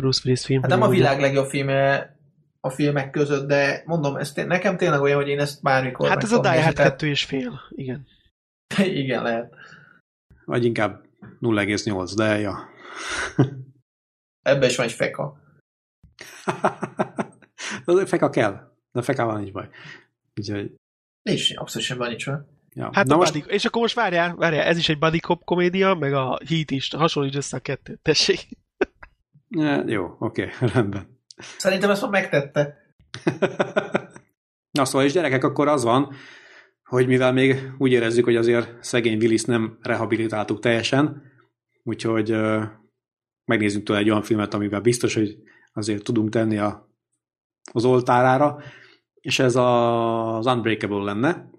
Bruce 0.00 0.20
Willis 0.24 0.44
film. 0.44 0.60
Hát 0.62 0.70
nem 0.70 0.82
a 0.82 0.88
világ 0.88 1.20
legjobb 1.20 1.48
filme 1.48 2.14
a 2.60 2.70
filmek 2.70 3.10
között, 3.10 3.48
de 3.48 3.82
mondom, 3.86 4.16
ez 4.16 4.32
té- 4.32 4.46
nekem 4.46 4.76
tényleg 4.76 5.00
olyan, 5.00 5.16
hogy 5.16 5.28
én 5.28 5.40
ezt 5.40 5.62
bármikor 5.62 6.08
Hát 6.08 6.22
ez 6.22 6.32
a 6.32 6.40
Die 6.40 6.48
Hard 6.48 6.56
nézni, 6.60 6.72
tehát- 6.74 6.90
2 6.90 7.06
és 7.06 7.24
fél, 7.24 7.60
igen. 7.70 8.06
Igen, 9.02 9.22
lehet. 9.22 9.54
Vagy 10.44 10.64
inkább 10.64 11.04
0,8, 11.40 12.12
de 12.16 12.38
ja. 12.38 12.68
Ebben 14.42 14.68
is 14.68 14.76
van 14.76 14.86
egy 14.86 14.92
feka. 14.92 15.40
Az 17.84 18.08
feka 18.08 18.30
kell. 18.30 18.68
De 18.92 19.02
fekával 19.02 19.38
nincs 19.38 19.52
baj. 19.52 19.68
Úgyhogy, 20.40 20.74
Nincs, 21.22 21.56
abszolút 21.56 21.86
sem 21.86 21.98
van, 21.98 22.08
nincs 22.08 22.26
olyan. 22.26 22.46
ja. 22.74 22.90
Hát 22.92 23.06
Na 23.06 23.16
most, 23.16 23.32
buddy, 23.32 23.52
és 23.52 23.64
akkor 23.64 23.80
most 23.80 23.94
várjál, 23.94 24.34
várjál, 24.36 24.64
ez 24.64 24.78
is 24.78 24.88
egy 24.88 24.98
buddy 24.98 25.18
cop 25.18 25.44
komédia, 25.44 25.94
meg 25.94 26.12
a 26.12 26.38
Heat 26.48 26.70
is, 26.70 26.90
hasonlíts 26.94 27.36
össze 27.36 27.56
a 27.56 27.60
kettőt, 27.60 27.98
tessék. 28.02 28.48
Ja, 29.56 29.82
jó, 29.86 30.16
oké, 30.18 30.48
rendben. 30.74 31.18
Szerintem 31.58 31.90
ezt 31.90 32.02
már 32.02 32.10
megtette. 32.10 32.76
Na 34.78 34.84
szóval, 34.84 35.06
és 35.06 35.12
gyerekek, 35.12 35.44
akkor 35.44 35.68
az 35.68 35.84
van, 35.84 36.14
hogy 36.84 37.06
mivel 37.06 37.32
még 37.32 37.72
úgy 37.78 37.92
érezzük, 37.92 38.24
hogy 38.24 38.36
azért 38.36 38.84
szegény 38.84 39.18
Willis 39.18 39.44
nem 39.44 39.78
rehabilitáltuk 39.82 40.60
teljesen, 40.60 41.22
úgyhogy 41.82 42.32
uh, 42.32 42.62
megnézzünk 43.44 43.84
tőle 43.84 43.98
egy 43.98 44.10
olyan 44.10 44.22
filmet, 44.22 44.54
amivel 44.54 44.80
biztos, 44.80 45.14
hogy 45.14 45.36
azért 45.72 46.04
tudunk 46.04 46.28
tenni 46.28 46.58
a, 46.58 46.88
az 47.72 47.84
oltárára, 47.84 48.62
és 49.14 49.38
ez 49.38 49.56
a, 49.56 50.36
az 50.36 50.46
Unbreakable 50.46 51.12
lenne, 51.12 51.50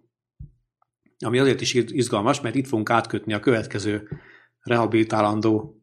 ami 1.25 1.39
azért 1.39 1.61
is 1.61 1.73
izgalmas, 1.73 2.41
mert 2.41 2.55
itt 2.55 2.67
fogunk 2.67 2.89
átkötni 2.89 3.33
a 3.33 3.39
következő 3.39 4.07
rehabilitálandó 4.59 5.80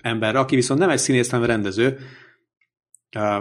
emberre, 0.00 0.38
aki 0.38 0.54
viszont 0.54 0.80
nem 0.80 0.90
egy 0.90 0.98
színész, 0.98 1.30
hanem 1.30 1.46
rendező, 1.46 1.98
uh, 3.16 3.38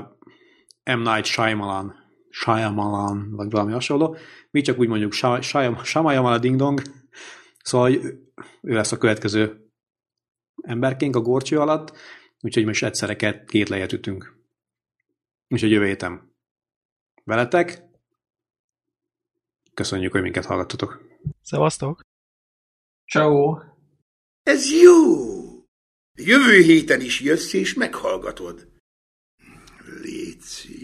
M. 0.83 0.99
Night 0.99 1.25
Shyamalan, 1.25 1.95
Shyamalan, 2.29 3.31
vagy 3.31 3.51
valami 3.51 3.71
hasonló. 3.71 4.17
Mi 4.51 4.61
csak 4.61 4.79
úgy 4.79 4.87
mondjuk 4.87 5.13
Shyamalan 5.83 6.41
Ding 6.41 6.55
Dong. 6.55 6.81
Szóval 7.63 7.91
ő 8.61 8.73
lesz 8.73 8.91
a 8.91 8.97
következő 8.97 9.71
emberkénk 10.63 11.15
a 11.15 11.21
gorcső 11.21 11.59
alatt, 11.59 11.97
úgyhogy 12.41 12.65
most 12.65 12.83
egyszerre 12.83 13.15
két, 13.15 13.43
két 13.45 13.69
lejet 13.69 13.93
ütünk. 13.93 14.41
Úgyhogy 15.47 15.71
jövő 15.71 15.85
héten 15.85 16.35
veletek. 17.23 17.83
Köszönjük, 19.73 20.11
hogy 20.11 20.21
minket 20.21 20.45
hallgattatok. 20.45 21.01
Szevasztok! 21.41 22.01
Ciao. 23.05 23.57
Ez 24.43 24.71
jó! 24.81 25.32
Jövő 26.17 26.61
héten 26.61 27.01
is 27.01 27.21
jössz 27.21 27.53
és 27.53 27.73
meghallgatod. 27.73 28.67
Léci. 30.01 30.82